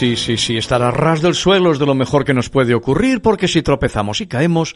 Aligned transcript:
Sí, 0.00 0.16
sí, 0.16 0.38
sí, 0.38 0.56
estar 0.56 0.80
a 0.80 0.90
ras 0.90 1.20
del 1.20 1.34
suelo 1.34 1.72
es 1.72 1.78
de 1.78 1.84
lo 1.84 1.94
mejor 1.94 2.24
que 2.24 2.32
nos 2.32 2.48
puede 2.48 2.72
ocurrir 2.72 3.20
porque 3.20 3.46
si 3.46 3.60
tropezamos 3.60 4.22
y 4.22 4.26
caemos, 4.26 4.74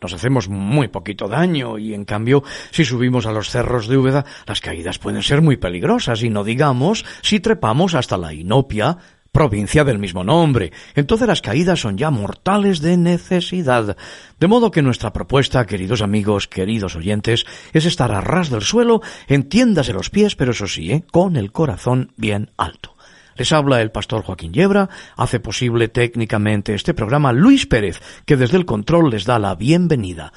nos 0.00 0.12
hacemos 0.12 0.48
muy 0.48 0.88
poquito 0.88 1.28
daño 1.28 1.78
y 1.78 1.94
en 1.94 2.04
cambio 2.04 2.42
si 2.72 2.84
subimos 2.84 3.24
a 3.26 3.30
los 3.30 3.50
cerros 3.50 3.86
de 3.86 3.98
Úbeda 3.98 4.24
las 4.48 4.60
caídas 4.60 4.98
pueden 4.98 5.22
ser 5.22 5.42
muy 5.42 5.58
peligrosas 5.58 6.24
y 6.24 6.28
no 6.28 6.42
digamos 6.42 7.04
si 7.22 7.38
trepamos 7.38 7.94
hasta 7.94 8.18
la 8.18 8.34
Inopia, 8.34 8.98
provincia 9.30 9.84
del 9.84 10.00
mismo 10.00 10.24
nombre. 10.24 10.72
Entonces 10.96 11.28
las 11.28 11.40
caídas 11.40 11.78
son 11.78 11.96
ya 11.96 12.10
mortales 12.10 12.80
de 12.80 12.96
necesidad. 12.96 13.96
De 14.40 14.46
modo 14.48 14.72
que 14.72 14.82
nuestra 14.82 15.12
propuesta, 15.12 15.66
queridos 15.66 16.02
amigos, 16.02 16.48
queridos 16.48 16.96
oyentes, 16.96 17.46
es 17.72 17.86
estar 17.86 18.10
a 18.10 18.20
ras 18.20 18.50
del 18.50 18.62
suelo, 18.62 19.02
entiéndase 19.28 19.92
los 19.92 20.10
pies, 20.10 20.34
pero 20.34 20.50
eso 20.50 20.66
sí, 20.66 20.90
¿eh? 20.90 21.04
con 21.12 21.36
el 21.36 21.52
corazón 21.52 22.10
bien 22.16 22.50
alto. 22.56 22.93
Les 23.36 23.52
habla 23.52 23.82
el 23.82 23.90
pastor 23.90 24.22
Joaquín 24.22 24.52
Yebra, 24.52 24.88
hace 25.16 25.40
posible 25.40 25.88
técnicamente 25.88 26.74
este 26.74 26.94
programa 26.94 27.32
Luis 27.32 27.66
Pérez, 27.66 28.00
que 28.26 28.36
desde 28.36 28.56
el 28.56 28.66
control 28.66 29.10
les 29.10 29.24
da 29.24 29.38
la 29.38 29.54
bienvenida. 29.54 30.32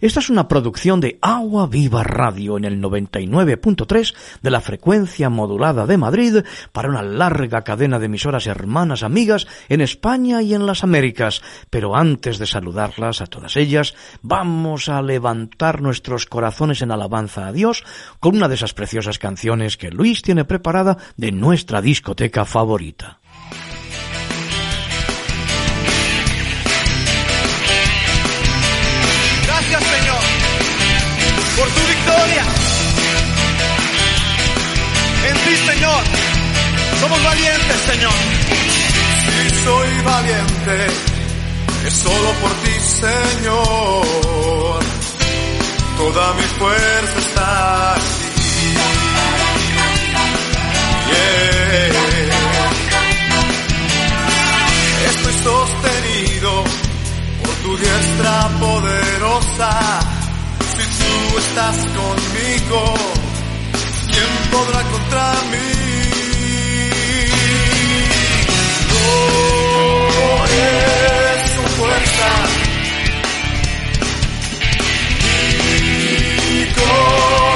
Esta 0.00 0.20
es 0.20 0.28
una 0.28 0.46
producción 0.46 1.00
de 1.00 1.18
Agua 1.22 1.66
Viva 1.66 2.02
Radio 2.02 2.58
en 2.58 2.66
el 2.66 2.82
99.3 2.82 4.14
de 4.42 4.50
la 4.50 4.60
frecuencia 4.60 5.30
modulada 5.30 5.86
de 5.86 5.96
Madrid 5.96 6.44
para 6.72 6.90
una 6.90 7.02
larga 7.02 7.62
cadena 7.62 7.98
de 7.98 8.04
emisoras 8.04 8.46
hermanas 8.46 9.02
amigas 9.02 9.46
en 9.70 9.80
España 9.80 10.42
y 10.42 10.52
en 10.52 10.66
las 10.66 10.84
Américas. 10.84 11.40
Pero 11.70 11.96
antes 11.96 12.38
de 12.38 12.46
saludarlas 12.46 13.22
a 13.22 13.26
todas 13.26 13.56
ellas, 13.56 13.94
vamos 14.20 14.90
a 14.90 15.00
levantar 15.00 15.80
nuestros 15.80 16.26
corazones 16.26 16.82
en 16.82 16.90
alabanza 16.90 17.46
a 17.46 17.52
Dios 17.52 17.82
con 18.20 18.36
una 18.36 18.48
de 18.48 18.56
esas 18.56 18.74
preciosas 18.74 19.18
canciones 19.18 19.78
que 19.78 19.90
Luis 19.90 20.20
tiene 20.20 20.44
preparada 20.44 20.98
de 21.16 21.32
nuestra 21.32 21.80
discoteca 21.80 22.44
favorita. 22.44 23.20
Somos 37.06 37.22
valientes, 37.22 37.78
Señor. 37.86 38.18
Si 39.22 39.36
soy 39.64 39.90
valiente, 40.02 40.74
es 41.86 41.94
solo 41.94 42.32
por 42.40 42.50
ti, 42.64 42.74
Señor. 42.80 44.80
Toda 45.98 46.34
mi 46.34 46.42
fuerza 46.58 47.18
está 47.20 47.92
aquí. 47.92 48.74
Estoy 55.10 55.34
sostenido 55.44 56.64
por 57.44 57.54
tu 57.54 57.76
diestra 57.76 58.48
poderosa. 58.58 59.70
Si 60.74 60.84
tú 60.98 61.12
estás 61.38 61.76
conmigo, 61.76 62.80
¿quién 64.10 64.32
podrá 64.50 64.82
contra 64.82 65.34
mí? 65.52 65.95
No 69.06 70.46
es 70.48 71.50
su 71.54 71.62
fuerza. 71.76 72.28
Ni 76.50 76.66
con 76.74 77.46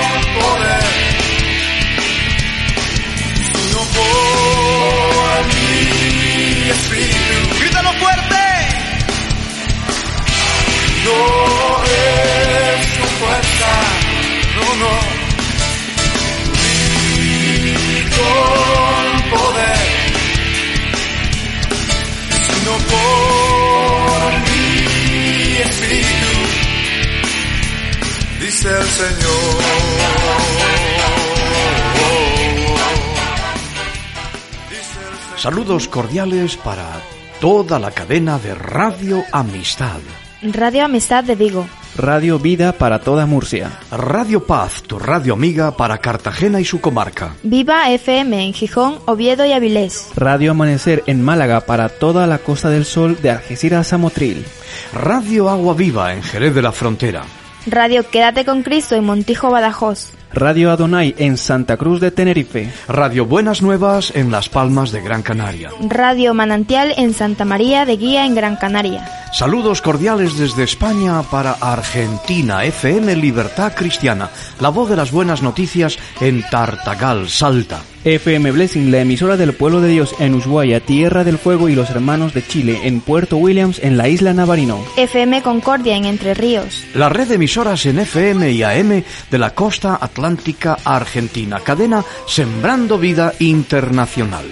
dice 28.41 28.69
el 28.69 28.86
Señor. 28.86 30.00
Saludos 35.36 35.88
cordiales 35.88 36.56
para 36.56 37.00
toda 37.41 37.78
la 37.78 37.92
cadena 37.92 38.38
de 38.38 38.54
Radio 38.54 39.25
Amistad. 39.32 40.00
Radio 40.43 40.87
Amistad 40.87 41.23
de 41.23 41.34
Vigo. 41.34 41.67
Radio 41.97 42.39
Vida 42.39 42.73
para 42.73 43.01
toda 43.01 43.27
Murcia. 43.27 43.78
Radio 43.91 44.47
Paz, 44.47 44.83
tu 44.83 44.99
radio 44.99 45.34
amiga 45.34 45.77
para 45.77 45.99
Cartagena 45.99 46.61
y 46.61 46.65
su 46.65 46.81
comarca. 46.81 47.34
Viva 47.43 47.91
FM 47.91 48.47
en 48.47 48.55
Gijón, 48.55 49.01
Oviedo 49.05 49.45
y 49.45 49.53
Avilés. 49.53 50.09
Radio 50.17 50.53
Amanecer 50.53 51.03
en 51.06 51.23
Málaga 51.23 51.61
para 51.67 51.91
toda 51.91 52.27
la 52.27 52.39
Costa 52.39 52.71
del 52.71 52.87
Sol 52.87 53.21
de 53.21 53.31
Algeciras 53.31 53.93
a 53.93 53.99
Motril. 53.99 54.47
Radio 54.95 55.51
Agua 55.51 55.75
Viva 55.75 56.15
en 56.15 56.23
Jerez 56.23 56.55
de 56.55 56.62
la 56.62 56.72
Frontera. 56.72 57.22
Radio 57.67 58.09
Quédate 58.09 58.47
con 58.47 58.62
Cristo 58.62 58.95
en 58.95 59.05
Montijo, 59.05 59.51
Badajoz. 59.51 60.15
Radio 60.32 60.70
Adonai 60.70 61.14
en 61.18 61.36
Santa 61.36 61.76
Cruz 61.76 62.00
de 62.00 62.12
Tenerife. 62.12 62.72
Radio 62.86 63.26
Buenas 63.26 63.62
Nuevas 63.62 64.12
en 64.14 64.30
Las 64.30 64.48
Palmas 64.48 64.92
de 64.92 65.00
Gran 65.00 65.22
Canaria. 65.22 65.70
Radio 65.88 66.34
Manantial 66.34 66.94
en 66.96 67.14
Santa 67.14 67.44
María 67.44 67.84
de 67.84 67.96
Guía 67.96 68.26
en 68.26 68.36
Gran 68.36 68.54
Canaria. 68.54 69.08
Saludos 69.32 69.80
cordiales 69.82 70.38
desde 70.38 70.65
España 70.65 71.22
para 71.22 71.53
Argentina, 71.53 72.65
FM 72.65 73.16
Libertad 73.16 73.72
Cristiana, 73.74 74.30
la 74.60 74.68
voz 74.71 74.91
de 74.91 74.97
las 74.97 75.10
buenas 75.12 75.42
noticias 75.42 75.98
en 76.21 76.42
Tartagal, 76.48 77.28
Salta. 77.28 77.80
FM 78.03 78.53
Blessing, 78.53 78.91
la 78.91 79.00
emisora 79.00 79.36
del 79.36 79.53
pueblo 79.53 79.83
de 79.83 79.91
Dios 79.91 80.15
en 80.21 80.34
Ushuaia, 80.34 80.80
Tierra 80.80 81.22
del 81.22 81.36
Fuego 81.36 81.68
y 81.68 81.74
los 81.74 81.91
hermanos 81.91 82.33
de 82.33 82.44
Chile 82.44 82.80
en 82.84 83.03
Puerto 83.03 83.36
Williams 83.36 83.78
en 83.83 83.98
la 83.98 84.09
isla 84.09 84.33
Navarino. 84.33 84.83
FM 84.97 85.42
Concordia 85.42 85.97
en 85.97 86.06
Entre 86.06 86.33
Ríos. 86.33 86.86
La 86.94 87.10
red 87.10 87.28
de 87.28 87.34
emisoras 87.34 87.84
en 87.84 87.98
FM 87.98 88.53
y 88.53 88.62
AM 88.62 89.04
de 89.30 89.38
la 89.38 89.50
costa 89.50 89.98
atlántica 90.00 90.20
argentina, 90.84 91.61
cadena 91.61 92.05
Sembrando 92.27 92.99
Vida 92.99 93.33
Internacional. 93.39 94.45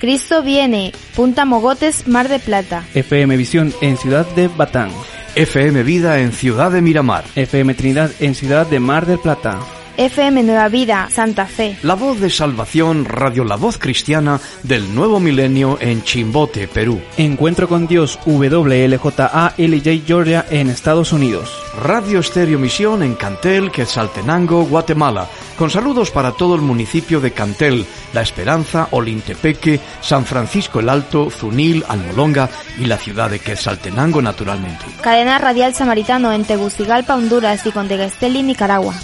Cristo 0.00 0.42
viene, 0.42 0.92
Punta 1.16 1.44
Mogotes, 1.44 2.06
Mar 2.06 2.28
de 2.28 2.38
Plata. 2.38 2.84
FM 2.94 3.36
Visión 3.36 3.72
en 3.80 3.96
Ciudad 3.96 4.26
de 4.34 4.48
Batán. 4.48 4.90
FM 5.34 5.82
Vida 5.82 6.20
en 6.20 6.32
Ciudad 6.32 6.70
de 6.70 6.82
Miramar. 6.82 7.24
FM 7.34 7.74
Trinidad 7.74 8.10
en 8.20 8.34
Ciudad 8.34 8.66
de 8.66 8.80
Mar 8.80 9.06
del 9.06 9.18
Plata. 9.18 9.60
FM 9.96 10.42
Nueva 10.42 10.68
Vida, 10.68 11.08
Santa 11.10 11.46
Fe. 11.46 11.76
La 11.82 11.94
voz 11.94 12.20
de 12.20 12.30
salvación, 12.30 13.04
Radio 13.04 13.44
La 13.44 13.56
Voz 13.56 13.78
Cristiana 13.78 14.40
del 14.62 14.94
Nuevo 14.94 15.20
Milenio 15.20 15.78
en 15.80 16.02
Chimbote, 16.02 16.66
Perú. 16.66 17.00
Encuentro 17.16 17.68
con 17.68 17.86
Dios, 17.86 18.18
WLJA-LJ 18.26 20.02
Georgia 20.04 20.46
en 20.50 20.68
Estados 20.68 21.12
Unidos. 21.12 21.50
Radio 21.80 22.20
Estéreo 22.20 22.58
Misión 22.58 23.02
en 23.02 23.14
Cantel, 23.14 23.70
Quetzaltenango, 23.70 24.64
Guatemala. 24.64 25.28
Con 25.56 25.70
saludos 25.70 26.10
para 26.10 26.32
todo 26.32 26.56
el 26.56 26.62
municipio 26.62 27.20
de 27.20 27.30
Cantel, 27.30 27.86
La 28.12 28.22
Esperanza, 28.22 28.88
Olintepeque, 28.90 29.78
San 30.00 30.24
Francisco 30.24 30.80
el 30.80 30.88
Alto, 30.88 31.30
Zunil, 31.30 31.84
Almolonga 31.88 32.48
y 32.78 32.86
la 32.86 32.98
ciudad 32.98 33.30
de 33.30 33.38
Quetzaltenango 33.38 34.20
naturalmente. 34.20 34.84
Cadena 35.00 35.38
Radial 35.38 35.74
Samaritano 35.74 36.32
en 36.32 36.44
Tegucigalpa, 36.44 37.14
Honduras 37.14 37.64
y 37.66 37.70
Conteguesteli, 37.70 38.42
Nicaragua. 38.42 38.94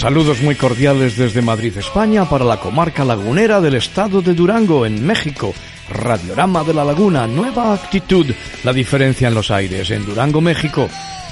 Saludos 0.00 0.40
muy 0.40 0.54
cordiales 0.54 1.18
desde 1.18 1.42
Madrid, 1.42 1.76
España, 1.76 2.24
para 2.24 2.44
la 2.44 2.58
comarca 2.58 3.04
lagunera 3.04 3.60
del 3.60 3.74
estado 3.74 4.22
de 4.22 4.32
Durango, 4.32 4.86
en 4.86 5.06
México. 5.06 5.52
Radiorama 5.90 6.64
de 6.64 6.72
la 6.72 6.84
Laguna, 6.84 7.26
nueva 7.26 7.74
actitud, 7.74 8.26
la 8.64 8.72
diferencia 8.72 9.28
en 9.28 9.34
los 9.34 9.50
aires, 9.50 9.90
en 9.90 10.06
Durango, 10.06 10.40
México. 10.40 10.88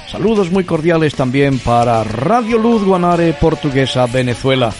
Saludos 0.07 0.51
muy 0.51 0.65
cordiales 0.65 1.15
también 1.15 1.57
para 1.57 2.03
Radio 2.03 2.59
Luz 2.59 2.83
Guanare, 2.83 3.33
Portuguesa, 3.33 4.05
Venezuela. 4.05 4.71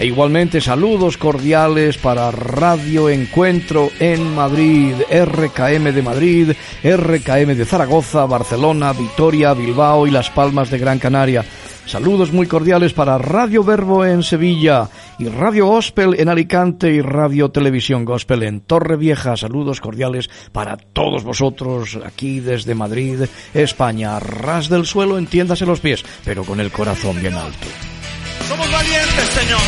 E 0.00 0.06
igualmente 0.06 0.62
saludos 0.62 1.18
cordiales 1.18 1.98
para 1.98 2.30
Radio 2.30 3.10
Encuentro 3.10 3.90
en 4.00 4.34
Madrid, 4.34 4.94
RKM 5.10 5.92
de 5.92 6.02
Madrid, 6.02 6.52
RKM 6.82 7.54
de 7.54 7.66
Zaragoza, 7.66 8.24
Barcelona, 8.24 8.94
Vitoria, 8.94 9.52
Bilbao 9.52 10.06
y 10.06 10.10
Las 10.10 10.30
Palmas 10.30 10.70
de 10.70 10.78
Gran 10.78 10.98
Canaria. 10.98 11.44
Saludos 11.84 12.32
muy 12.32 12.46
cordiales 12.46 12.94
para 12.94 13.18
Radio 13.18 13.62
Verbo 13.62 14.06
en 14.06 14.22
Sevilla 14.22 14.88
y 15.18 15.28
Radio 15.28 15.66
Gospel 15.66 16.18
en 16.18 16.30
Alicante 16.30 16.90
y 16.90 17.02
Radio 17.02 17.50
Televisión 17.50 18.06
Gospel 18.06 18.44
en 18.44 18.62
Torre 18.62 18.96
Vieja. 18.96 19.36
Saludos 19.36 19.82
cordiales 19.82 20.30
para 20.50 20.78
todos 20.78 21.24
vosotros 21.24 21.98
aquí 22.06 22.40
desde 22.40 22.74
Madrid, 22.74 23.24
España. 23.52 24.18
Ras 24.18 24.70
del 24.70 24.86
suelo, 24.86 25.18
entiéndase 25.18 25.66
los 25.66 25.80
pies, 25.80 26.02
pero 26.24 26.42
con 26.44 26.58
el 26.58 26.72
corazón 26.72 27.20
bien 27.20 27.34
alto. 27.34 27.66
Somos 28.48 28.70
valientes, 28.70 29.28
Señor. 29.34 29.60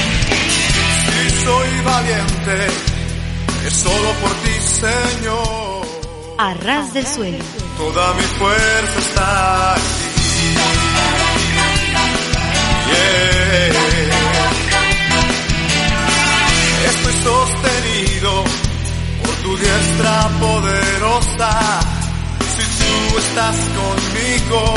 Si 1.06 1.44
soy 1.44 1.80
valiente, 1.84 2.66
es 3.66 3.72
solo 3.74 4.12
por 4.20 4.30
ti, 4.42 4.54
Señor. 4.60 5.86
A 6.38 6.54
ras 6.54 6.92
del 6.94 7.06
suelo. 7.06 7.44
Toda 7.78 8.14
mi 8.14 8.22
fuerza 8.22 8.98
está 8.98 9.72
aquí. 9.74 9.82
Yeah. 12.88 13.32
Estoy 16.90 17.14
sostenido 17.22 18.44
por 19.22 19.34
tu 19.36 19.56
diestra 19.56 20.28
poderosa. 20.40 21.80
Si 22.56 22.64
tú 22.78 23.18
estás 23.18 23.56
conmigo, 23.78 24.74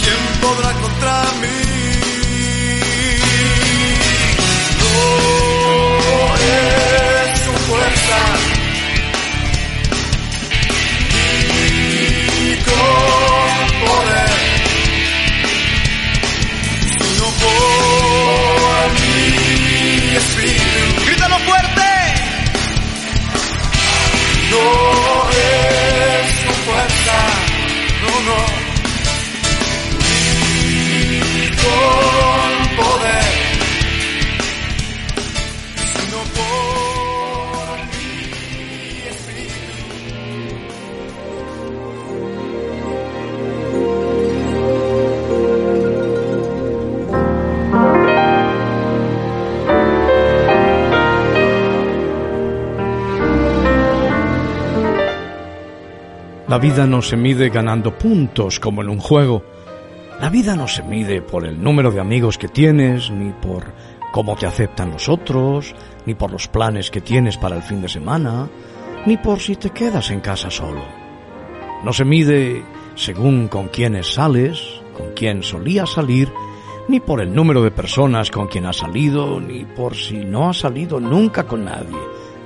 ¿quién 0.00 0.20
podrá 0.40 0.72
contra 0.72 1.22
mí? 1.40 2.21
No 24.50 25.30
es 25.30 26.30
su 26.38 26.52
fuerza. 26.62 27.16
Ni 27.88 28.56
con 28.56 28.61
La 56.52 56.58
vida 56.58 56.86
no 56.86 57.00
se 57.00 57.16
mide 57.16 57.48
ganando 57.48 57.96
puntos 57.96 58.60
como 58.60 58.82
en 58.82 58.90
un 58.90 58.98
juego. 58.98 59.42
La 60.20 60.28
vida 60.28 60.54
no 60.54 60.68
se 60.68 60.82
mide 60.82 61.22
por 61.22 61.46
el 61.46 61.58
número 61.62 61.90
de 61.90 61.98
amigos 61.98 62.36
que 62.36 62.46
tienes, 62.46 63.10
ni 63.10 63.30
por 63.30 63.72
cómo 64.12 64.36
te 64.36 64.44
aceptan 64.44 64.90
los 64.90 65.08
otros, 65.08 65.74
ni 66.04 66.14
por 66.14 66.30
los 66.30 66.48
planes 66.48 66.90
que 66.90 67.00
tienes 67.00 67.38
para 67.38 67.56
el 67.56 67.62
fin 67.62 67.80
de 67.80 67.88
semana, 67.88 68.50
ni 69.06 69.16
por 69.16 69.40
si 69.40 69.56
te 69.56 69.70
quedas 69.70 70.10
en 70.10 70.20
casa 70.20 70.50
solo. 70.50 70.82
No 71.84 71.94
se 71.94 72.04
mide 72.04 72.62
según 72.96 73.48
con 73.48 73.68
quiénes 73.68 74.12
sales, 74.12 74.82
con 74.94 75.14
quién 75.14 75.42
solías 75.42 75.94
salir, 75.94 76.30
ni 76.86 77.00
por 77.00 77.22
el 77.22 77.34
número 77.34 77.62
de 77.62 77.70
personas 77.70 78.30
con 78.30 78.48
quien 78.48 78.66
has 78.66 78.76
salido, 78.76 79.40
ni 79.40 79.64
por 79.64 79.96
si 79.96 80.18
no 80.26 80.50
has 80.50 80.58
salido 80.58 81.00
nunca 81.00 81.44
con 81.44 81.64
nadie. 81.64 81.96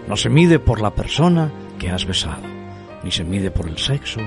No 0.06 0.16
se 0.16 0.28
mide 0.28 0.60
por 0.60 0.80
la 0.80 0.94
persona 0.94 1.50
que 1.76 1.90
has 1.90 2.06
besado 2.06 2.55
ni 3.06 3.12
se 3.12 3.22
mide 3.22 3.52
por 3.52 3.68
el 3.68 3.78
sexo, 3.78 4.20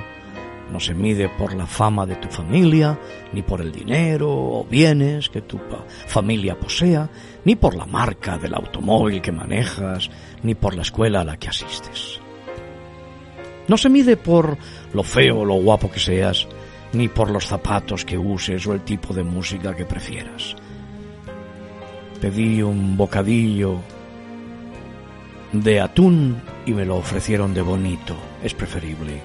no 0.72 0.80
se 0.80 0.94
mide 0.94 1.28
por 1.28 1.54
la 1.54 1.68
fama 1.68 2.06
de 2.06 2.16
tu 2.16 2.30
familia, 2.30 2.98
ni 3.34 3.42
por 3.42 3.60
el 3.60 3.74
dinero 3.74 4.30
o 4.32 4.64
bienes 4.64 5.28
que 5.28 5.42
tu 5.42 5.60
familia 6.08 6.58
posea, 6.58 7.10
ni 7.44 7.58
por 7.58 7.76
la 7.76 7.86
marca 7.86 8.38
del 8.38 8.54
automóvil 8.54 9.22
que 9.22 9.34
manejas, 9.34 10.10
ni 10.44 10.56
por 10.56 10.76
la 10.76 10.84
escuela 10.84 11.20
a 11.20 11.24
la 11.26 11.36
que 11.36 11.50
asistes. 11.50 12.22
No 13.68 13.76
se 13.76 13.90
mide 13.90 14.16
por 14.16 14.58
lo 14.94 15.04
feo 15.04 15.40
o 15.40 15.46
lo 15.46 15.56
guapo 15.56 15.92
que 15.92 16.00
seas, 16.00 16.48
ni 16.94 17.10
por 17.10 17.32
los 17.32 17.48
zapatos 17.48 18.06
que 18.06 18.18
uses 18.18 18.66
o 18.66 18.72
el 18.72 18.80
tipo 18.84 19.14
de 19.14 19.24
música 19.26 19.76
que 19.76 19.84
prefieras. 19.84 20.56
Pedí 22.22 22.62
un 22.62 22.96
bocadillo 22.96 23.82
de 25.52 25.82
atún 25.82 26.42
y 26.66 26.72
me 26.72 26.86
lo 26.86 26.96
ofrecieron 26.96 27.54
de 27.54 27.62
bonito. 27.62 28.29
Es 28.44 28.54
preferible 28.54 29.22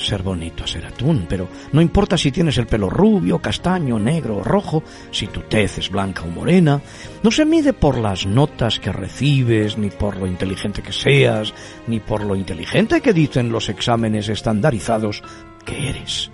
ser 0.00 0.22
bonito 0.22 0.64
a 0.64 0.66
ser 0.66 0.86
atún, 0.86 1.26
pero 1.28 1.48
no 1.72 1.80
importa 1.80 2.16
si 2.16 2.32
tienes 2.32 2.58
el 2.58 2.66
pelo 2.66 2.88
rubio, 2.88 3.38
castaño, 3.38 3.98
negro 3.98 4.38
o 4.38 4.44
rojo, 4.44 4.82
si 5.10 5.26
tu 5.26 5.40
tez 5.42 5.78
es 5.78 5.90
blanca 5.90 6.22
o 6.22 6.28
morena, 6.28 6.80
no 7.22 7.30
se 7.30 7.44
mide 7.44 7.72
por 7.72 7.98
las 7.98 8.26
notas 8.26 8.80
que 8.80 8.92
recibes, 8.92 9.76
ni 9.76 9.90
por 9.90 10.16
lo 10.16 10.26
inteligente 10.26 10.82
que 10.82 10.92
seas, 10.92 11.52
ni 11.86 12.00
por 12.00 12.24
lo 12.24 12.34
inteligente 12.34 13.00
que 13.00 13.12
dicen 13.12 13.52
los 13.52 13.68
exámenes 13.68 14.28
estandarizados 14.28 15.22
que 15.64 15.90
eres. 15.90 16.30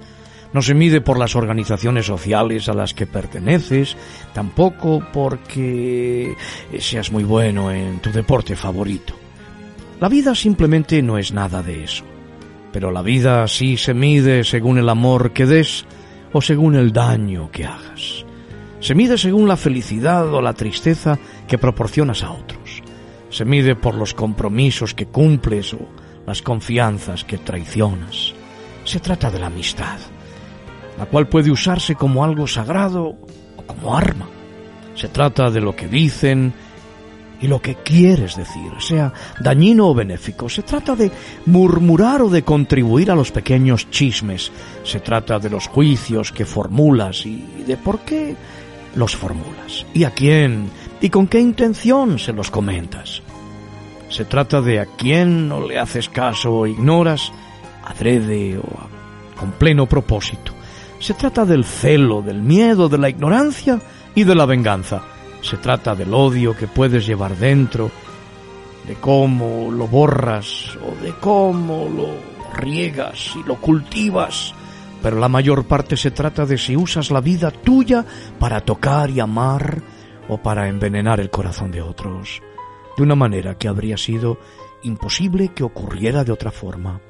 No 0.53 0.63
se 0.63 0.75
mide 0.75 1.01
por 1.01 1.19
las 1.19 1.35
organizaciones 1.35 2.07
sociales 2.07 2.69
a 2.69 2.73
las 2.73 2.95
que 2.95 3.07
perteneces, 3.07 3.97
tampoco 4.33 5.03
porque 5.13 6.35
seas 6.79 7.11
muy 7.11 7.25
bueno 7.25 7.71
en 7.71 7.99
tu 7.99 8.11
deporte 8.13 8.57
favorito. 8.57 9.26
La 10.01 10.09
vida 10.09 10.35
simplemente 10.35 11.01
no 11.03 11.17
es 11.17 11.33
nada 11.33 11.63
de 11.63 11.85
eso. 11.85 12.05
Pero 12.73 12.91
la 12.91 13.01
vida 13.01 13.49
sí 13.49 13.79
se 13.79 13.95
mide 13.95 14.45
según 14.45 14.77
el 14.79 14.89
amor 14.91 15.33
que 15.33 15.47
des 15.47 15.87
o 16.33 16.43
según 16.43 16.75
el 16.75 16.93
daño 16.93 17.51
que 17.51 17.65
hagas. 17.65 18.27
Se 18.81 18.95
mide 18.95 19.17
según 19.17 19.49
la 19.49 19.57
felicidad 19.57 20.33
o 20.33 20.43
la 20.43 20.53
tristeza 20.53 21.19
que 21.49 21.57
proporcionas 21.57 22.23
a 22.23 22.31
otros. 22.31 22.83
Se 23.31 23.47
mide 23.47 23.75
por 23.75 23.95
los 23.95 24.13
compromisos 24.13 24.93
que 24.93 25.07
cumples 25.07 25.73
o 25.73 25.89
las 26.27 26.43
confianzas 26.43 27.25
que 27.25 27.39
traicionas. 27.39 28.35
Se 28.85 29.01
trata 29.01 29.31
de 29.31 29.39
la 29.39 29.47
amistad, 29.47 29.99
la 30.99 31.07
cual 31.07 31.29
puede 31.29 31.51
usarse 31.51 31.95
como 31.95 32.23
algo 32.23 32.47
sagrado 32.47 33.17
o 33.57 33.63
como 33.67 33.97
arma. 33.97 34.29
Se 34.95 35.09
trata 35.09 35.51
de 35.51 35.63
lo 35.63 35.75
que 35.75 35.89
dicen 35.89 36.53
y 37.41 37.49
lo 37.49 37.61
que 37.61 37.75
quieres 37.77 38.37
decir, 38.37 38.73
sea 38.79 39.13
dañino 39.41 39.89
o 39.89 39.95
benéfico. 39.95 40.49
Se 40.49 40.63
trata 40.63 40.97
de 40.97 41.11
murmurar 41.47 42.23
o 42.23 42.31
de 42.31 42.43
contribuir 42.43 43.11
a 43.11 43.15
los 43.15 43.31
pequeños 43.31 43.91
chismes. 43.91 44.51
Se 44.85 45.01
trata 45.01 45.39
de 45.39 45.51
los 45.51 45.69
juicios 45.69 46.33
que 46.33 46.47
formulas 46.47 47.27
y 47.27 47.45
de 47.67 47.77
por 47.77 48.01
qué 48.01 48.35
los 48.95 49.15
formulas 49.15 49.87
y 49.93 50.05
a 50.05 50.11
quién 50.11 50.71
y 51.01 51.11
con 51.11 51.27
qué 51.27 51.41
intención 51.41 52.19
se 52.19 52.33
los 52.33 52.51
comentas. 52.51 53.23
Se 54.09 54.25
trata 54.25 54.61
de 54.61 54.81
a 54.81 54.87
quién 54.87 55.49
no 55.49 55.67
le 55.67 55.79
haces 55.79 56.09
caso 56.09 56.53
o 56.53 56.67
ignoras, 56.67 57.33
adrede 57.85 58.59
o 58.59 58.65
con 59.39 59.53
pleno 59.53 59.87
propósito. 59.87 60.53
Se 60.99 61.13
trata 61.15 61.45
del 61.45 61.65
celo, 61.65 62.23
del 62.23 62.41
miedo, 62.41 62.89
de 62.89 62.99
la 62.99 63.11
ignorancia 63.11 63.81
y 64.15 64.25
de 64.25 64.35
la 64.35 64.47
venganza. 64.47 65.03
Se 65.47 65.59
trata 65.59 65.95
del 65.95 66.13
odio 66.13 66.57
que 66.57 66.67
puedes 66.67 67.07
llevar 67.07 67.37
dentro, 67.37 67.89
de 68.85 68.97
cómo 68.97 69.71
lo 69.71 69.87
borras 69.87 70.77
o 70.77 71.01
de 71.01 71.13
cómo 71.21 71.89
lo 71.89 72.09
riegas 72.53 73.31
y 73.37 73.47
lo 73.47 73.55
cultivas. 73.55 74.53
Pero 75.01 75.21
la 75.21 75.29
mayor 75.29 75.65
parte 75.65 75.97
se 75.97 76.11
trata 76.11 76.47
de 76.47 76.59
si 76.59 76.77
usas 76.77 77.13
la 77.13 77.21
vida 77.21 77.53
tuya 77.53 78.05
para 78.41 78.61
tocar 78.61 79.09
y 79.11 79.21
amar 79.21 79.81
o 80.29 80.39
para 80.39 80.67
envenenar 80.67 81.21
el 81.21 81.31
corazón 81.31 81.71
de 81.71 81.81
otros, 81.81 82.43
de 82.97 83.05
una 83.05 83.15
manera 83.15 83.57
que 83.57 83.69
habría 83.69 83.97
sido 83.97 84.41
imposible 84.83 85.51
que 85.55 85.63
ocurriera 85.63 86.25
de 86.25 86.33
otra 86.33 86.51
forma. 86.51 87.01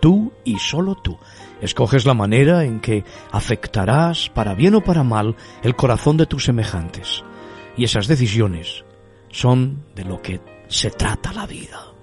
Tú 0.00 0.32
y 0.42 0.58
solo 0.58 0.94
tú 0.94 1.18
escoges 1.64 2.06
la 2.06 2.14
manera 2.14 2.64
en 2.64 2.80
que 2.80 3.04
afectarás, 3.30 4.28
para 4.30 4.54
bien 4.54 4.74
o 4.74 4.82
para 4.82 5.02
mal, 5.02 5.36
el 5.62 5.74
corazón 5.74 6.16
de 6.16 6.26
tus 6.26 6.44
semejantes. 6.44 7.24
Y 7.76 7.84
esas 7.84 8.06
decisiones 8.06 8.84
son 9.30 9.84
de 9.94 10.04
lo 10.04 10.22
que 10.22 10.40
se 10.68 10.90
trata 10.90 11.32
la 11.32 11.46
vida. 11.46 11.93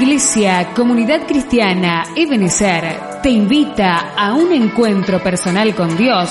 Iglesia 0.00 0.72
Comunidad 0.76 1.26
Cristiana 1.26 2.04
Ebenezer 2.14 3.20
te 3.20 3.30
invita 3.30 4.14
a 4.16 4.32
un 4.32 4.52
encuentro 4.52 5.20
personal 5.20 5.74
con 5.74 5.96
Dios. 5.96 6.30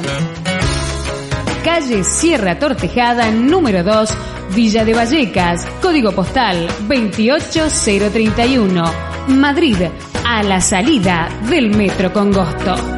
Calle 1.64 2.04
Sierra 2.04 2.60
Tortejada, 2.60 3.32
número 3.32 3.84
2, 3.84 4.10
Villa 4.54 4.86
de 4.86 4.94
Vallecas, 4.94 5.66
código 5.82 6.12
postal 6.12 6.68
28031, 6.88 8.84
Madrid, 9.30 9.78
a 10.24 10.44
la 10.44 10.62
salida 10.62 11.28
del 11.50 11.76
Metro 11.76 12.14
Congosto. 12.14 12.95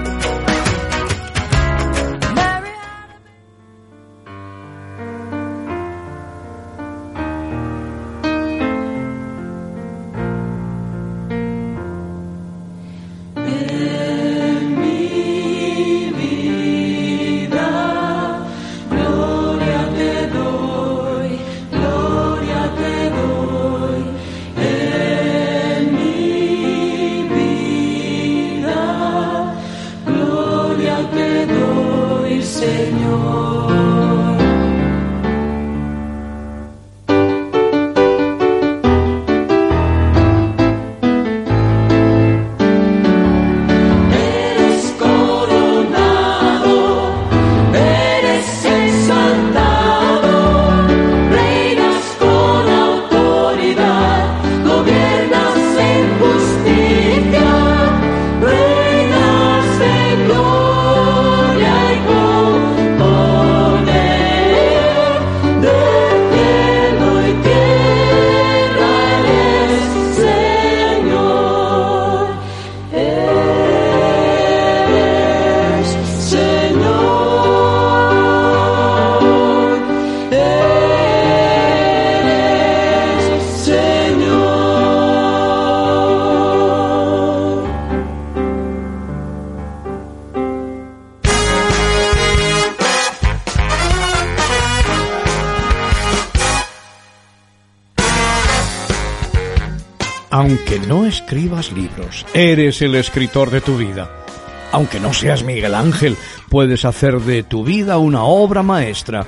Libros, 101.71 102.25
eres 102.33 102.81
el 102.81 102.95
escritor 102.95 103.49
de 103.49 103.61
tu 103.61 103.77
vida. 103.77 104.09
Aunque 104.71 104.99
no 104.99 105.13
seas 105.13 105.43
Miguel 105.43 105.75
Ángel, 105.75 106.17
puedes 106.49 106.85
hacer 106.85 107.19
de 107.21 107.43
tu 107.43 107.63
vida 107.63 107.97
una 107.97 108.23
obra 108.23 108.63
maestra. 108.63 109.25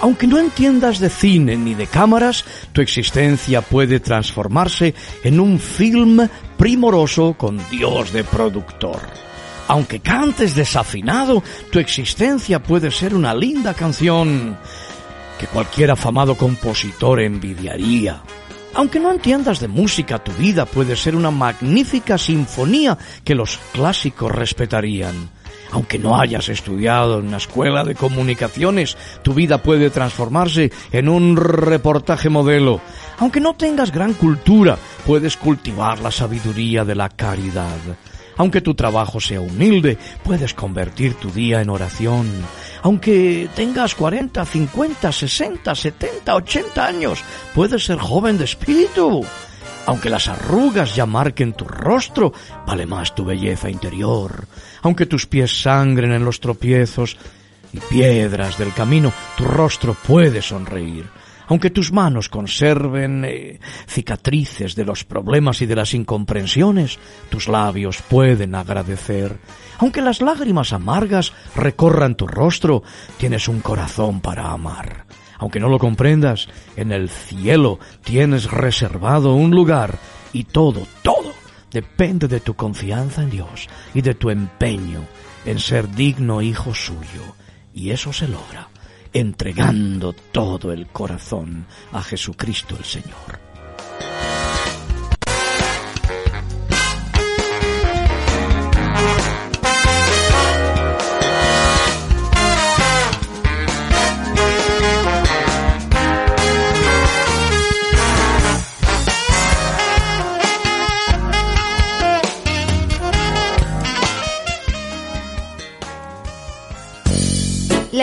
Aunque 0.00 0.26
no 0.26 0.38
entiendas 0.38 0.98
de 0.98 1.08
cine 1.08 1.56
ni 1.56 1.74
de 1.74 1.86
cámaras, 1.86 2.44
tu 2.72 2.80
existencia 2.80 3.62
puede 3.62 4.00
transformarse 4.00 4.94
en 5.22 5.40
un 5.40 5.58
film 5.58 6.28
primoroso 6.56 7.34
con 7.34 7.60
Dios 7.70 8.12
de 8.12 8.24
productor. 8.24 9.00
Aunque 9.68 10.00
cantes 10.00 10.54
desafinado, 10.54 11.42
tu 11.70 11.78
existencia 11.78 12.62
puede 12.62 12.90
ser 12.90 13.14
una 13.14 13.34
linda 13.34 13.74
canción 13.74 14.58
que 15.38 15.46
cualquier 15.46 15.90
afamado 15.92 16.36
compositor 16.36 17.20
envidiaría. 17.20 18.22
Aunque 18.74 19.00
no 19.00 19.12
entiendas 19.12 19.60
de 19.60 19.68
música, 19.68 20.18
tu 20.18 20.32
vida 20.32 20.64
puede 20.64 20.96
ser 20.96 21.14
una 21.14 21.30
magnífica 21.30 22.16
sinfonía 22.16 22.96
que 23.22 23.34
los 23.34 23.58
clásicos 23.72 24.32
respetarían. 24.32 25.30
Aunque 25.72 25.98
no 25.98 26.18
hayas 26.18 26.48
estudiado 26.48 27.18
en 27.18 27.28
una 27.28 27.36
escuela 27.38 27.84
de 27.84 27.94
comunicaciones, 27.94 28.96
tu 29.22 29.34
vida 29.34 29.58
puede 29.58 29.90
transformarse 29.90 30.70
en 30.90 31.08
un 31.08 31.36
reportaje 31.36 32.28
modelo. 32.28 32.80
Aunque 33.18 33.40
no 33.40 33.54
tengas 33.54 33.90
gran 33.90 34.14
cultura, 34.14 34.76
puedes 35.06 35.36
cultivar 35.36 36.00
la 36.00 36.10
sabiduría 36.10 36.84
de 36.84 36.94
la 36.94 37.08
caridad. 37.08 37.78
Aunque 38.36 38.60
tu 38.60 38.74
trabajo 38.74 39.20
sea 39.20 39.40
humilde, 39.40 39.98
puedes 40.24 40.54
convertir 40.54 41.14
tu 41.14 41.30
día 41.30 41.60
en 41.60 41.70
oración. 41.70 42.28
Aunque 42.82 43.48
tengas 43.54 43.94
40, 43.94 44.44
50, 44.44 45.12
60, 45.12 45.74
70, 45.74 46.34
80 46.34 46.86
años, 46.86 47.22
puedes 47.54 47.84
ser 47.84 47.98
joven 47.98 48.38
de 48.38 48.44
espíritu. 48.44 49.24
Aunque 49.86 50.10
las 50.10 50.28
arrugas 50.28 50.94
ya 50.94 51.06
marquen 51.06 51.54
tu 51.54 51.64
rostro, 51.64 52.32
vale 52.66 52.86
más 52.86 53.14
tu 53.14 53.24
belleza 53.24 53.68
interior. 53.68 54.46
Aunque 54.82 55.06
tus 55.06 55.26
pies 55.26 55.62
sangren 55.62 56.12
en 56.12 56.24
los 56.24 56.40
tropiezos 56.40 57.16
y 57.72 57.80
piedras 57.80 58.58
del 58.58 58.72
camino, 58.72 59.12
tu 59.36 59.44
rostro 59.44 59.94
puede 59.94 60.40
sonreír. 60.40 61.06
Aunque 61.52 61.68
tus 61.68 61.92
manos 61.92 62.30
conserven 62.30 63.26
eh, 63.26 63.60
cicatrices 63.86 64.74
de 64.74 64.86
los 64.86 65.04
problemas 65.04 65.60
y 65.60 65.66
de 65.66 65.76
las 65.76 65.92
incomprensiones, 65.92 66.98
tus 67.28 67.46
labios 67.46 68.00
pueden 68.00 68.54
agradecer. 68.54 69.36
Aunque 69.76 70.00
las 70.00 70.22
lágrimas 70.22 70.72
amargas 70.72 71.34
recorran 71.54 72.14
tu 72.14 72.26
rostro, 72.26 72.82
tienes 73.18 73.48
un 73.48 73.60
corazón 73.60 74.22
para 74.22 74.50
amar. 74.50 75.04
Aunque 75.36 75.60
no 75.60 75.68
lo 75.68 75.78
comprendas, 75.78 76.48
en 76.74 76.90
el 76.90 77.10
cielo 77.10 77.78
tienes 78.02 78.50
reservado 78.50 79.34
un 79.34 79.50
lugar 79.50 79.98
y 80.32 80.44
todo, 80.44 80.86
todo 81.02 81.34
depende 81.70 82.28
de 82.28 82.40
tu 82.40 82.54
confianza 82.54 83.24
en 83.24 83.28
Dios 83.28 83.68
y 83.92 84.00
de 84.00 84.14
tu 84.14 84.30
empeño 84.30 85.04
en 85.44 85.58
ser 85.58 85.94
digno 85.94 86.40
hijo 86.40 86.74
suyo. 86.74 87.36
Y 87.74 87.90
eso 87.90 88.10
se 88.10 88.26
logra 88.26 88.71
entregando 89.12 90.12
todo 90.12 90.72
el 90.72 90.86
corazón 90.86 91.66
a 91.92 92.02
Jesucristo 92.02 92.76
el 92.78 92.84
Señor. 92.84 93.40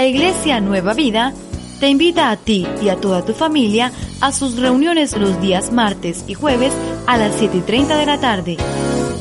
Iglesia 0.09 0.59
Nueva 0.59 0.95
Vida 0.95 1.33
te 1.79 1.87
invita 1.87 2.31
a 2.31 2.35
ti 2.35 2.67
y 2.81 2.89
a 2.89 2.95
toda 2.95 3.23
tu 3.23 3.33
familia 3.33 3.91
a 4.21 4.31
sus 4.31 4.57
reuniones 4.57 5.15
los 5.15 5.39
días 5.39 5.71
martes 5.71 6.25
y 6.27 6.33
jueves 6.33 6.73
a 7.05 7.17
las 7.17 7.39
7.30 7.39 7.95
de 7.95 8.05
la 8.07 8.19
tarde, 8.19 8.57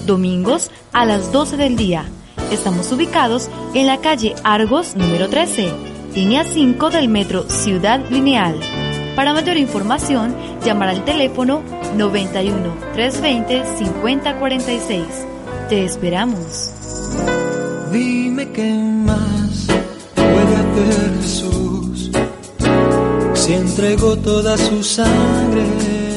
domingos 0.06 0.70
a 0.94 1.04
las 1.04 1.30
12 1.30 1.58
del 1.58 1.76
día. 1.76 2.06
Estamos 2.50 2.90
ubicados 2.90 3.50
en 3.74 3.86
la 3.86 3.98
calle 3.98 4.34
Argos 4.44 4.96
número 4.96 5.28
13, 5.28 5.70
línea 6.14 6.44
5 6.44 6.88
del 6.88 7.08
metro 7.08 7.48
Ciudad 7.50 8.00
Lineal. 8.08 8.58
Para 9.14 9.34
mayor 9.34 9.58
información, 9.58 10.34
llamar 10.64 10.88
al 10.88 11.04
teléfono 11.04 11.62
91 11.96 12.74
320 12.94 13.76
5046. 13.76 15.04
Te 15.68 15.84
esperamos. 15.84 16.72
Dime 17.92 18.50
qué 18.52 18.72
más 18.72 19.37
Jesús. 21.20 22.10
Se 23.34 23.54
entregó 23.54 24.16
toda 24.16 24.56
su 24.56 24.82
sangre 24.82 26.07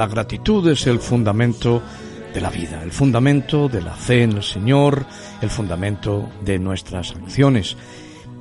la 0.00 0.06
gratitud 0.06 0.66
es 0.66 0.86
el 0.86 0.98
fundamento 0.98 1.82
de 2.32 2.40
la 2.40 2.48
vida, 2.48 2.82
el 2.82 2.90
fundamento 2.90 3.68
de 3.68 3.82
la 3.82 3.92
fe 3.92 4.22
en 4.22 4.32
el 4.32 4.42
Señor, 4.42 5.04
el 5.42 5.50
fundamento 5.50 6.26
de 6.42 6.58
nuestras 6.58 7.10
acciones. 7.10 7.76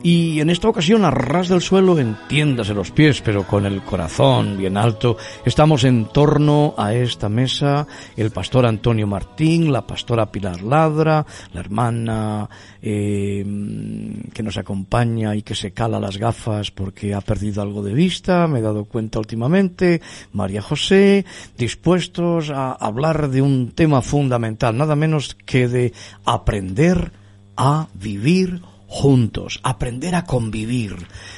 Y 0.01 0.39
en 0.39 0.49
esta 0.49 0.69
ocasión, 0.69 1.03
a 1.03 1.11
ras 1.11 1.49
del 1.49 1.59
suelo, 1.59 1.99
entiéndase 1.99 2.73
los 2.73 2.89
pies, 2.89 3.21
pero 3.21 3.45
con 3.45 3.65
el 3.65 3.81
corazón 3.81 4.57
bien 4.57 4.77
alto, 4.77 5.17
estamos 5.43 5.83
en 5.83 6.05
torno 6.05 6.73
a 6.77 6.93
esta 6.93 7.27
mesa 7.27 7.85
el 8.15 8.31
pastor 8.31 8.65
Antonio 8.65 9.07
Martín, 9.07 9.73
la 9.73 9.85
pastora 9.85 10.31
Pilar 10.31 10.61
Ladra, 10.61 11.25
la 11.51 11.59
hermana 11.59 12.49
eh, 12.81 13.45
que 14.33 14.41
nos 14.41 14.57
acompaña 14.57 15.35
y 15.35 15.41
que 15.41 15.53
se 15.53 15.71
cala 15.71 15.99
las 15.99 16.17
gafas 16.17 16.71
porque 16.71 17.13
ha 17.13 17.19
perdido 17.19 17.61
algo 17.61 17.83
de 17.83 17.93
vista, 17.93 18.47
me 18.47 18.59
he 18.59 18.61
dado 18.61 18.85
cuenta 18.85 19.19
últimamente, 19.19 20.01
María 20.31 20.61
José, 20.61 21.25
dispuestos 21.57 22.51
a 22.51 22.71
hablar 22.71 23.29
de 23.29 23.41
un 23.41 23.71
tema 23.71 24.01
fundamental, 24.01 24.77
nada 24.77 24.95
menos 24.95 25.35
que 25.45 25.67
de 25.67 25.91
aprender 26.23 27.11
a 27.57 27.89
vivir 27.93 28.61
juntos, 28.89 29.59
aprender 29.61 30.15
a 30.15 30.25
convivir, 30.25 30.95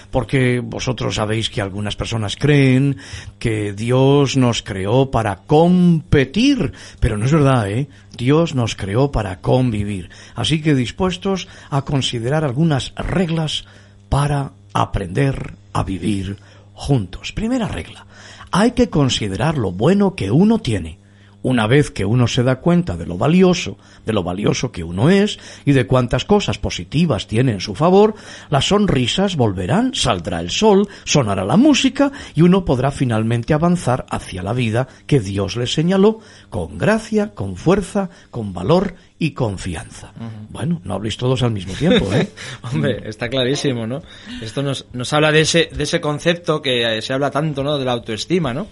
porque 0.10 0.62
vosotros 0.64 1.16
sabéis 1.16 1.50
que 1.50 1.62
algunas 1.62 1.98
personas 1.98 2.38
creen 2.38 2.96
que 3.40 3.74
Dios 3.74 4.38
nos 4.38 4.64
creó 4.64 5.12
para 5.12 5.36
competir, 5.36 6.72
pero 7.02 7.18
no 7.18 7.26
es 7.26 7.32
verdad, 7.34 7.70
¿eh? 7.70 7.90
Dios 8.18 8.56
nos 8.56 8.76
creó 8.76 9.12
para 9.12 9.42
convivir. 9.42 10.10
Así 10.34 10.62
que 10.62 10.76
dispuestos 10.76 11.50
a 11.70 11.82
considerar 11.82 12.46
algunas 12.46 12.94
reglas 12.96 13.66
para 14.08 14.54
aprender 14.74 15.56
a 15.74 15.84
vivir 15.84 16.38
juntos. 16.74 17.34
Primera 17.34 17.68
regla, 17.68 18.06
hay 18.52 18.72
que 18.72 18.90
considerar 18.90 19.58
lo 19.58 19.74
bueno 19.74 20.16
que 20.16 20.32
uno 20.32 20.60
tiene 20.60 21.01
una 21.44 21.68
vez 21.68 21.92
que 21.92 22.06
uno 22.06 22.28
se 22.28 22.44
da 22.44 22.58
cuenta 22.58 22.98
de 22.98 23.06
lo 23.06 23.18
valioso, 23.18 23.78
de 24.06 24.14
lo 24.14 24.24
valioso 24.24 24.72
que 24.72 24.84
uno 24.84 25.10
es 25.10 25.40
y 25.66 25.72
de 25.72 25.88
cuántas 25.88 26.26
cosas 26.26 26.58
positivas 26.58 27.28
tiene 27.28 27.54
en 27.54 27.60
su 27.60 27.76
favor, 27.76 28.16
las 28.50 28.68
sonrisas 28.68 29.36
volverán, 29.36 29.94
saldrá 29.94 30.40
el 30.40 30.52
sol, 30.52 30.88
sonará 31.04 31.44
la 31.46 31.58
música 31.58 32.12
y 32.36 32.42
uno 32.42 32.66
podrá 32.66 32.92
finalmente 32.92 33.54
avanzar 33.54 34.06
hacia 34.10 34.44
la 34.44 34.54
vida 34.54 34.88
que 35.08 35.20
Dios 35.20 35.56
le 35.56 35.68
señaló 35.68 36.20
con 36.50 36.78
gracia, 36.78 37.34
con 37.34 37.56
fuerza, 37.56 38.10
con 38.30 38.54
valor 38.54 38.96
y 39.18 39.32
confianza. 39.32 40.14
Bueno, 40.50 40.82
no 40.84 40.96
habléis 40.96 41.16
todos 41.16 41.44
al 41.44 41.52
mismo 41.52 41.74
tiempo, 41.74 42.12
¿eh? 42.12 42.28
Hombre, 42.74 43.08
está 43.08 43.30
clarísimo, 43.30 43.86
¿no? 43.86 44.02
Esto 44.42 44.64
nos, 44.64 44.88
nos 44.94 45.14
habla 45.14 45.32
de 45.32 45.42
ese, 45.42 45.70
de 45.72 45.84
ese 45.84 46.02
concepto 46.02 46.62
que 46.62 47.00
se 47.04 47.14
habla 47.14 47.30
tanto, 47.30 47.64
¿no? 47.64 47.78
De 47.78 47.86
la 47.86 47.92
autoestima, 47.92 48.52
¿no? 48.52 48.68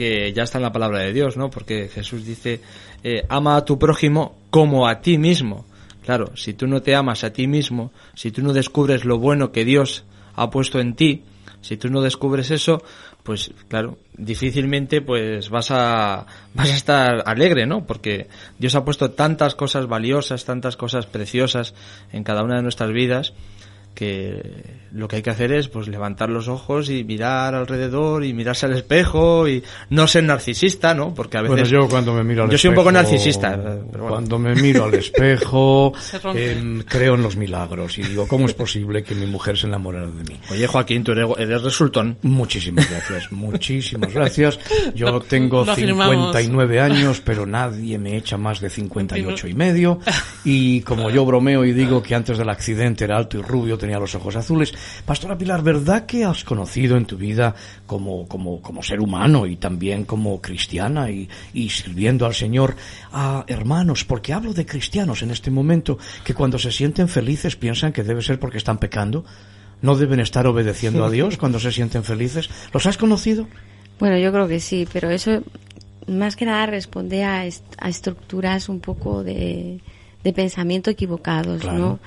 Que 0.00 0.32
ya 0.32 0.44
está 0.44 0.56
en 0.56 0.62
la 0.62 0.72
palabra 0.72 1.00
de 1.00 1.12
Dios, 1.12 1.36
¿no? 1.36 1.50
Porque 1.50 1.88
Jesús 1.88 2.24
dice, 2.24 2.62
eh, 3.04 3.26
ama 3.28 3.56
a 3.56 3.66
tu 3.66 3.78
prójimo 3.78 4.38
como 4.48 4.88
a 4.88 5.02
ti 5.02 5.18
mismo. 5.18 5.66
Claro, 6.02 6.34
si 6.36 6.54
tú 6.54 6.66
no 6.66 6.80
te 6.80 6.94
amas 6.94 7.22
a 7.22 7.34
ti 7.34 7.46
mismo, 7.46 7.92
si 8.14 8.30
tú 8.30 8.40
no 8.42 8.54
descubres 8.54 9.04
lo 9.04 9.18
bueno 9.18 9.52
que 9.52 9.66
Dios 9.66 10.04
ha 10.36 10.48
puesto 10.48 10.80
en 10.80 10.94
ti, 10.94 11.24
si 11.60 11.76
tú 11.76 11.90
no 11.90 12.00
descubres 12.00 12.50
eso, 12.50 12.82
pues 13.24 13.50
claro, 13.68 13.98
difícilmente 14.16 15.02
pues 15.02 15.50
vas 15.50 15.70
a 15.70 16.24
vas 16.54 16.70
a 16.70 16.76
estar 16.76 17.22
alegre, 17.26 17.66
¿no? 17.66 17.84
Porque 17.84 18.28
Dios 18.58 18.74
ha 18.76 18.86
puesto 18.86 19.10
tantas 19.10 19.54
cosas 19.54 19.86
valiosas, 19.86 20.46
tantas 20.46 20.78
cosas 20.78 21.04
preciosas 21.04 21.74
en 22.10 22.24
cada 22.24 22.42
una 22.42 22.56
de 22.56 22.62
nuestras 22.62 22.90
vidas 22.90 23.34
que 23.94 24.80
lo 24.92 25.06
que 25.06 25.16
hay 25.16 25.22
que 25.22 25.30
hacer 25.30 25.52
es 25.52 25.68
pues 25.68 25.88
levantar 25.88 26.30
los 26.30 26.48
ojos 26.48 26.90
y 26.90 27.04
mirar 27.04 27.54
alrededor 27.54 28.24
y 28.24 28.32
mirarse 28.32 28.66
al 28.66 28.72
espejo 28.72 29.48
y 29.48 29.62
no 29.90 30.06
ser 30.06 30.24
narcisista, 30.24 30.94
¿no? 30.94 31.14
Porque 31.14 31.38
a 31.38 31.42
veces 31.42 31.54
Bueno, 31.54 31.68
yo 31.68 31.88
cuando 31.88 32.14
me 32.14 32.24
miro 32.24 32.44
al 32.44 32.50
Yo 32.50 32.58
soy 32.58 32.68
un 32.68 32.74
espejo, 32.74 32.84
poco 32.84 32.92
narcisista, 32.92 33.50
pero 33.56 34.04
bueno. 34.04 34.08
Cuando 34.08 34.38
me 34.38 34.54
miro 34.54 34.84
al 34.84 34.94
espejo, 34.94 35.92
em, 36.34 36.82
creo 36.82 37.14
en 37.14 37.22
los 37.22 37.36
milagros 37.36 37.98
y 37.98 38.02
digo, 38.02 38.26
¿cómo 38.26 38.46
es 38.46 38.54
posible 38.54 39.02
que 39.02 39.14
mi 39.14 39.26
mujer 39.26 39.56
se 39.56 39.66
enamorara 39.66 40.06
de 40.06 40.24
mí? 40.24 40.40
Oye, 40.50 40.66
Joaquín, 40.66 41.04
tú 41.04 41.12
eres, 41.12 41.28
eres 41.38 41.62
resultón. 41.62 42.18
Muchísimas 42.22 42.90
gracias, 42.90 43.30
muchísimas 43.30 44.12
gracias. 44.12 44.58
Yo 44.94 45.20
tengo 45.20 45.64
Lo 45.64 45.72
afirmamos. 45.72 46.32
59 46.32 46.80
años, 46.80 47.22
pero 47.24 47.46
nadie 47.46 47.98
me 47.98 48.16
echa 48.16 48.36
más 48.36 48.60
de 48.60 48.70
58 48.70 49.48
y 49.48 49.54
medio. 49.54 50.00
Y 50.42 50.80
como 50.82 51.10
yo 51.10 51.26
bromeo 51.26 51.66
y 51.66 51.72
digo 51.72 52.02
que 52.02 52.14
antes 52.14 52.38
del 52.38 52.48
accidente 52.48 53.04
era 53.04 53.18
alto 53.18 53.38
y 53.38 53.42
rubio, 53.42 53.76
tenía 53.80 53.98
los 53.98 54.14
ojos 54.14 54.36
azules. 54.36 54.72
Pastora 55.04 55.36
Pilar, 55.36 55.62
¿verdad 55.64 56.06
que 56.06 56.24
has 56.24 56.44
conocido 56.44 56.96
en 56.96 57.06
tu 57.06 57.16
vida 57.16 57.56
como, 57.86 58.28
como, 58.28 58.62
como 58.62 58.82
ser 58.84 59.00
humano 59.00 59.46
y 59.46 59.56
también 59.56 60.04
como 60.04 60.40
cristiana 60.40 61.10
y, 61.10 61.28
y 61.52 61.68
sirviendo 61.70 62.26
al 62.26 62.34
Señor 62.34 62.76
a 63.12 63.44
hermanos? 63.48 64.04
Porque 64.04 64.32
hablo 64.32 64.52
de 64.54 64.64
cristianos 64.66 65.22
en 65.22 65.32
este 65.32 65.50
momento 65.50 65.98
que 66.22 66.34
cuando 66.34 66.58
se 66.58 66.70
sienten 66.70 67.08
felices 67.08 67.56
piensan 67.56 67.92
que 67.92 68.04
debe 68.04 68.22
ser 68.22 68.38
porque 68.38 68.58
están 68.58 68.78
pecando. 68.78 69.24
¿No 69.82 69.96
deben 69.96 70.20
estar 70.20 70.46
obedeciendo 70.46 71.06
a 71.06 71.10
Dios 71.10 71.38
cuando 71.38 71.58
se 71.58 71.72
sienten 71.72 72.04
felices? 72.04 72.50
¿Los 72.72 72.84
has 72.84 72.98
conocido? 72.98 73.48
Bueno, 73.98 74.18
yo 74.18 74.30
creo 74.30 74.46
que 74.46 74.60
sí, 74.60 74.86
pero 74.92 75.08
eso 75.08 75.42
más 76.06 76.36
que 76.36 76.44
nada 76.44 76.66
responde 76.66 77.24
a, 77.24 77.46
est- 77.46 77.64
a 77.78 77.88
estructuras 77.88 78.68
un 78.68 78.80
poco 78.80 79.24
de, 79.24 79.80
de 80.22 80.32
pensamiento 80.34 80.90
equivocados, 80.90 81.62
Claro. 81.62 81.78
¿no? 81.78 81.98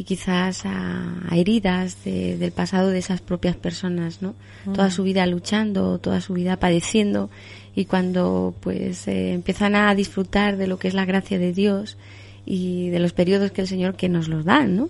Y 0.00 0.04
quizás 0.04 0.64
a, 0.64 1.26
a 1.28 1.36
heridas 1.36 2.02
de- 2.04 2.38
del 2.38 2.52
pasado 2.52 2.88
de 2.88 2.98
esas 2.98 3.20
propias 3.20 3.54
personas, 3.56 4.22
¿no? 4.22 4.34
Toda 4.72 4.90
su 4.90 5.02
vida 5.02 5.26
luchando, 5.26 5.98
toda 5.98 6.20
su 6.22 6.32
vida 6.32 6.56
padeciendo 6.56 7.28
y 7.76 7.84
cuando 7.84 8.54
pues 8.60 9.06
eh, 9.08 9.32
empiezan 9.34 9.74
a 9.74 9.94
disfrutar 9.94 10.56
de 10.56 10.66
lo 10.68 10.78
que 10.78 10.88
es 10.88 10.94
la 10.94 11.04
gracia 11.04 11.38
de 11.38 11.52
Dios 11.52 11.98
y 12.46 12.88
de 12.88 12.98
los 12.98 13.12
periodos 13.12 13.50
que 13.52 13.60
el 13.60 13.68
Señor 13.68 13.94
que 13.94 14.08
nos 14.08 14.26
los 14.28 14.44
da, 14.46 14.64
¿no? 14.64 14.88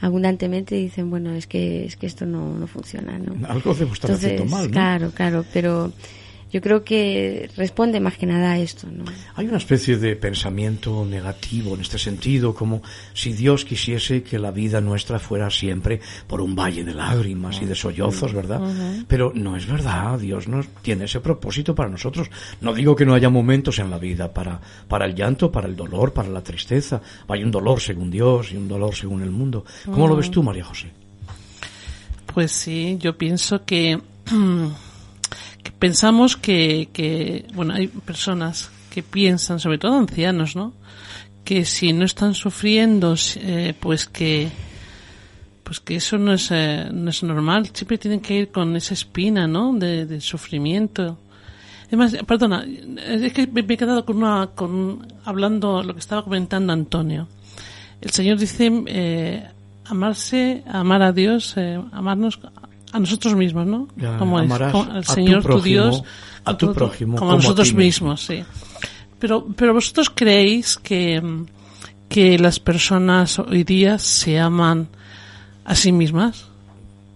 Abundantemente 0.00 0.74
dicen, 0.74 1.10
bueno, 1.10 1.32
es 1.32 1.46
que 1.46 1.84
es 1.84 1.96
que 1.96 2.06
esto 2.06 2.24
no, 2.26 2.56
no 2.58 2.66
funciona, 2.66 3.18
¿no? 3.18 3.46
Algo 3.48 3.74
debo 3.74 3.92
estar 3.92 4.10
haciendo 4.12 4.44
mal, 4.46 4.64
¿no? 4.66 4.70
Claro, 4.72 5.10
claro, 5.14 5.44
pero 5.52 5.92
yo 6.52 6.60
creo 6.60 6.84
que 6.84 7.50
responde 7.56 7.98
más 7.98 8.16
que 8.16 8.26
nada 8.26 8.52
a 8.52 8.58
esto, 8.58 8.86
¿no? 8.90 9.04
Hay 9.34 9.46
una 9.46 9.56
especie 9.56 9.96
de 9.96 10.14
pensamiento 10.14 11.04
negativo 11.04 11.74
en 11.74 11.80
este 11.80 11.98
sentido, 11.98 12.54
como 12.54 12.82
si 13.14 13.32
Dios 13.32 13.64
quisiese 13.64 14.22
que 14.22 14.38
la 14.38 14.52
vida 14.52 14.80
nuestra 14.80 15.18
fuera 15.18 15.50
siempre 15.50 16.00
por 16.26 16.40
un 16.40 16.54
valle 16.54 16.84
de 16.84 16.94
lágrimas 16.94 17.60
y 17.60 17.66
de 17.66 17.74
sollozos, 17.74 18.32
¿verdad? 18.32 18.60
Pero 19.08 19.32
no 19.34 19.56
es 19.56 19.66
verdad, 19.66 20.18
Dios 20.18 20.46
no 20.46 20.62
tiene 20.82 21.06
ese 21.06 21.20
propósito 21.20 21.74
para 21.74 21.90
nosotros. 21.90 22.30
No 22.60 22.72
digo 22.72 22.94
que 22.94 23.04
no 23.04 23.14
haya 23.14 23.28
momentos 23.28 23.78
en 23.80 23.90
la 23.90 23.98
vida 23.98 24.32
para, 24.32 24.60
para 24.88 25.06
el 25.06 25.14
llanto, 25.14 25.50
para 25.50 25.66
el 25.66 25.74
dolor, 25.74 26.12
para 26.12 26.28
la 26.28 26.42
tristeza. 26.42 27.00
Hay 27.28 27.42
un 27.42 27.50
dolor 27.50 27.80
según 27.80 28.10
Dios 28.10 28.52
y 28.52 28.56
un 28.56 28.68
dolor 28.68 28.94
según 28.94 29.22
el 29.22 29.30
mundo. 29.30 29.64
¿Cómo 29.84 30.06
lo 30.06 30.16
ves 30.16 30.30
tú, 30.30 30.42
María 30.42 30.64
José? 30.64 30.90
Pues 32.32 32.52
sí, 32.52 32.98
yo 33.00 33.16
pienso 33.16 33.64
que, 33.64 34.00
que 34.26 34.36
pensamos 35.78 36.36
que, 36.36 36.88
que, 36.92 37.46
bueno, 37.54 37.74
hay 37.74 37.88
personas 37.88 38.70
que 38.90 39.02
piensan, 39.02 39.60
sobre 39.60 39.78
todo 39.78 39.96
ancianos, 39.98 40.56
¿no? 40.56 40.72
Que 41.44 41.64
si 41.64 41.92
no 41.92 42.04
están 42.04 42.34
sufriendo, 42.34 43.14
eh, 43.36 43.74
pues 43.78 44.06
que, 44.06 44.48
pues 45.62 45.80
que 45.80 45.96
eso 45.96 46.18
no 46.18 46.32
es, 46.32 46.50
eh, 46.50 46.88
no 46.92 47.10
es 47.10 47.22
normal. 47.22 47.70
Siempre 47.72 47.98
tienen 47.98 48.20
que 48.20 48.34
ir 48.34 48.48
con 48.50 48.74
esa 48.76 48.94
espina, 48.94 49.46
¿no? 49.46 49.72
De, 49.74 50.06
de 50.06 50.20
sufrimiento. 50.20 51.18
Además, 51.88 52.16
perdona, 52.26 52.64
es 52.64 53.32
que 53.32 53.46
me 53.46 53.62
me 53.62 53.74
he 53.74 53.76
quedado 53.76 54.04
con 54.04 54.16
una, 54.16 54.48
con, 54.48 55.06
hablando 55.24 55.82
lo 55.82 55.94
que 55.94 56.00
estaba 56.00 56.24
comentando 56.24 56.72
Antonio. 56.72 57.28
El 58.00 58.10
Señor 58.10 58.38
dice, 58.38 58.70
eh, 58.86 59.48
amarse, 59.84 60.62
amar 60.66 61.02
a 61.02 61.12
Dios, 61.12 61.54
eh, 61.56 61.80
amarnos 61.92 62.40
a 62.96 63.00
nosotros 63.00 63.34
mismos, 63.34 63.66
¿no? 63.66 63.88
Ya, 63.96 64.16
Como 64.18 64.40
el 64.40 64.48
tu 64.48 65.02
Señor, 65.02 65.42
tu, 65.42 65.48
prójimo, 65.48 65.62
Dios, 65.64 66.02
a 66.44 66.56
tu 66.56 66.66
como- 66.66 66.74
prójimo 66.74 67.16
como 67.16 67.30
a 67.30 67.34
como 67.34 67.40
a 67.40 67.42
nosotros 67.42 67.72
mismos, 67.74 68.24
sí. 68.24 68.42
Pero, 69.18 69.46
pero 69.56 69.72
vosotros 69.74 70.10
creéis 70.14 70.76
que, 70.76 71.22
que 72.08 72.38
las 72.38 72.60
personas 72.60 73.38
hoy 73.38 73.64
día 73.64 73.98
se 73.98 74.38
aman 74.38 74.88
a 75.64 75.74
sí 75.74 75.92
mismas? 75.92 76.46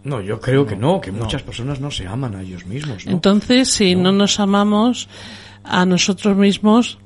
No, 0.03 0.21
yo 0.23 0.40
creo 0.40 0.64
que 0.66 0.77
no, 0.77 1.01
que 1.01 1.12
muchas 1.12 1.43
personas 1.43 1.79
no 1.81 1.90
se 1.90 2.07
aman 2.07 2.35
a 2.35 2.43
ellos 2.43 2.64
mismos, 2.66 3.05
¿no? 3.05 3.12
Entonces, 3.12 3.71
si 3.71 3.95
no. 3.95 4.12
nos 4.12 4.40
amamos 4.40 5.09
a 5.62 5.85
nosotros 5.85 6.37
mismos, 6.37 6.99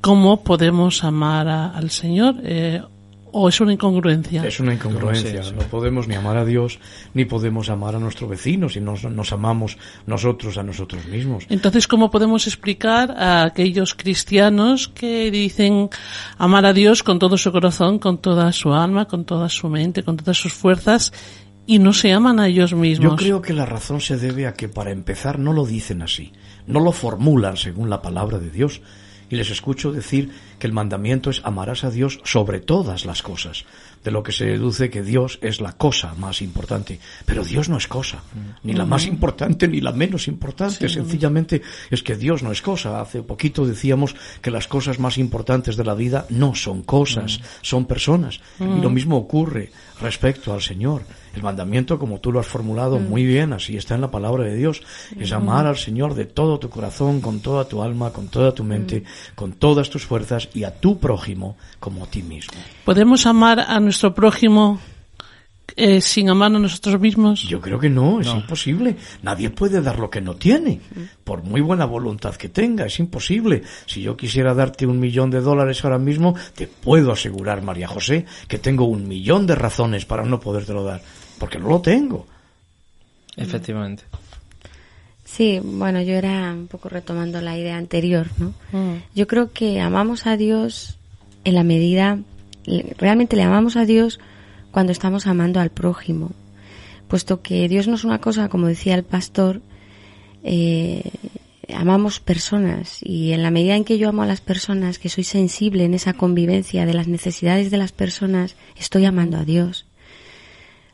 ¿cómo 0.00 0.42
podemos 0.42 1.04
amar 1.04 1.48
a- 1.48 1.68
al 1.76 1.90
Señor? 1.90 2.36
Eh, 2.42 2.82
¿O 3.32 3.48
es 3.48 3.60
una 3.60 3.72
incongruencia? 3.72 4.44
Es 4.44 4.60
una 4.60 4.74
incongruencia. 4.74 5.42
No 5.52 5.62
podemos 5.62 6.08
ni 6.08 6.14
amar 6.14 6.36
a 6.36 6.44
Dios, 6.44 6.78
ni 7.14 7.24
podemos 7.24 7.70
amar 7.70 7.96
a 7.96 7.98
nuestro 7.98 8.28
vecino 8.28 8.68
si 8.68 8.80
nos, 8.80 9.04
nos 9.04 9.32
amamos 9.32 9.78
nosotros 10.06 10.58
a 10.58 10.62
nosotros 10.62 11.06
mismos. 11.06 11.44
Entonces, 11.48 11.86
¿cómo 11.86 12.10
podemos 12.10 12.46
explicar 12.46 13.10
a 13.12 13.44
aquellos 13.44 13.94
cristianos 13.94 14.88
que 14.88 15.30
dicen 15.30 15.90
amar 16.38 16.66
a 16.66 16.72
Dios 16.72 17.02
con 17.02 17.18
todo 17.18 17.36
su 17.36 17.52
corazón, 17.52 17.98
con 17.98 18.18
toda 18.18 18.52
su 18.52 18.72
alma, 18.72 19.06
con 19.06 19.24
toda 19.24 19.48
su 19.48 19.68
mente, 19.68 20.02
con 20.02 20.16
todas 20.16 20.36
sus 20.36 20.52
fuerzas 20.52 21.12
y 21.66 21.78
no 21.78 21.92
se 21.92 22.12
aman 22.12 22.40
a 22.40 22.48
ellos 22.48 22.74
mismos? 22.74 23.12
Yo 23.12 23.16
creo 23.16 23.42
que 23.42 23.52
la 23.52 23.66
razón 23.66 24.00
se 24.00 24.16
debe 24.16 24.46
a 24.46 24.54
que 24.54 24.68
para 24.68 24.90
empezar 24.90 25.38
no 25.38 25.52
lo 25.52 25.66
dicen 25.66 26.02
así, 26.02 26.32
no 26.66 26.80
lo 26.80 26.92
formulan 26.92 27.56
según 27.56 27.90
la 27.90 28.02
palabra 28.02 28.38
de 28.38 28.50
Dios. 28.50 28.82
Y 29.30 29.36
les 29.36 29.50
escucho 29.50 29.92
decir 29.92 30.30
que 30.58 30.66
el 30.66 30.72
mandamiento 30.72 31.30
es 31.30 31.40
amarás 31.44 31.84
a 31.84 31.90
Dios 31.90 32.20
sobre 32.24 32.60
todas 32.60 33.06
las 33.06 33.22
cosas, 33.22 33.64
de 34.04 34.10
lo 34.10 34.22
que 34.22 34.32
se 34.32 34.44
deduce 34.44 34.90
que 34.90 35.02
Dios 35.02 35.38
es 35.42 35.60
la 35.60 35.72
cosa 35.72 36.14
más 36.14 36.42
importante. 36.42 36.98
Pero 37.26 37.44
Dios 37.44 37.68
no 37.68 37.76
es 37.76 37.86
cosa, 37.86 38.22
ni 38.62 38.72
la 38.72 38.86
más 38.86 39.06
importante 39.06 39.68
ni 39.68 39.80
la 39.80 39.92
menos 39.92 40.26
importante. 40.26 40.88
Sencillamente 40.88 41.62
es 41.90 42.02
que 42.02 42.16
Dios 42.16 42.42
no 42.42 42.50
es 42.50 42.60
cosa. 42.60 43.00
Hace 43.00 43.22
poquito 43.22 43.66
decíamos 43.66 44.16
que 44.42 44.50
las 44.50 44.66
cosas 44.66 44.98
más 44.98 45.18
importantes 45.18 45.76
de 45.76 45.84
la 45.84 45.94
vida 45.94 46.26
no 46.30 46.54
son 46.54 46.82
cosas, 46.82 47.40
son 47.62 47.84
personas. 47.84 48.40
Y 48.58 48.80
lo 48.80 48.90
mismo 48.90 49.16
ocurre 49.16 49.70
respecto 50.00 50.52
al 50.52 50.62
Señor. 50.62 51.02
El 51.34 51.42
mandamiento, 51.42 51.98
como 51.98 52.20
tú 52.20 52.32
lo 52.32 52.40
has 52.40 52.46
formulado 52.46 52.98
muy 52.98 53.24
bien, 53.24 53.52
así 53.52 53.76
está 53.76 53.94
en 53.94 54.00
la 54.00 54.10
palabra 54.10 54.44
de 54.44 54.56
Dios, 54.56 54.82
es 55.18 55.32
amar 55.32 55.66
al 55.66 55.76
Señor 55.76 56.14
de 56.14 56.26
todo 56.26 56.58
tu 56.58 56.68
corazón, 56.70 57.20
con 57.20 57.40
toda 57.40 57.66
tu 57.66 57.82
alma, 57.82 58.12
con 58.12 58.28
toda 58.28 58.52
tu 58.52 58.64
mente, 58.64 59.04
con 59.34 59.52
todas 59.52 59.90
tus 59.90 60.04
fuerzas 60.04 60.48
y 60.54 60.64
a 60.64 60.74
tu 60.74 60.98
prójimo 60.98 61.56
como 61.78 62.04
a 62.04 62.06
ti 62.06 62.22
mismo. 62.22 62.58
¿Podemos 62.84 63.26
amar 63.26 63.60
a 63.60 63.78
nuestro 63.80 64.14
prójimo 64.14 64.80
eh, 65.76 66.00
sin 66.00 66.28
amar 66.28 66.54
a 66.54 66.58
nosotros 66.58 67.00
mismos? 67.00 67.42
Yo 67.42 67.60
creo 67.60 67.78
que 67.78 67.88
no, 67.88 68.20
es 68.20 68.28
imposible. 68.28 68.96
Nadie 69.22 69.50
puede 69.50 69.80
dar 69.80 69.98
lo 69.98 70.10
que 70.10 70.20
no 70.20 70.34
tiene, 70.36 70.80
por 71.24 71.42
muy 71.42 71.60
buena 71.60 71.84
voluntad 71.84 72.34
que 72.34 72.48
tenga, 72.48 72.86
es 72.86 72.98
imposible. 72.98 73.62
Si 73.86 74.02
yo 74.02 74.16
quisiera 74.16 74.54
darte 74.54 74.86
un 74.86 74.98
millón 74.98 75.30
de 75.30 75.40
dólares 75.40 75.84
ahora 75.84 75.98
mismo, 75.98 76.34
te 76.54 76.66
puedo 76.66 77.12
asegurar, 77.12 77.62
María 77.62 77.88
José, 77.88 78.26
que 78.48 78.58
tengo 78.58 78.84
un 78.84 79.06
millón 79.06 79.46
de 79.46 79.54
razones 79.54 80.04
para 80.04 80.24
no 80.24 80.40
podértelo 80.40 80.84
dar, 80.84 81.02
porque 81.40 81.58
no 81.58 81.68
lo 81.68 81.80
tengo. 81.80 82.26
Efectivamente. 83.36 84.04
Sí, 85.24 85.60
bueno, 85.62 86.02
yo 86.02 86.14
era 86.14 86.52
un 86.52 86.66
poco 86.66 86.88
retomando 86.88 87.40
la 87.40 87.56
idea 87.56 87.76
anterior, 87.76 88.28
¿no? 88.38 88.52
Mm. 88.72 89.02
Yo 89.14 89.26
creo 89.26 89.52
que 89.52 89.80
amamos 89.80 90.26
a 90.26 90.36
Dios 90.36 90.98
en 91.44 91.54
la 91.54 91.64
medida, 91.64 92.18
realmente 92.98 93.36
le 93.36 93.42
amamos 93.42 93.76
a 93.76 93.86
Dios 93.86 94.20
cuando 94.70 94.92
estamos 94.92 95.26
amando 95.26 95.60
al 95.60 95.70
prójimo, 95.70 96.32
puesto 97.08 97.42
que 97.42 97.68
Dios 97.68 97.88
no 97.88 97.94
es 97.94 98.04
una 98.04 98.20
cosa, 98.20 98.48
como 98.48 98.66
decía 98.66 98.94
el 98.94 99.04
pastor, 99.04 99.62
eh, 100.42 101.10
amamos 101.72 102.20
personas 102.20 102.98
y 103.02 103.32
en 103.32 103.42
la 103.42 103.50
medida 103.50 103.76
en 103.76 103.84
que 103.84 103.98
yo 103.98 104.08
amo 104.08 104.22
a 104.22 104.26
las 104.26 104.40
personas, 104.40 104.98
que 104.98 105.08
soy 105.08 105.24
sensible 105.24 105.84
en 105.84 105.94
esa 105.94 106.12
convivencia 106.12 106.86
de 106.86 106.94
las 106.94 107.08
necesidades 107.08 107.70
de 107.70 107.78
las 107.78 107.92
personas, 107.92 108.56
estoy 108.76 109.04
amando 109.06 109.38
a 109.38 109.44
Dios. 109.44 109.86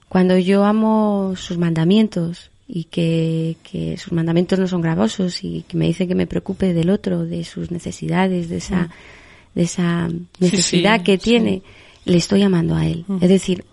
Cuando 0.08 0.38
yo 0.38 0.64
amo 0.64 1.34
sus 1.36 1.58
mandamientos 1.58 2.50
y 2.68 2.84
que, 2.84 3.56
que 3.68 3.96
sus 3.96 4.12
mandamientos 4.12 4.58
no 4.58 4.68
son 4.68 4.80
gravosos 4.80 5.42
y 5.42 5.64
que 5.68 5.76
me 5.76 5.86
dice 5.86 6.08
que 6.08 6.14
me 6.14 6.26
preocupe 6.26 6.72
del 6.74 6.90
otro, 6.90 7.24
de 7.24 7.44
sus 7.44 7.70
necesidades, 7.70 8.48
de 8.48 8.56
esa, 8.58 8.88
de 9.54 9.62
esa 9.62 10.08
necesidad 10.38 10.98
sí, 10.98 11.04
que 11.04 11.16
sí. 11.18 11.22
tiene, 11.24 11.62
le 12.04 12.16
estoy 12.16 12.42
amando 12.42 12.74
a 12.76 12.86
él. 12.86 13.04
Es 13.20 13.28
decir, 13.28 13.64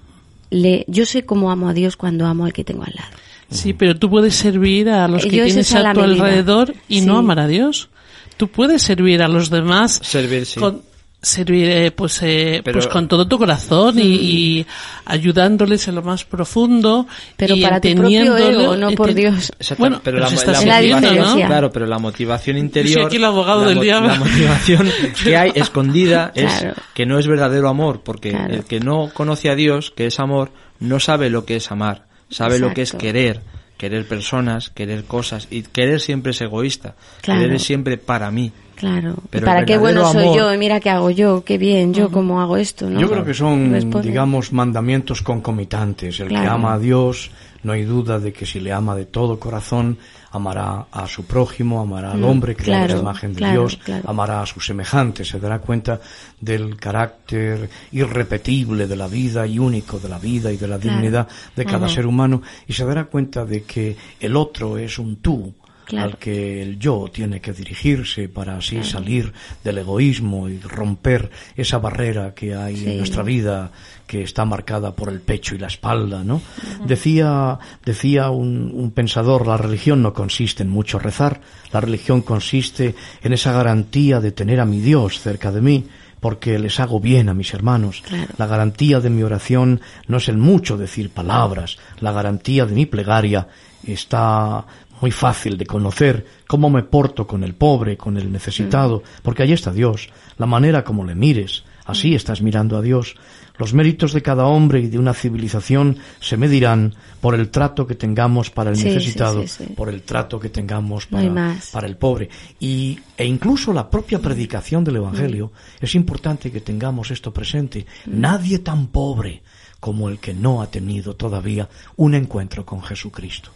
le, 0.49 0.85
yo 0.87 1.05
sé 1.05 1.25
cómo 1.25 1.51
amo 1.51 1.69
a 1.69 1.73
Dios 1.73 1.97
cuando 1.97 2.25
amo 2.25 2.45
al 2.45 2.53
que 2.53 2.63
tengo 2.63 2.83
al 2.83 2.93
lado. 2.95 3.15
Sí, 3.49 3.73
pero 3.73 3.95
tú 3.95 4.09
puedes 4.09 4.35
servir 4.35 4.89
a 4.89 5.07
los 5.07 5.23
que 5.23 5.29
Yo 5.37 5.43
es 5.43 5.49
tienes 5.49 5.73
a 5.75 5.93
tu 5.93 6.01
medida. 6.01 6.25
alrededor 6.25 6.73
y 6.87 7.01
no 7.01 7.17
amar 7.17 7.39
a 7.39 7.47
Dios. 7.47 7.89
Tú 8.37 8.47
puedes 8.47 8.81
servir 8.81 9.21
a 9.21 9.27
los 9.27 9.49
demás 9.51 9.99
Servir, 10.03 10.45
sí. 10.45 10.59
con, 10.59 10.81
servir 11.23 11.69
eh, 11.69 11.91
pues 11.91 12.21
eh, 12.21 12.61
Pero- 12.63 12.73
pues 12.79 12.87
con 12.87 13.07
todo 13.07 13.27
tu 13.27 13.37
corazón 13.39 13.97
y, 13.97 14.03
y 14.03 14.65
ayudándoles 15.05 15.87
en 15.87 15.95
lo 15.95 16.01
más 16.03 16.25
profundo 16.25 17.07
Pero 17.37 17.55
y 17.55 17.61
para 17.63 17.79
tu 17.79 17.93
propio 17.95 18.37
ego, 18.37 18.75
no 18.75 18.91
por 18.91 19.13
Dios. 19.13 19.51
Bueno, 19.77 20.01
pero 20.03 20.17
pero 20.17 20.19
la, 20.19 20.29
la 20.29 20.35
la 20.35 20.59
motivación, 20.59 21.01
diferencia. 21.01 21.47
claro, 21.47 21.71
pero 21.71 21.85
la 21.87 21.99
motivación 21.99 22.57
interior, 22.57 23.05
aquí 23.05 23.15
el 23.15 23.25
abogado 23.25 23.61
la, 23.61 23.67
del 23.69 23.77
mo- 23.77 23.83
diablo. 23.83 24.09
la 24.09 24.15
motivación 24.19 24.89
que 25.23 25.37
hay 25.37 25.51
escondida 25.55 26.31
es 26.35 26.53
Claro. 26.59 26.73
que 26.93 27.05
no 27.05 27.17
es 27.17 27.27
verdadero 27.27 27.69
amor, 27.69 28.01
porque 28.03 28.31
Claro. 28.31 28.53
el 28.53 28.65
que 28.65 28.79
no 28.79 29.09
conoce 29.13 29.49
a 29.49 29.55
Dios, 29.55 29.91
que 29.95 30.05
es 30.07 30.19
amor, 30.19 30.51
no 30.79 30.99
sabe 30.99 31.29
lo 31.29 31.45
que 31.45 31.55
es 31.55 31.71
amar, 31.71 32.05
sabe 32.29 32.59
lo 32.59 32.73
que 32.73 32.81
es 32.81 32.91
querer, 32.91 33.41
querer 33.77 34.05
personas, 34.07 34.69
querer 34.69 35.05
cosas 35.05 35.47
y 35.49 35.61
querer 35.63 35.99
siempre 36.01 36.31
es 36.31 36.41
egoísta, 36.41 36.95
Claro. 37.21 37.39
querer 37.41 37.55
es 37.55 37.63
siempre 37.63 37.97
para 37.97 38.29
mí. 38.31 38.51
Claro. 38.75 39.15
Pero 39.29 39.45
¿Para 39.45 39.65
qué 39.65 39.77
bueno 39.77 40.11
soy 40.11 40.35
yo? 40.35 40.49
Mira 40.57 40.79
qué 40.79 40.89
hago 40.89 41.09
yo, 41.09 41.43
qué 41.43 41.57
bien, 41.57 41.93
yo 41.93 42.09
cómo 42.09 42.41
hago 42.41 42.57
esto, 42.57 42.89
¿no? 42.89 42.99
Yo 42.99 43.09
creo 43.09 43.23
que 43.23 43.33
son, 43.33 43.71
Responde. 43.71 44.07
digamos, 44.07 44.51
mandamientos 44.51 45.21
concomitantes. 45.21 46.19
El 46.19 46.29
que 46.29 46.37
ama 46.37 46.73
a 46.73 46.79
Dios, 46.79 47.31
no 47.63 47.73
hay 47.73 47.83
duda 47.83 48.19
de 48.19 48.33
que 48.33 48.45
si 48.45 48.59
le 48.59 48.73
ama 48.73 48.95
de 48.95 49.05
todo 49.05 49.39
corazón, 49.39 49.97
amará 50.31 50.87
a 50.91 51.07
su 51.07 51.25
prójimo, 51.25 51.79
amará 51.79 52.11
al 52.11 52.19
Mm, 52.19 52.23
hombre, 52.25 52.55
creado 52.55 52.85
claro, 52.85 52.95
la 52.95 53.01
imagen 53.01 53.33
de 53.33 53.37
claro, 53.37 53.61
Dios, 53.61 53.77
claro. 53.83 54.09
amará 54.09 54.41
a 54.41 54.45
sus 54.45 54.65
semejantes, 54.65 55.27
se 55.29 55.39
dará 55.39 55.59
cuenta 55.59 56.01
del 56.41 56.75
carácter 56.75 57.69
irrepetible 57.91 58.87
de 58.87 58.95
la 58.95 59.07
vida 59.07 59.45
y 59.47 59.59
único 59.59 59.99
de 59.99 60.09
la 60.09 60.19
vida 60.19 60.51
y 60.51 60.57
de 60.57 60.67
la 60.67 60.77
dignidad 60.77 61.27
de 61.55 61.65
cada 61.65 61.87
ser 61.87 62.05
humano 62.07 62.41
y 62.67 62.73
se 62.73 62.85
dará 62.85 63.05
cuenta 63.05 63.45
de 63.45 63.63
que 63.63 63.95
el 64.19 64.35
otro 64.35 64.77
es 64.77 64.99
un 64.99 65.17
tú. 65.17 65.53
Claro. 65.85 66.11
al 66.11 66.17
que 66.17 66.61
el 66.61 66.79
yo 66.79 67.09
tiene 67.11 67.41
que 67.41 67.51
dirigirse 67.53 68.29
para 68.29 68.57
así 68.57 68.83
salir 68.83 69.33
del 69.63 69.79
egoísmo 69.79 70.47
y 70.49 70.59
romper 70.59 71.29
esa 71.55 71.77
barrera 71.79 72.33
que 72.33 72.55
hay 72.55 72.77
Sí. 72.77 72.89
en 72.89 72.97
nuestra 72.99 73.21
vida 73.23 73.71
que 74.07 74.23
está 74.23 74.45
marcada 74.45 74.95
por 74.95 75.09
el 75.09 75.21
pecho 75.21 75.55
y 75.55 75.57
la 75.57 75.67
espalda, 75.67 76.23
¿no? 76.23 76.41
Decía, 76.85 77.57
decía 77.85 78.29
un, 78.29 78.71
un 78.73 78.91
pensador, 78.91 79.47
la 79.47 79.57
religión 79.57 80.01
no 80.01 80.13
consiste 80.13 80.63
en 80.63 80.69
mucho 80.69 80.99
rezar, 80.99 81.41
la 81.71 81.81
religión 81.81 82.21
consiste 82.21 82.95
en 83.21 83.33
esa 83.33 83.51
garantía 83.53 84.19
de 84.19 84.31
tener 84.31 84.59
a 84.59 84.65
mi 84.65 84.79
Dios 84.81 85.19
cerca 85.19 85.51
de 85.51 85.61
mí, 85.61 85.85
porque 86.19 86.57
les 86.59 86.79
hago 86.79 86.99
bien 87.01 87.27
a 87.29 87.33
mis 87.33 87.53
hermanos. 87.53 88.01
Claro. 88.07 88.31
La 88.37 88.47
garantía 88.47 88.99
de 89.01 89.09
mi 89.09 89.23
oración 89.23 89.81
no 90.07 90.17
es 90.17 90.29
el 90.29 90.37
mucho 90.37 90.77
decir 90.77 91.09
palabras, 91.09 91.77
la 91.99 92.11
garantía 92.11 92.65
de 92.65 92.73
mi 92.73 92.85
plegaria 92.85 93.47
está 93.85 94.65
muy 95.03 95.11
fácil 95.11 95.57
de 95.57 95.65
conocer 95.65 96.25
cómo 96.47 96.69
me 96.69 96.81
porto 96.81 97.27
con 97.27 97.43
el 97.43 97.55
pobre, 97.55 97.97
con 97.97 98.15
el 98.15 98.31
necesitado, 98.31 99.03
porque 99.21 99.43
allí 99.43 99.51
está 99.51 99.73
Dios, 99.73 100.07
la 100.37 100.45
manera 100.45 100.85
como 100.85 101.03
le 101.03 101.13
mires, 101.13 101.65
así 101.83 102.15
estás 102.15 102.41
mirando 102.41 102.77
a 102.77 102.81
Dios. 102.81 103.17
Los 103.57 103.73
méritos 103.73 104.13
de 104.13 104.21
cada 104.21 104.45
hombre 104.45 104.79
y 104.79 104.87
de 104.87 104.97
una 104.97 105.13
civilización 105.13 105.97
se 106.21 106.37
medirán 106.37 106.93
por 107.19 107.35
el 107.35 107.49
trato 107.49 107.85
que 107.85 107.95
tengamos 107.95 108.49
para 108.49 108.69
el 108.69 108.77
Sí, 108.77 108.85
necesitado, 108.85 109.41
sí, 109.41 109.65
sí. 109.65 109.73
por 109.75 109.89
el 109.89 110.03
trato 110.03 110.39
que 110.39 110.47
tengamos 110.47 111.05
para, 111.07 111.57
para 111.73 111.85
el 111.85 111.97
pobre. 111.97 112.29
Y, 112.61 112.97
e 113.17 113.25
incluso 113.25 113.73
la 113.73 113.89
propia 113.89 114.19
predicación 114.19 114.85
del 114.85 114.95
Evangelio, 114.95 115.51
es 115.81 115.95
importante 115.95 116.49
que 116.49 116.61
tengamos 116.61 117.11
esto 117.11 117.33
presente. 117.33 117.85
Nadie 118.05 118.59
tan 118.59 118.87
pobre 118.87 119.43
como 119.81 120.07
el 120.07 120.19
que 120.19 120.33
no 120.33 120.61
ha 120.61 120.67
tenido 120.71 121.17
todavía 121.17 121.67
un 121.97 122.15
encuentro 122.15 122.65
con 122.65 122.81
Jesucristo. 122.81 123.51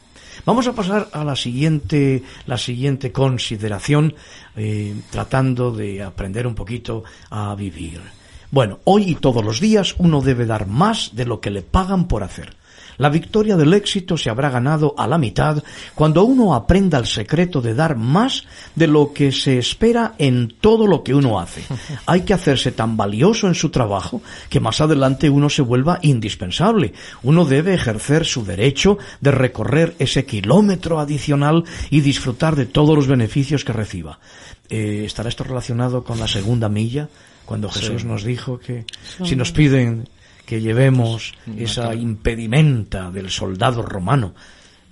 Vamos 0.46 0.68
a 0.68 0.74
pasar 0.74 1.10
a 1.12 1.24
la 1.24 1.36
siguiente, 1.36 2.24
la 2.46 2.58
siguiente 2.58 3.12
consideración, 3.12 4.16
eh, 4.56 4.96
tratando 5.10 5.72
de 5.72 6.04
aprender 6.04 6.48
un 6.48 6.56
poquito 6.56 7.04
a 7.30 7.54
vivir. 7.56 8.02
Bueno, 8.50 8.80
hoy 8.86 9.12
y 9.12 9.16
todos 9.16 9.44
los 9.44 9.60
días 9.60 9.96
uno 9.98 10.22
debe 10.22 10.46
dar 10.46 10.68
más 10.68 11.16
de 11.16 11.26
lo 11.26 11.42
que 11.42 11.50
le 11.50 11.62
pagan 11.62 12.08
por 12.08 12.24
hacer. 12.24 12.56
La 12.98 13.10
victoria 13.10 13.56
del 13.56 13.74
éxito 13.74 14.18
se 14.18 14.30
habrá 14.30 14.50
ganado 14.50 14.96
a 14.98 15.08
la 15.08 15.18
mitad 15.18 15.64
cuando 15.94 16.24
uno 16.24 16.56
aprenda 16.56 16.98
el 16.98 17.06
secreto 17.06 17.62
de 17.62 17.76
dar 17.76 17.96
más 17.96 18.46
de 18.76 18.88
lo 18.88 19.14
que 19.14 19.32
se 19.32 19.58
espera 19.58 20.16
en 20.18 20.54
todo 20.60 20.88
lo 20.88 21.04
que 21.04 21.14
uno 21.14 21.40
hace. 21.40 21.64
Hay 22.06 22.22
que 22.22 22.34
hacerse 22.34 22.72
tan 22.72 22.98
valioso 22.98 23.48
en 23.48 23.56
su 23.56 23.70
trabajo 23.70 24.22
que 24.50 24.60
más 24.60 24.82
adelante 24.82 25.30
uno 25.30 25.50
se 25.50 25.62
vuelva 25.62 26.00
indispensable. 26.02 26.94
Uno 27.24 27.46
debe 27.46 27.74
ejercer 27.74 28.26
su 28.26 28.44
derecho 28.44 28.98
de 29.22 29.32
recorrer 29.32 29.96
ese 30.00 30.26
kilómetro 30.26 31.00
adicional 31.00 31.64
y 31.90 32.02
disfrutar 32.02 32.56
de 32.56 32.66
todos 32.66 32.96
los 32.96 33.08
beneficios 33.08 33.64
que 33.64 33.74
reciba. 33.74 34.20
Eh, 34.70 35.04
¿Estará 35.06 35.30
esto 35.30 35.44
relacionado 35.44 36.04
con 36.04 36.20
la 36.20 36.28
segunda 36.28 36.68
milla? 36.68 37.10
Cuando 37.46 37.70
Jesús 37.70 38.04
nos 38.04 38.26
dijo 38.26 38.60
que 38.60 38.86
si 39.24 39.38
nos 39.38 39.54
piden 39.54 40.10
que 40.48 40.62
llevemos 40.62 41.34
esa 41.58 41.94
impedimenta 41.94 43.12
del 43.12 43.30
soldado 43.30 43.82
romano 43.82 44.34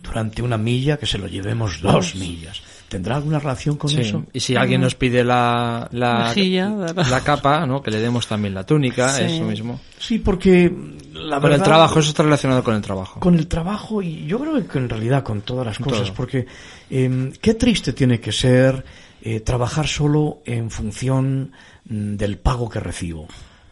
durante 0.03 0.41
una 0.41 0.57
milla, 0.57 0.97
que 0.97 1.05
se 1.05 1.17
lo 1.17 1.27
llevemos 1.27 1.81
dos 1.81 2.13
millas. 2.13 2.61
¿Tendrá 2.89 3.15
alguna 3.15 3.39
relación 3.39 3.77
con 3.77 3.89
Sí, 3.89 4.01
eso? 4.01 4.25
Y 4.33 4.41
si 4.41 4.55
alguien 4.57 4.81
nos 4.81 4.95
pide 4.95 5.23
la, 5.23 5.87
la, 5.93 6.25
Mejilla, 6.27 6.69
la 6.69 7.21
capa, 7.21 7.65
¿no? 7.65 7.81
Que 7.81 7.89
le 7.89 7.99
demos 8.01 8.27
también 8.27 8.53
la 8.53 8.65
túnica, 8.65 9.09
Sí. 9.09 9.23
eso 9.23 9.43
mismo. 9.45 9.79
Sí, 9.97 10.19
porque 10.19 10.65
la 11.13 11.37
con 11.39 11.43
verdad... 11.43 11.57
el 11.59 11.63
trabajo, 11.63 11.99
eso 11.99 12.09
está 12.09 12.23
relacionado 12.23 12.61
con 12.61 12.75
el 12.75 12.81
trabajo. 12.81 13.21
Con 13.21 13.35
el 13.35 13.47
trabajo 13.47 14.01
y 14.01 14.25
yo 14.25 14.37
creo 14.39 14.67
que 14.67 14.77
en 14.77 14.89
realidad 14.89 15.23
con 15.23 15.41
todas 15.41 15.65
las 15.65 15.79
cosas, 15.79 16.07
todo. 16.07 16.13
porque 16.15 16.45
eh, 16.89 17.31
qué 17.41 17.53
triste 17.53 17.93
tiene 17.93 18.19
que 18.19 18.33
ser 18.33 18.83
eh, 19.21 19.39
trabajar 19.39 19.87
solo 19.87 20.41
en 20.45 20.69
función 20.69 21.53
mm, 21.85 22.15
del 22.17 22.37
pago 22.39 22.69
que 22.69 22.81
recibo. 22.81 23.27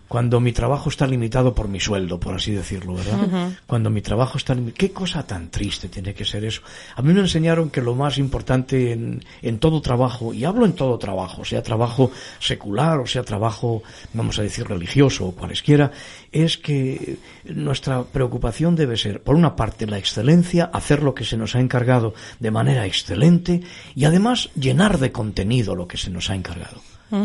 Cuando 0.07 0.39
mi 0.39 0.51
trabajo 0.51 0.89
está 0.89 1.07
limitado 1.07 1.55
por 1.55 1.67
mi 1.67 1.79
sueldo, 1.79 2.19
por 2.19 2.35
así 2.35 2.51
decirlo, 2.51 2.93
¿verdad? 2.93 3.51
Cuando 3.65 3.89
mi 3.89 4.01
trabajo 4.01 4.37
está 4.37 4.53
limitado. 4.53 4.77
¿Qué 4.77 4.91
cosa 4.91 5.25
tan 5.25 5.49
triste 5.49 5.89
tiene 5.89 6.13
que 6.13 6.25
ser 6.25 6.45
eso? 6.45 6.61
A 6.95 7.01
mí 7.01 7.13
me 7.13 7.21
enseñaron 7.21 7.69
que 7.69 7.81
lo 7.81 7.95
más 7.95 8.17
importante 8.17 8.91
en, 8.91 9.23
en 9.41 9.59
todo 9.59 9.81
trabajo, 9.81 10.33
y 10.33 10.45
hablo 10.45 10.65
en 10.65 10.73
todo 10.73 10.97
trabajo, 10.97 11.43
sea 11.45 11.63
trabajo 11.63 12.11
secular 12.39 12.99
o 12.99 13.07
sea 13.07 13.23
trabajo, 13.23 13.83
vamos 14.13 14.39
a 14.39 14.43
decir, 14.43 14.67
religioso 14.67 15.27
o 15.27 15.31
cualesquiera, 15.31 15.91
es 16.31 16.57
que 16.57 17.17
nuestra 17.45 18.03
preocupación 18.03 18.75
debe 18.75 18.97
ser, 18.97 19.21
por 19.21 19.35
una 19.35 19.55
parte, 19.55 19.87
la 19.87 19.97
excelencia, 19.97 20.69
hacer 20.73 21.03
lo 21.03 21.13
que 21.13 21.25
se 21.25 21.37
nos 21.37 21.55
ha 21.55 21.59
encargado 21.59 22.13
de 22.39 22.51
manera 22.51 22.85
excelente 22.85 23.61
y 23.95 24.05
además 24.05 24.49
llenar 24.55 24.99
de 24.99 25.11
contenido 25.11 25.75
lo 25.75 25.87
que 25.87 25.97
se 25.97 26.09
nos 26.09 26.29
ha 26.29 26.35
encargado. 26.35 26.81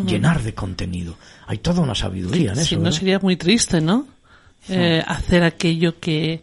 Llenar 0.07 0.43
de 0.43 0.55
contenido. 0.55 1.17
Hay 1.47 1.59
toda 1.59 1.81
una 1.81 1.95
sabiduría 1.95 2.51
en 2.51 2.57
Si 2.57 2.63
eso. 2.63 2.77
no 2.77 2.83
¿verdad? 2.85 2.99
sería 2.99 3.19
muy 3.21 3.37
triste, 3.37 3.81
¿no? 3.81 4.07
Eh, 4.69 5.03
hacer 5.07 5.43
aquello 5.45 5.99
que, 5.99 6.43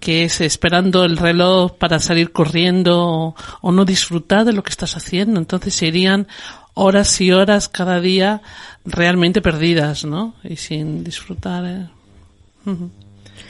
que 0.00 0.24
es 0.24 0.40
esperando 0.40 1.04
el 1.04 1.18
reloj 1.18 1.72
para 1.76 1.98
salir 1.98 2.32
corriendo 2.32 2.98
o, 3.06 3.34
o 3.60 3.72
no 3.72 3.84
disfrutar 3.84 4.46
de 4.46 4.52
lo 4.54 4.62
que 4.62 4.70
estás 4.70 4.96
haciendo. 4.96 5.38
Entonces 5.38 5.74
serían 5.74 6.28
horas 6.74 7.20
y 7.20 7.30
horas 7.32 7.68
cada 7.68 8.00
día 8.00 8.40
realmente 8.86 9.42
perdidas, 9.42 10.04
¿no? 10.06 10.34
Y 10.42 10.56
sin 10.56 11.04
disfrutar. 11.04 11.64
eh. 11.66 11.88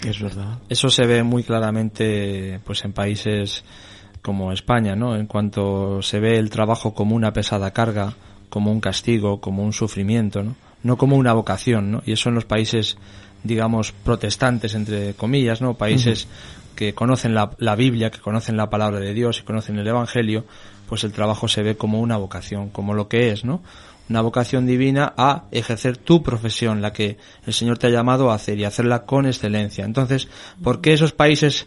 Es 0.04 0.20
verdad. 0.20 0.58
Eso 0.68 0.90
se 0.90 1.06
ve 1.06 1.22
muy 1.22 1.42
claramente 1.44 2.60
pues 2.64 2.84
en 2.84 2.92
países 2.92 3.62
como 4.22 4.52
España, 4.52 4.96
¿no? 4.96 5.14
En 5.16 5.26
cuanto 5.26 6.02
se 6.02 6.18
ve 6.20 6.38
el 6.38 6.50
trabajo 6.50 6.94
como 6.94 7.14
una 7.14 7.32
pesada 7.32 7.70
carga, 7.72 8.14
como 8.48 8.72
un 8.72 8.80
castigo, 8.80 9.40
como 9.40 9.62
un 9.62 9.72
sufrimiento, 9.72 10.42
¿no? 10.42 10.56
No 10.82 10.96
como 10.96 11.16
una 11.16 11.32
vocación, 11.32 11.90
¿no? 11.90 12.02
Y 12.06 12.12
eso 12.12 12.28
en 12.28 12.36
los 12.36 12.44
países, 12.44 12.96
digamos, 13.42 13.92
protestantes, 13.92 14.74
entre 14.74 15.14
comillas, 15.14 15.60
¿no? 15.60 15.74
Países 15.74 16.28
que 16.76 16.94
conocen 16.94 17.34
la, 17.34 17.50
la 17.58 17.74
Biblia, 17.74 18.10
que 18.10 18.20
conocen 18.20 18.56
la 18.56 18.70
palabra 18.70 19.00
de 19.00 19.12
Dios 19.12 19.40
y 19.40 19.42
conocen 19.42 19.78
el 19.78 19.88
Evangelio, 19.88 20.44
pues 20.88 21.04
el 21.04 21.12
trabajo 21.12 21.48
se 21.48 21.62
ve 21.62 21.76
como 21.76 22.00
una 22.00 22.16
vocación, 22.16 22.70
como 22.70 22.94
lo 22.94 23.08
que 23.08 23.30
es, 23.30 23.44
¿no? 23.44 23.62
Una 24.08 24.22
vocación 24.22 24.66
divina 24.66 25.12
a 25.16 25.44
ejercer 25.50 25.98
tu 25.98 26.22
profesión, 26.22 26.80
la 26.80 26.92
que 26.92 27.18
el 27.46 27.52
Señor 27.52 27.78
te 27.78 27.88
ha 27.88 27.90
llamado 27.90 28.30
a 28.30 28.34
hacer 28.34 28.58
y 28.58 28.64
hacerla 28.64 29.04
con 29.04 29.26
excelencia. 29.26 29.84
Entonces, 29.84 30.28
¿por 30.62 30.80
qué 30.80 30.94
esos 30.94 31.12
países 31.12 31.66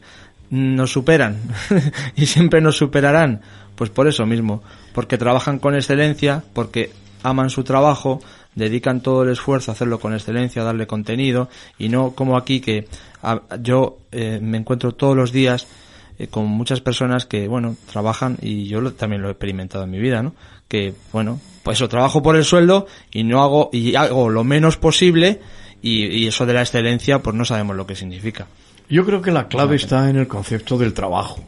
nos 0.49 0.91
superan 0.91 1.37
y 2.15 2.25
siempre 2.25 2.61
nos 2.61 2.77
superarán? 2.77 3.41
Pues 3.75 3.91
por 3.91 4.07
eso 4.07 4.25
mismo, 4.25 4.63
porque 4.93 5.17
trabajan 5.17 5.59
con 5.59 5.75
excelencia, 5.75 6.43
porque 6.53 6.91
aman 7.23 7.49
su 7.49 7.63
trabajo, 7.63 8.21
dedican 8.55 9.01
todo 9.01 9.23
el 9.23 9.29
esfuerzo 9.29 9.71
a 9.71 9.73
hacerlo 9.73 9.99
con 9.99 10.13
excelencia, 10.13 10.61
a 10.61 10.65
darle 10.65 10.87
contenido 10.87 11.49
y 11.77 11.89
no 11.89 12.11
como 12.11 12.35
aquí 12.37 12.59
que 12.59 12.87
a- 13.23 13.41
yo 13.61 13.97
eh, 14.11 14.39
me 14.41 14.57
encuentro 14.57 14.91
todos 14.93 15.15
los 15.15 15.31
días 15.31 15.67
eh, 16.19 16.27
con 16.27 16.45
muchas 16.47 16.81
personas 16.81 17.25
que, 17.25 17.47
bueno, 17.47 17.75
trabajan 17.91 18.37
y 18.41 18.65
yo 18.67 18.81
lo- 18.81 18.93
también 18.93 19.21
lo 19.21 19.27
he 19.29 19.31
experimentado 19.31 19.83
en 19.85 19.91
mi 19.91 19.99
vida, 19.99 20.21
¿no? 20.23 20.33
Que, 20.67 20.93
bueno, 21.13 21.39
pues 21.63 21.77
eso, 21.77 21.87
trabajo 21.89 22.21
por 22.23 22.35
el 22.35 22.43
sueldo 22.43 22.87
y 23.11 23.23
no 23.23 23.41
hago, 23.43 23.69
y 23.71 23.95
hago 23.95 24.29
lo 24.29 24.43
menos 24.43 24.77
posible 24.77 25.39
y, 25.81 26.05
y 26.05 26.27
eso 26.27 26.45
de 26.45 26.53
la 26.53 26.61
excelencia, 26.61 27.19
pues 27.19 27.35
no 27.35 27.45
sabemos 27.45 27.75
lo 27.75 27.85
que 27.87 27.95
significa. 27.95 28.47
Yo 28.89 29.05
creo 29.05 29.21
que 29.21 29.31
la 29.31 29.47
clave 29.47 29.75
está 29.77 30.09
en 30.09 30.17
el 30.17 30.27
concepto 30.27 30.77
del 30.77 30.93
trabajo. 30.93 31.39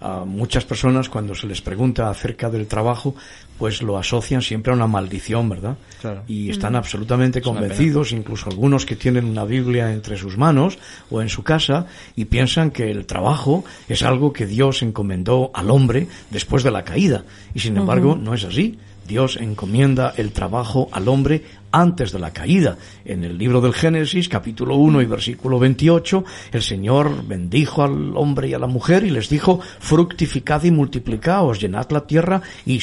A 0.00 0.24
muchas 0.24 0.64
personas 0.64 1.08
cuando 1.08 1.34
se 1.34 1.46
les 1.46 1.60
pregunta 1.60 2.10
acerca 2.10 2.50
del 2.50 2.66
trabajo, 2.66 3.14
pues 3.60 3.82
lo 3.82 3.98
asocian 3.98 4.40
siempre 4.40 4.72
a 4.72 4.74
una 4.74 4.86
maldición, 4.86 5.50
¿verdad? 5.50 5.76
Claro. 6.00 6.22
Y 6.26 6.48
están 6.48 6.72
Mm. 6.72 6.76
absolutamente 6.76 7.40
Es 7.40 7.46
una 7.46 7.60
convencidos, 7.60 8.12
incluso 8.12 8.48
algunos 8.48 8.86
que 8.86 8.96
tienen 8.96 9.26
una 9.26 9.44
Biblia 9.44 9.92
entre 9.92 10.16
sus 10.16 10.38
manos 10.38 10.78
o 11.10 11.20
en 11.20 11.28
su 11.28 11.42
casa, 11.42 11.86
y 12.16 12.24
piensan 12.24 12.70
que 12.70 12.90
el 12.90 13.04
trabajo 13.04 13.62
es 13.86 14.02
algo 14.02 14.32
que 14.32 14.46
Dios 14.46 14.82
encomendó 14.82 15.50
al 15.52 15.70
hombre 15.70 16.08
después 16.30 16.62
de 16.62 16.70
la 16.70 16.84
caída. 16.84 17.24
Y 17.54 17.60
sin 17.60 17.76
embargo, 17.76 18.16
no 18.16 18.32
es 18.32 18.44
así. 18.44 18.78
Dios 19.06 19.36
encomienda 19.36 20.14
el 20.16 20.30
trabajo 20.32 20.88
al 20.92 21.08
hombre 21.08 21.42
antes 21.72 22.12
de 22.12 22.18
la 22.18 22.32
caída. 22.32 22.78
En 23.04 23.24
el 23.24 23.38
libro 23.38 23.60
del 23.60 23.74
Génesis, 23.74 24.28
capítulo 24.28 24.76
1 24.76 25.02
y 25.02 25.06
versículo 25.06 25.58
28, 25.58 26.24
el 26.52 26.62
Señor 26.62 27.26
bendijo 27.26 27.82
al 27.82 28.16
hombre 28.16 28.48
y 28.48 28.54
a 28.54 28.58
la 28.58 28.66
mujer 28.66 29.04
y 29.04 29.10
les 29.10 29.28
dijo, 29.28 29.60
fructificad 29.80 30.62
y 30.64 30.70
multiplicaos, 30.70 31.60
llenad 31.60 31.90
la 31.90 32.06
tierra 32.06 32.40
y 32.66 32.80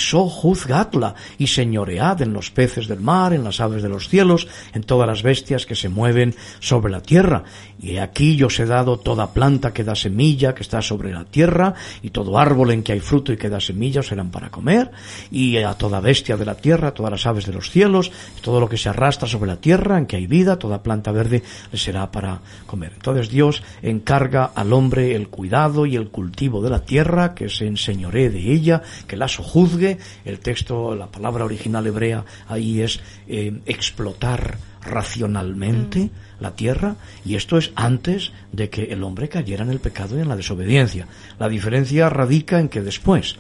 y 1.38 1.48
señoread 1.48 2.22
en 2.22 2.34
los 2.34 2.52
peces 2.52 2.88
del 2.88 3.00
mar, 3.00 3.34
en 3.34 3.44
las 3.44 3.60
aves 3.60 3.84
de 3.84 3.90
los 3.90 4.10
cielos, 4.10 4.48
en 4.74 4.84
todas 4.84 5.08
las 5.08 5.24
bestias 5.24 5.66
que 5.66 5.76
se 5.76 5.90
mueven 5.90 6.36
sobre 6.60 6.92
la 6.92 7.02
tierra. 7.02 7.44
Y 7.80 7.98
aquí 7.98 8.36
yo 8.36 8.48
os 8.48 8.60
he 8.60 8.66
dado 8.66 8.98
toda 8.98 9.34
planta 9.34 9.74
que 9.74 9.84
da 9.84 9.96
semilla, 9.96 10.56
que 10.56 10.64
está 10.64 10.82
sobre 10.82 11.12
la 11.12 11.26
tierra, 11.26 11.76
y 12.02 12.10
todo 12.10 12.38
árbol 12.38 12.72
en 12.72 12.84
que 12.84 12.94
hay 12.94 13.00
fruto 13.00 13.32
y 13.32 13.38
que 13.38 13.50
da 13.50 13.60
semilla 13.60 14.02
serán 14.02 14.32
para 14.32 14.50
comer, 14.50 14.92
y 15.32 15.58
a 15.58 15.74
toda 15.74 16.00
bestia 16.00 16.38
de 16.38 16.46
la 16.46 16.56
tierra, 16.56 16.94
todas 16.94 17.12
las 17.12 17.26
aves 17.26 17.46
de 17.46 17.54
los 17.54 17.70
cielos, 17.70 18.12
todo 18.42 18.60
lo 18.60 18.68
que 18.68 18.78
se 18.78 18.90
arrastra 18.90 19.28
sobre 19.28 19.48
la 19.48 19.58
tierra, 19.58 19.98
en 19.98 20.08
que 20.08 20.16
hay 20.16 20.28
vida, 20.28 20.58
toda 20.58 20.82
planta 20.82 21.12
verde 21.12 21.44
le 21.72 21.78
será 21.78 22.12
para 22.12 22.42
comer. 22.66 22.94
Entonces 22.96 23.30
Dios 23.30 23.62
encarga 23.82 24.46
al 24.46 24.74
hombre 24.74 25.16
el 25.16 25.30
cuidado 25.30 25.86
y 25.86 25.96
el 25.96 26.10
cultivo 26.10 26.62
de 26.62 26.70
la 26.70 26.84
tierra, 26.84 27.36
que 27.36 27.50
se 27.50 27.68
enseñoree 27.68 28.30
de 28.30 28.52
ella, 28.52 28.82
que 29.08 29.18
la 29.18 29.28
sojuzgue. 29.28 29.98
El 30.26 30.40
texto, 30.40 30.96
la 30.96 31.08
palabra 31.08 31.46
original 31.46 31.86
hebrea 31.86 32.26
ahí 32.48 32.82
es 32.82 33.00
eh, 33.28 33.62
explotar 33.66 34.58
racionalmente 34.82 36.10
la 36.40 36.52
tierra 36.56 36.96
y 37.26 37.36
esto 37.36 37.58
es 37.58 37.72
antes 37.76 38.32
de 38.52 38.70
que 38.70 38.86
el 38.86 39.04
hombre 39.04 39.30
cayera 39.30 39.64
en 39.64 39.72
el 39.72 39.80
pecado 39.80 40.18
y 40.18 40.22
en 40.22 40.30
la 40.30 40.36
desobediencia. 40.36 41.08
La 41.40 41.50
diferencia 41.50 42.10
radica 42.10 42.60
en 42.60 42.70
que 42.70 42.82
después 42.82 43.36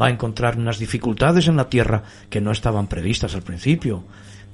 va 0.00 0.06
a 0.06 0.10
encontrar 0.10 0.58
unas 0.58 0.78
dificultades 0.78 1.48
en 1.48 1.56
la 1.56 1.68
tierra 1.68 2.02
que 2.30 2.40
no 2.40 2.52
estaban 2.52 2.86
previstas 2.86 3.34
al 3.34 3.42
principio, 3.42 4.04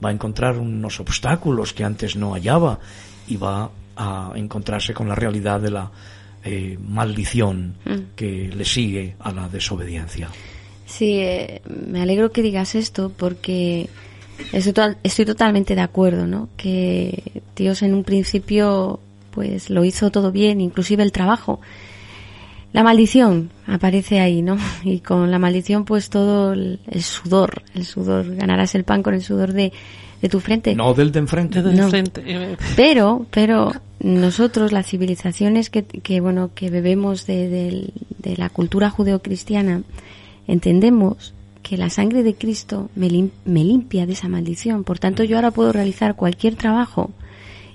va 0.05 0.11
a 0.11 0.13
encontrar 0.13 0.59
unos 0.59 1.01
obstáculos 1.01 1.73
que 1.73 1.85
antes 1.85 2.17
no 2.17 2.33
hallaba 2.35 2.79
y 3.27 3.37
va 3.37 3.71
a 3.97 4.33
encontrarse 4.35 4.93
con 4.95 5.09
la 5.09 5.15
realidad 5.15 5.61
de 5.61 5.71
la 5.71 5.91
eh, 6.45 6.79
maldición 6.81 7.77
Mm. 7.85 8.15
que 8.17 8.51
le 8.55 8.65
sigue 8.65 9.17
a 9.21 9.33
la 9.33 9.49
desobediencia. 9.49 10.29
Sí, 10.87 11.19
eh, 11.21 11.63
me 11.65 12.03
alegro 12.03 12.31
que 12.33 12.43
digas 12.43 12.75
esto 12.75 13.11
porque 13.17 13.89
estoy, 14.53 14.73
to- 14.73 14.95
estoy 15.03 15.25
totalmente 15.25 15.75
de 15.75 15.81
acuerdo, 15.81 16.27
¿no? 16.27 16.49
Que 16.57 17.43
Dios 17.57 17.83
en 17.83 17.95
un 17.95 18.05
principio 18.05 19.01
pues 19.31 19.69
lo 19.71 19.85
hizo 19.85 20.11
todo 20.11 20.31
bien, 20.33 20.61
inclusive 20.61 21.03
el 21.03 21.13
trabajo. 21.13 21.61
La 22.73 22.83
maldición 22.83 23.51
aparece 23.67 24.21
ahí, 24.21 24.43
¿no? 24.43 24.57
Y 24.85 25.01
con 25.01 25.31
la 25.31 25.39
maldición 25.39 25.85
pues 25.85 26.11
todo 26.11 26.53
el, 26.53 26.81
el 26.91 27.03
sudor, 27.03 27.63
el 27.75 27.85
sudor, 27.85 28.35
ganarás 28.37 28.75
el 28.75 28.85
pan 28.85 29.03
con 29.03 29.15
el 29.15 29.23
sudor 29.23 29.53
de, 29.53 29.73
de 30.23 30.29
tu 30.29 30.41
frente. 30.41 30.75
No 30.75 30.95
del 30.95 31.13
de 31.13 31.21
enfrente. 31.21 32.23
No. 32.23 32.57
Pero, 32.77 33.27
pero 33.31 33.73
nosotros, 34.01 34.73
las 34.73 34.87
civilizaciones 34.87 35.71
que, 35.71 35.85
que 35.85 36.21
bueno, 36.21 36.51
que 36.55 36.69
bebemos 36.71 37.27
de, 37.27 37.49
del- 37.49 37.93
de 38.19 38.37
la 38.37 38.49
cultura 38.51 38.91
judeocristiana, 38.91 39.83
entendemos 40.47 41.33
que 41.65 41.77
la 41.77 41.91
sangre 41.91 42.23
de 42.23 42.35
Cristo 42.37 42.91
me, 42.95 43.09
lim- 43.09 43.31
me 43.45 43.65
limpia 43.65 44.07
de 44.07 44.13
esa 44.13 44.29
maldición. 44.29 44.85
Por 44.85 45.01
tanto, 45.01 45.25
yo 45.25 45.35
ahora 45.37 45.51
puedo 45.51 45.73
realizar 45.73 46.15
cualquier 46.15 46.55
trabajo 46.55 47.11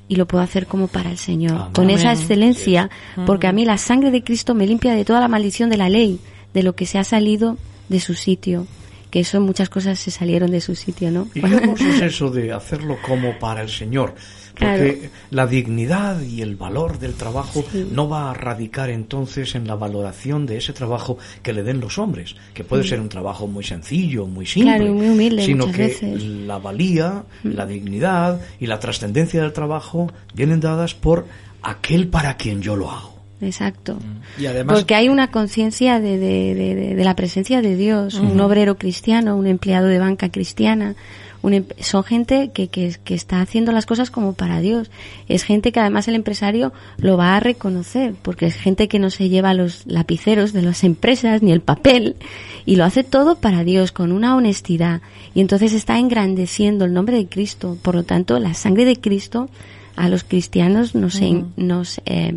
y 0.07 0.15
lo 0.15 0.25
puedo 0.27 0.43
hacer 0.43 0.65
como 0.67 0.87
para 0.87 1.11
el 1.11 1.17
Señor, 1.17 1.73
con 1.73 1.89
esa 1.89 2.13
excelencia, 2.13 2.89
Sí. 3.15 3.21
porque 3.25 3.47
a 3.47 3.51
mí 3.51 3.65
la 3.65 3.77
sangre 3.77 4.11
de 4.11 4.23
Cristo 4.23 4.55
me 4.55 4.65
limpia 4.65 4.93
de 4.93 5.03
toda 5.05 5.19
la 5.19 5.27
maldición 5.27 5.69
de 5.69 5.77
la 5.77 5.89
ley, 5.89 6.19
de 6.53 6.63
lo 6.63 6.73
que 6.75 6.85
se 6.85 6.97
ha 6.97 7.03
salido 7.03 7.57
de 7.89 7.99
su 7.99 8.13
sitio. 8.13 8.65
Que 9.09 9.21
eso 9.21 9.41
muchas 9.41 9.69
cosas 9.69 9.97
se 9.99 10.11
salieron 10.11 10.51
de 10.51 10.61
su 10.61 10.75
sitio, 10.75 11.09
¿no? 11.11 11.27
¿Y 11.33 11.41
qué 11.41 11.89
es 11.95 12.01
eso 12.01 12.29
de 12.29 12.51
hacerlo 12.53 12.97
como 13.05 13.37
para 13.39 13.61
el 13.61 13.69
Señor? 13.69 14.13
Porque 14.53 14.97
Claro. 14.99 15.13
la 15.31 15.47
dignidad 15.47 16.21
y 16.21 16.41
el 16.41 16.57
valor 16.57 16.99
del 16.99 17.13
trabajo 17.13 17.63
no 17.91 18.09
va 18.09 18.29
a 18.29 18.33
radicar 18.33 18.89
entonces 18.89 19.55
en 19.55 19.65
la 19.65 19.75
valoración 19.75 20.45
de 20.45 20.57
ese 20.57 20.73
trabajo 20.73 21.17
que 21.41 21.53
le 21.53 21.63
den 21.63 21.79
los 21.79 21.97
hombres, 21.97 22.35
que 22.53 22.65
puede 22.65 22.83
Mm. 22.83 22.87
ser 22.87 22.99
un 22.99 23.07
trabajo 23.09 23.47
muy 23.47 23.63
sencillo, 23.63 24.25
muy 24.25 24.45
simple, 24.45 24.75
Claro, 24.75 24.91
y 24.91 24.93
muy 24.93 25.07
humilde 25.09 25.45
sino 25.45 25.71
que 25.71 25.77
veces. 25.87 26.23
Mm. 26.23 26.45
la 26.47 26.57
valía, 26.57 27.23
la 27.43 27.65
dignidad 27.65 28.41
y 28.59 28.67
la 28.67 28.79
trascendencia 28.81 29.41
del 29.41 29.53
trabajo 29.53 30.11
vienen 30.33 30.59
dadas 30.59 30.93
por 30.93 31.25
aquel 31.61 32.09
para 32.09 32.35
quien 32.35 32.61
yo 32.61 32.75
lo 32.75 32.91
hago. 32.91 33.18
Exacto. 33.41 33.97
Y 34.37 34.45
además, 34.47 34.77
Porque 34.79 34.95
hay 34.95 35.09
una 35.09 35.31
conciencia 35.31 35.99
de, 35.99 36.17
de, 36.17 36.55
de- 36.55 36.95
de- 36.95 37.03
la 37.03 37.15
presencia 37.15 37.61
de 37.61 37.75
Dios, 37.75 38.15
un 38.15 38.39
obrero 38.41 38.77
cristiano, 38.77 39.35
un 39.37 39.47
empleado 39.47 39.87
de 39.87 39.97
banca 39.99 40.29
cristiana, 40.29 40.95
un 41.41 41.53
em- 41.53 41.65
son 41.79 42.03
gente 42.03 42.51
que, 42.53 42.67
que, 42.67 42.93
que 43.01 43.13
está 43.15 43.39
haciendo 43.39 43.71
las 43.71 43.85
cosas 43.85 44.11
como 44.11 44.33
para 44.33 44.59
Dios. 44.59 44.91
Es 45.29 45.43
gente 45.43 45.71
que 45.71 45.79
además 45.79 46.09
el 46.09 46.15
empresario 46.15 46.73
lo 46.97 47.15
va 47.15 47.37
a 47.37 47.39
reconocer, 47.39 48.13
porque 48.21 48.47
es 48.47 48.55
gente 48.55 48.89
que 48.89 48.99
no 48.99 49.09
se 49.09 49.29
lleva 49.29 49.53
los 49.53 49.85
lapiceros 49.87 50.51
de 50.51 50.61
las 50.63 50.83
empresas 50.83 51.41
ni 51.41 51.53
el 51.53 51.61
papel, 51.61 52.17
y 52.65 52.75
lo 52.75 52.83
hace 52.83 53.05
todo 53.05 53.35
para 53.37 53.63
Dios, 53.63 53.93
con 53.93 54.11
una 54.11 54.35
honestidad. 54.35 54.99
Y 55.33 55.39
entonces 55.39 55.71
está 55.71 55.97
engrandeciendo 55.97 56.83
el 56.83 56.91
nombre 56.93 57.15
de 57.15 57.27
Cristo. 57.27 57.77
Por 57.81 57.95
lo 57.95 58.03
tanto, 58.03 58.37
la 58.37 58.53
sangre 58.53 58.83
de 58.83 58.97
Cristo 58.97 59.49
a 59.95 60.09
los 60.09 60.25
cristianos 60.25 60.93
nos, 60.93 61.21
en- 61.21 61.53
nos 61.55 62.01
eh, 62.05 62.35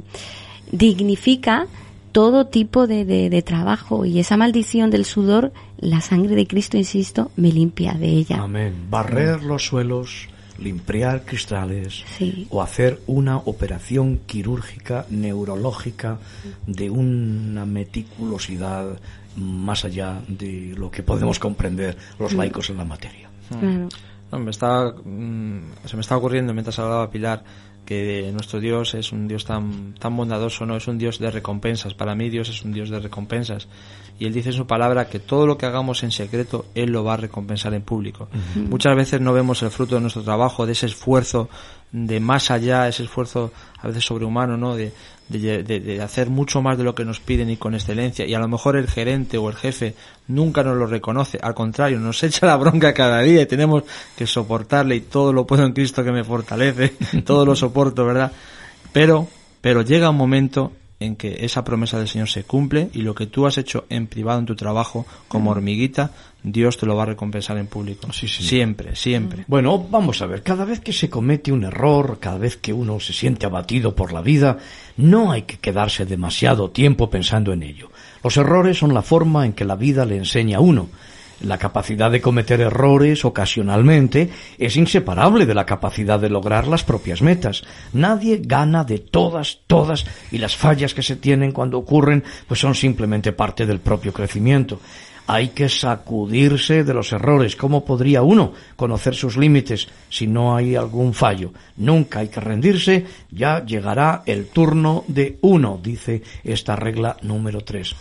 dignifica 0.73 1.67
todo 2.11 2.47
tipo 2.47 2.87
de, 2.87 3.05
de- 3.05 3.31
de 3.31 3.43
trabajo 3.43 4.05
y 4.05 4.19
esa 4.19 4.37
maldición 4.37 4.91
del 4.91 5.05
sudor, 5.05 5.53
la 5.79 6.01
sangre 6.01 6.35
de 6.35 6.47
Cristo, 6.47 6.77
insisto, 6.77 7.31
me 7.37 7.51
limpia 7.53 7.95
de 7.95 8.09
ella. 8.09 8.43
Amén. 8.43 8.75
Barrer 8.91 9.43
los 9.43 9.65
suelos, 9.67 10.29
limpiar 10.59 11.25
cristales 11.25 12.05
Sí. 12.19 12.47
o 12.51 12.61
hacer 12.63 13.01
una 13.07 13.39
operación 13.39 14.21
quirúrgica 14.27 15.07
neurológica 15.09 16.19
de 16.67 16.91
una 16.91 17.65
meticulosidad 17.65 18.99
más 19.37 19.87
allá 19.87 20.21
de 20.29 20.75
lo 20.77 20.91
que 20.91 21.03
podemos 21.03 21.39
comprender 21.39 21.97
los 22.19 22.35
laicos 22.35 22.69
en 22.69 22.77
la 22.77 22.85
materia. 22.85 23.31
Claro. 23.49 23.89
No, 24.31 24.39
me 24.39 24.51
está, 24.51 24.93
mm, 25.05 25.61
se 25.87 25.97
me 25.97 26.01
está 26.03 26.17
ocurriendo 26.19 26.53
mientras 26.53 26.79
hablaba 26.79 27.11
Pilar 27.11 27.43
que 27.85 28.31
nuestro 28.33 28.61
Dios 28.61 28.95
es 28.95 29.12
un 29.12 29.27
Dios 29.27 29.45
tan, 29.45 29.95
tan 29.95 30.16
bondadoso, 30.16 30.64
no 30.66 30.77
es 30.77 30.87
un 30.87 30.99
Dios 30.99 31.18
de 31.18 31.31
recompensas. 31.31 31.95
Para 31.95 32.14
mí 32.14 32.31
Dios 32.31 32.49
es 32.49 32.62
un 32.64 32.73
Dios 32.73 32.90
de 32.90 33.01
recompensas. 33.01 33.68
Y 34.18 34.27
Él 34.27 34.33
dice 34.33 34.51
en 34.51 34.55
su 34.55 34.66
palabra 34.66 35.09
que 35.09 35.18
todo 35.18 35.47
lo 35.47 35.59
que 35.59 35.66
hagamos 35.66 36.03
en 36.03 36.12
secreto, 36.12 36.66
Él 36.75 36.90
lo 36.90 37.03
va 37.03 37.14
a 37.14 37.16
recompensar 37.16 37.75
en 37.75 37.83
público. 37.83 38.29
Muchas 38.55 38.95
veces 38.95 39.21
no 39.21 39.33
vemos 39.33 39.62
el 39.62 39.71
fruto 39.71 39.97
de 39.97 40.01
nuestro 40.01 40.23
trabajo, 40.23 40.64
de 40.64 40.73
ese 40.73 40.87
esfuerzo 40.87 41.49
de 41.90 42.21
más 42.21 42.51
allá, 42.51 42.88
ese 42.88 43.03
esfuerzo 43.03 43.53
a 43.79 43.88
veces 43.88 44.05
sobrehumano, 44.05 44.57
¿no? 44.57 44.77
De, 44.77 44.92
de, 45.29 45.63
de- 45.63 46.03
hacer 46.03 46.29
mucho 46.29 46.61
más 46.63 46.77
de 46.77 46.85
lo 46.85 46.95
que 46.95 47.05
nos 47.05 47.21
piden 47.21 47.49
y 47.51 47.57
con 47.57 47.75
excelencia. 47.75 48.27
Y 48.27 48.35
a 48.35 48.39
lo 48.39 48.49
mejor 48.49 48.77
el 48.77 48.87
gerente 48.89 49.39
o 49.39 49.49
el 49.49 49.57
jefe 49.57 49.95
nunca 50.29 50.63
nos 50.63 50.77
lo 50.77 50.87
reconoce, 50.87 51.39
al 51.43 51.55
contrario, 51.55 51.99
nos 51.99 52.23
echa 52.25 52.47
la 52.47 52.57
bronca 52.57 52.93
cada 52.95 53.21
día 53.21 53.43
y 53.43 53.47
tenemos 53.47 53.85
que 54.17 54.27
soportarle 54.27 54.97
y 54.97 55.01
todo 55.01 55.33
lo 55.33 55.47
puedo 55.47 55.65
en 55.65 55.73
Cristo 55.73 56.05
que 56.05 56.13
me 56.13 56.25
fortalece, 56.25 56.95
todo 57.25 57.45
lo 57.47 57.55
soporto, 57.57 58.05
¿verdad? 58.05 58.33
Pero, 58.93 59.27
pero 59.61 59.83
llega 59.83 60.11
un 60.11 60.17
momento 60.17 60.73
en 61.05 61.17
que 61.17 61.45
esa 61.45 61.65
promesa 61.65 61.99
del 61.99 62.09
Señor 62.09 62.29
se 62.29 62.45
cumple 62.45 62.91
y 62.93 63.03
lo 63.03 63.15
que 63.15 63.27
tú 63.27 63.47
has 63.47 63.59
hecho 63.59 63.85
en 63.88 64.07
privado 64.07 64.38
en 64.38 64.47
tu 64.47 64.57
trabajo 64.57 65.07
como 65.29 65.51
hormiguita, 65.51 66.11
Dios 66.43 66.77
te 66.77 66.87
lo 66.87 66.97
va 66.97 67.05
a 67.05 67.07
recompensar 67.07 67.57
en 67.59 67.67
público. 67.67 68.12
Siempre, 68.12 68.97
siempre. 68.97 69.45
Bueno, 69.47 69.79
vamos 69.79 70.23
a 70.23 70.27
ver, 70.27 70.43
cada 70.43 70.65
vez 70.65 70.81
que 70.81 70.93
se 70.93 71.09
comete 71.09 71.53
un 71.53 71.65
error, 71.65 72.19
cada 72.21 72.38
vez 72.38 72.57
que 72.57 72.73
uno 72.73 72.99
se 73.01 73.12
siente 73.12 73.47
abatido 73.47 73.95
por 73.95 74.12
la 74.12 74.23
vida, 74.23 74.59
no 74.97 75.31
hay 75.31 75.43
que 75.43 75.59
quedarse 75.59 76.05
demasiado 76.05 76.71
tiempo 76.71 77.11
pensando 77.11 77.53
en 77.53 77.62
ello. 77.62 77.91
Los 78.25 78.37
errores 78.37 78.79
son 78.79 78.95
la 78.95 79.03
forma 79.03 79.47
en 79.47 79.53
que 79.53 79.65
la 79.65 79.77
vida 79.77 80.05
le 80.05 80.17
enseña 80.17 80.59
a 80.59 80.61
uno. 80.61 80.88
La 81.43 81.59
capacidad 81.59 82.11
de 82.11 82.21
cometer 82.21 82.61
errores 82.61 83.25
ocasionalmente 83.25 84.31
es 84.59 84.77
inseparable 84.77 85.45
de 85.45 85.55
la 85.55 85.67
capacidad 85.67 86.21
de 86.21 86.31
lograr 86.31 86.69
las 86.69 86.85
propias 86.85 87.21
metas. 87.21 87.65
Nadie 87.93 88.41
gana 88.45 88.85
de 88.85 88.99
todas, 88.99 89.59
todas, 89.67 90.07
y 90.31 90.39
las 90.39 90.57
fallas 90.57 90.95
que 90.95 91.03
se 91.03 91.17
tienen 91.17 91.51
cuando 91.51 91.79
ocurren 91.79 92.23
pues 92.47 92.61
son 92.61 92.77
simplemente 92.77 93.33
parte 93.33 93.67
del 93.67 93.81
propio 93.81 94.13
crecimiento. 94.13 94.79
Hay 95.27 95.49
que 95.49 95.69
sacudirse 95.69 96.85
de 96.85 96.95
los 96.95 97.13
errores. 97.13 97.57
¿Cómo 97.57 97.85
podría 97.85 98.23
uno 98.23 98.53
conocer 98.77 99.15
sus 99.17 99.37
límites 99.37 99.89
si 100.11 100.29
no 100.29 100.55
hay 100.55 100.77
algún 100.77 101.13
fallo? 101.13 101.53
Nunca 101.77 102.21
hay 102.21 102.29
que 102.29 102.41
rendirse, 102.41 103.05
ya 103.31 103.65
llegará 103.65 104.23
el 104.27 104.47
turno 104.47 105.05
de 105.09 105.39
uno, 105.43 105.81
dice 105.83 106.23
esta 106.45 106.77
regla 106.77 107.17
número 107.23 107.63
tres. 107.63 107.97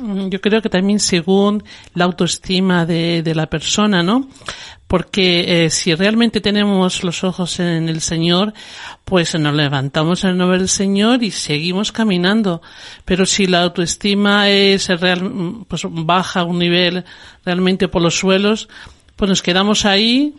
Mm, 0.00 0.28
Yo 0.28 0.40
creo 0.40 0.62
que 0.62 0.68
también 0.68 1.00
según 1.00 1.64
la 1.94 2.04
autoestima 2.04 2.86
de, 2.86 3.22
de 3.22 3.34
la 3.34 3.46
persona, 3.46 4.02
¿no? 4.02 4.28
Porque 4.86 5.64
eh, 5.64 5.70
si 5.70 5.94
realmente 5.94 6.40
tenemos 6.42 7.02
los 7.02 7.24
ojos 7.24 7.60
en 7.60 7.88
el 7.88 8.00
Señor, 8.02 8.52
pues 9.04 9.34
nos 9.38 9.54
levantamos 9.54 10.22
en 10.24 10.36
nombre 10.36 10.58
del 10.58 10.68
Señor 10.68 11.22
y 11.22 11.30
seguimos 11.30 11.92
caminando. 11.92 12.60
Pero 13.06 13.24
si 13.24 13.46
la 13.46 13.62
autoestima 13.62 14.50
es 14.50 14.88
real, 14.88 15.64
pues 15.66 15.82
baja 15.88 16.44
un 16.44 16.58
nivel 16.58 17.04
realmente 17.44 17.88
por 17.88 18.02
los 18.02 18.18
suelos, 18.18 18.68
pues 19.16 19.28
nos 19.30 19.42
quedamos 19.42 19.86
ahí 19.86 20.34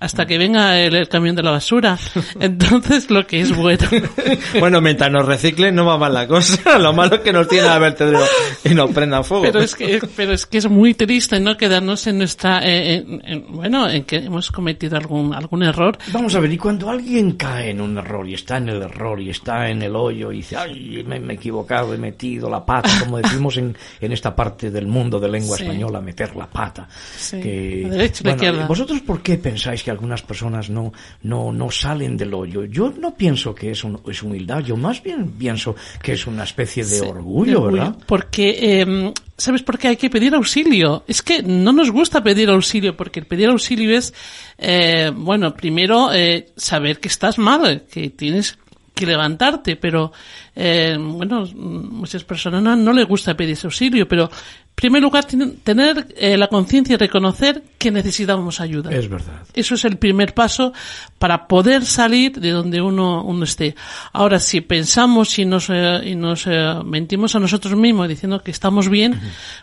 hasta 0.00 0.26
que 0.26 0.38
venga 0.38 0.78
el, 0.80 0.94
el 0.94 1.08
camión 1.08 1.34
de 1.36 1.42
la 1.42 1.50
basura. 1.52 1.98
Entonces, 2.40 3.10
lo 3.10 3.26
que 3.26 3.40
es 3.40 3.54
bueno. 3.56 3.86
bueno, 4.60 4.80
mientras 4.80 5.10
nos 5.10 5.26
reciclen 5.26 5.74
no 5.74 5.84
va 5.86 5.98
mal 5.98 6.12
la 6.14 6.26
cosa. 6.26 6.78
Lo 6.78 6.92
malo 6.92 7.16
es 7.16 7.20
que 7.22 7.32
nos 7.32 7.48
tiene 7.48 7.68
a 7.68 7.78
vertedero 7.78 8.20
y 8.64 8.70
nos 8.70 8.90
prenda 8.90 9.22
fuego. 9.22 9.44
Pero 9.44 9.60
es 9.60 9.74
que, 9.74 10.00
pero 10.16 10.32
es 10.32 10.46
que 10.46 10.58
es 10.58 10.68
muy 10.68 10.94
triste, 10.94 11.38
¿no? 11.40 11.56
Quedarnos 11.56 12.06
en 12.06 12.18
nuestra, 12.18 12.60
eh, 12.66 12.96
en- 12.96 13.22
en- 13.24 13.52
bueno, 13.52 13.88
en 13.88 14.04
que 14.04 14.16
hemos 14.16 14.50
cometido 14.50 14.96
algún, 14.96 15.34
algún 15.34 15.62
error. 15.62 15.96
Vamos 16.12 16.34
a 16.34 16.40
ver, 16.40 16.52
y 16.52 16.58
cuando 16.58 16.90
alguien 16.90 17.32
cae 17.32 17.70
en 17.70 17.80
un 17.80 17.96
error 17.98 18.28
y 18.28 18.34
está 18.34 18.56
en 18.58 18.68
el 18.70 18.82
error 18.82 19.20
y 19.20 19.30
está 19.30 19.68
en 19.68 19.82
el 19.82 19.94
hoyo 19.94 20.32
y 20.32 20.36
dice, 20.38 20.56
ay, 20.56 21.04
me, 21.06 21.20
me 21.20 21.34
he 21.34 21.36
equivocado, 21.36 21.94
he 21.94 21.98
metido 21.98 22.50
la 22.50 22.64
pata, 22.64 22.90
como 23.00 23.18
decimos 23.18 23.56
en, 23.56 23.76
en 24.00 24.12
esta 24.12 24.34
parte 24.34 24.70
del 24.70 24.86
mundo 24.86 25.18
de 25.20 25.28
lengua 25.28 25.56
Sí. 25.56 25.62
española, 25.64 26.00
meter 26.00 26.34
la 26.36 26.46
pata. 26.46 26.88
Sí, 27.16 27.40
que, 27.40 27.82
Bueno, 28.22 28.34
izquierda. 28.34 28.66
¿Vosotros 28.66 29.00
por 29.02 29.22
qué 29.22 29.36
pensáis 29.38 29.61
que 29.84 29.90
algunas 29.90 30.22
personas 30.22 30.68
no, 30.70 30.92
no, 31.22 31.52
no 31.52 31.70
salen 31.70 32.16
del 32.16 32.34
hoyo? 32.34 32.64
Yo 32.64 32.92
no 32.98 33.14
pienso 33.14 33.54
que 33.54 33.70
es, 33.70 33.84
un- 33.84 34.00
es 34.08 34.22
humildad, 34.22 34.60
yo 34.60 34.76
más 34.76 35.02
bien 35.02 35.30
pienso 35.32 35.74
que 36.02 36.12
es 36.12 36.26
una 36.26 36.44
especie 36.44 36.84
de 36.84 36.98
Sí, 36.98 37.04
orgullo, 37.06 37.66
de 37.66 37.72
¿verdad? 37.72 37.96
Porque, 38.06 38.80
eh, 38.82 39.12
¿sabes 39.36 39.62
por 39.62 39.78
qué 39.78 39.88
hay 39.88 39.96
que 39.96 40.10
pedir 40.10 40.34
auxilio? 40.34 41.04
Es 41.06 41.22
que 41.22 41.42
no 41.42 41.72
nos 41.72 41.90
gusta 41.90 42.22
pedir 42.22 42.50
auxilio, 42.50 42.96
porque 42.96 43.20
el 43.20 43.26
pedir 43.26 43.48
auxilio 43.48 43.96
es, 43.96 44.12
eh, 44.58 45.10
bueno, 45.14 45.54
primero 45.54 46.12
eh, 46.12 46.48
saber 46.56 46.98
que 47.00 47.08
estás 47.08 47.38
mal, 47.38 47.84
que 47.90 48.10
tienes 48.10 48.58
que 49.06 49.10
levantarte, 49.12 49.76
pero, 49.76 50.12
eh, 50.54 50.96
bueno, 50.98 51.46
muchas 51.54 52.24
personas 52.24 52.62
no, 52.62 52.76
no 52.76 52.92
les 52.92 53.06
gusta 53.06 53.34
pedir 53.36 53.52
ese 53.54 53.66
auxilio, 53.66 54.06
pero, 54.08 54.24
en 54.24 54.74
primer 54.74 55.02
lugar, 55.02 55.24
ten- 55.26 55.56
tener 55.62 56.08
eh, 56.16 56.36
la 56.36 56.48
conciencia 56.48 56.94
y 56.94 56.96
reconocer 56.96 57.62
que 57.78 57.90
necesitamos 57.90 58.58
ayuda. 58.60 58.90
Es 58.90 59.08
verdad. 59.08 59.42
Eso 59.54 59.74
es 59.74 59.84
el 59.84 59.96
primer 59.98 60.34
paso 60.34 60.72
para 61.18 61.46
poder 61.46 61.84
salir 61.84 62.32
de 62.40 62.50
donde 62.50 62.80
uno, 62.80 63.22
uno 63.22 63.44
esté. 63.44 63.74
Ahora, 64.12 64.38
si 64.40 64.60
pensamos 64.62 65.38
y 65.38 65.44
nos, 65.44 65.68
eh, 65.70 66.00
y 66.04 66.14
nos 66.14 66.46
eh, 66.46 66.74
mentimos 66.84 67.36
a 67.36 67.38
nosotros 67.38 67.76
mismos 67.76 68.08
diciendo 68.08 68.42
que 68.42 68.50
estamos 68.50 68.88
bien, 68.88 69.20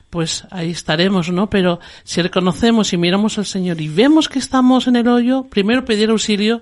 pues 0.10 0.46
ahí 0.52 0.70
estaremos, 0.72 1.32
¿no? 1.32 1.50
Pero 1.50 1.80
si 2.04 2.22
reconocemos 2.22 2.94
y 2.94 2.98
miramos 2.98 3.38
al 3.40 3.46
Señor 3.46 3.82
y 3.82 3.88
vemos 3.90 4.30
que 4.30 4.40
estamos 4.40 4.88
en 4.88 4.96
el 4.96 5.08
hoyo, 5.08 5.44
primero 5.50 5.84
pedir 5.86 6.12
auxilio, 6.12 6.62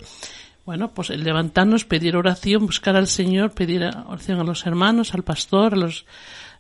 bueno, 0.68 0.92
pues 0.92 1.12
el 1.12 1.24
levantarnos, 1.24 1.86
pedir 1.86 2.18
oración, 2.18 2.66
buscar 2.66 2.98
al 2.98 3.08
Señor, 3.08 3.52
pedir 3.52 3.86
oración 3.86 4.42
a 4.42 4.44
los 4.44 4.66
hermanos, 4.66 5.14
al 5.14 5.24
pastor, 5.24 5.76
a 5.76 5.78
los, 5.78 6.06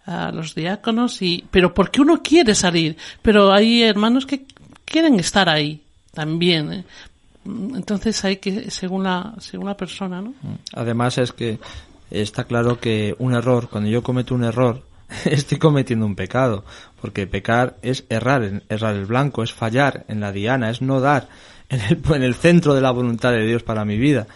a 0.06 0.32
los 0.32 0.56
diáconos, 0.56 1.22
y, 1.22 1.44
pero 1.52 1.74
porque 1.74 2.00
uno 2.00 2.24
quiere 2.24 2.56
salir. 2.56 2.96
Pero 3.22 3.52
hay 3.52 3.84
hermanos 3.84 4.26
que 4.26 4.46
quieren 4.86 5.20
estar 5.20 5.50
ahí 5.50 5.82
también. 6.14 6.72
¿eh? 6.72 6.86
Entonces 7.44 8.24
hay 8.24 8.38
que, 8.38 8.72
según 8.72 9.04
la, 9.04 9.36
según 9.40 9.66
la 9.66 9.76
persona, 9.76 10.22
¿no? 10.22 10.34
Además 10.72 11.18
es 11.18 11.34
que 11.34 11.60
está 12.10 12.46
claro 12.46 12.80
que 12.80 13.14
un 13.20 13.34
error, 13.34 13.68
cuando 13.70 13.90
yo 13.90 14.04
cometo 14.04 14.34
un 14.34 14.46
error, 14.46 14.86
estoy 15.26 15.58
cometiendo 15.58 16.06
un 16.06 16.16
pecado, 16.16 16.64
porque 17.02 17.28
pecar 17.28 17.76
es 17.82 18.06
errar, 18.08 18.64
errar 18.70 18.96
el 18.96 19.06
blanco, 19.06 19.44
es 19.44 19.52
fallar 19.52 20.06
en 20.08 20.22
la 20.22 20.32
diana, 20.32 20.70
es 20.70 20.82
no 20.82 21.02
dar 21.02 21.28
en 21.70 21.82
el, 21.82 22.02
en 22.16 22.24
el 22.24 22.36
centro 22.36 22.74
de 22.74 22.82
la 22.82 22.92
voluntad 22.92 23.32
de 23.32 23.46
Dios 23.46 23.64
para 23.64 23.86
mi 23.86 23.98
vida. 23.98 24.28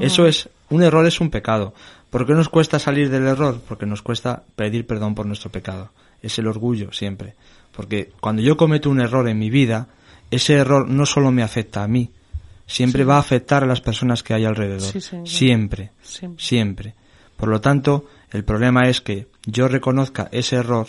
Eso 0.00 0.26
es, 0.26 0.48
un 0.68 0.82
error 0.82 1.06
es 1.06 1.20
un 1.20 1.30
pecado. 1.30 1.74
¿Por 2.10 2.26
qué 2.26 2.34
nos 2.34 2.48
cuesta 2.48 2.78
salir 2.78 3.08
del 3.10 3.26
error? 3.26 3.60
Porque 3.68 3.86
nos 3.86 4.02
cuesta 4.02 4.42
pedir 4.56 4.86
perdón 4.86 5.14
por 5.14 5.26
nuestro 5.26 5.50
pecado. 5.50 5.90
Es 6.22 6.38
el 6.38 6.46
orgullo 6.48 6.92
siempre. 6.92 7.34
Porque 7.72 8.10
cuando 8.20 8.42
yo 8.42 8.56
cometo 8.56 8.90
un 8.90 9.00
error 9.00 9.28
en 9.28 9.38
mi 9.38 9.48
vida, 9.48 9.86
ese 10.30 10.54
error 10.54 10.88
no 10.88 11.06
solo 11.06 11.30
me 11.30 11.42
afecta 11.42 11.82
a 11.84 11.88
mí, 11.88 12.10
siempre 12.66 13.02
Sí. 13.02 13.06
va 13.08 13.16
a 13.16 13.20
afectar 13.20 13.62
a 13.62 13.66
las 13.66 13.80
personas 13.80 14.22
que 14.22 14.34
hay 14.34 14.44
alrededor. 14.44 14.80
Sí. 14.92 15.00
Siempre, 15.24 15.90
Siempre. 16.02 16.44
siempre. 16.44 16.94
Por 17.36 17.48
lo 17.48 17.60
tanto, 17.60 18.06
el 18.32 18.44
problema 18.44 18.82
es 18.88 19.00
que 19.00 19.28
yo 19.46 19.66
reconozca 19.66 20.28
ese 20.30 20.56
error, 20.56 20.88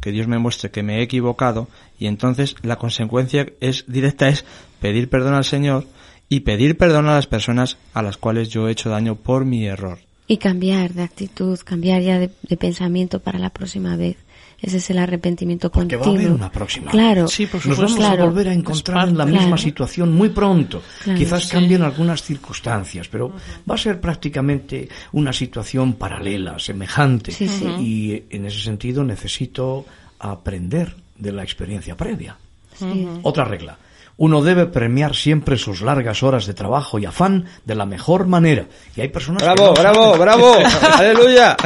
que 0.00 0.10
Dios 0.10 0.26
me 0.26 0.38
muestre 0.38 0.70
que 0.70 0.82
me 0.82 0.98
he 0.98 1.02
equivocado, 1.02 1.68
y 1.98 2.06
entonces 2.06 2.56
la 2.62 2.76
consecuencia 2.76 3.46
es 3.60 3.84
directa 3.86 4.28
es 4.28 4.44
pedir 4.86 5.08
perdón 5.08 5.34
al 5.34 5.44
Señor 5.44 5.84
y 6.28 6.40
pedir 6.40 6.76
perdón 6.76 7.06
a 7.08 7.14
las 7.14 7.26
personas 7.26 7.76
a 7.92 8.02
las 8.02 8.16
cuales 8.16 8.48
yo 8.50 8.68
he 8.68 8.72
hecho 8.72 8.90
daño 8.90 9.16
por 9.16 9.44
mi 9.44 9.66
error. 9.66 9.98
Y 10.28 10.36
cambiar 10.38 10.92
de 10.92 11.02
actitud, 11.02 11.58
cambiar 11.64 12.02
ya 12.02 12.18
de, 12.18 12.30
de 12.42 12.56
pensamiento 12.56 13.20
para 13.20 13.38
la 13.38 13.50
próxima 13.50 13.96
vez. 13.96 14.16
Ese 14.60 14.78
es 14.78 14.88
el 14.90 14.98
arrepentimiento 14.98 15.70
Que 15.70 15.78
va 15.78 15.84
a 15.84 15.86
continuo. 15.86 16.14
haber 16.18 16.30
una 16.32 16.50
próxima. 16.50 16.90
Claro. 16.90 17.22
Nos 17.22 17.76
vamos 17.78 17.94
claro. 17.96 18.22
a 18.22 18.26
volver 18.26 18.48
a 18.48 18.52
encontrar 18.54 19.08
en 19.08 19.18
la 19.18 19.24
Claro. 19.26 19.40
misma 19.40 19.58
situación 19.58 20.12
muy 20.14 20.30
pronto. 20.30 20.82
Claro, 21.04 21.18
Quizás 21.18 21.42
sí. 21.44 21.50
cambien 21.50 21.82
algunas 21.82 22.22
circunstancias, 22.22 23.06
pero 23.08 23.32
va 23.70 23.74
a 23.74 23.78
ser 23.78 24.00
prácticamente 24.00 24.88
una 25.12 25.32
situación 25.32 25.92
paralela, 25.94 26.58
semejante. 26.58 27.32
Sí, 27.32 27.46
sí. 27.48 27.66
Y 27.80 28.22
en 28.30 28.46
ese 28.46 28.60
sentido 28.60 29.04
necesito 29.04 29.84
aprender 30.18 30.96
de 31.18 31.32
la 31.32 31.42
experiencia 31.42 31.96
previa. 31.96 32.36
Sí. 32.74 33.06
Otra 33.22 33.44
regla. 33.44 33.78
Uno 34.18 34.42
debe 34.42 34.64
premiar 34.64 35.14
siempre 35.14 35.58
sus 35.58 35.82
largas 35.82 36.22
horas 36.22 36.46
de 36.46 36.54
trabajo 36.54 36.98
y 36.98 37.04
afán 37.04 37.44
de 37.66 37.74
la 37.74 37.84
mejor 37.84 38.26
manera. 38.26 38.64
Y 38.96 39.02
hay 39.02 39.08
personas 39.08 39.42
Bravo, 39.42 39.74
que 39.74 39.82
no 39.82 39.82
bravo, 39.82 40.14
saben- 40.14 40.18
bravo. 40.20 40.56
Aleluya. 40.96 41.56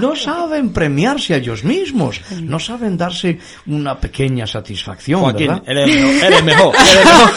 No 0.00 0.16
saben 0.16 0.72
premiarse 0.72 1.34
a 1.34 1.36
ellos 1.36 1.64
mismos. 1.64 2.20
No 2.42 2.58
saben 2.58 2.96
darse 2.96 3.38
una 3.66 3.98
pequeña 4.00 4.46
satisfacción, 4.46 5.20
Joaquín, 5.20 5.48
¿verdad? 5.48 5.62
eres 5.66 5.86
mejor, 5.86 6.24
eres 6.24 6.44
mejor, 6.44 6.74
eres 6.76 7.04
mejor. 7.04 7.30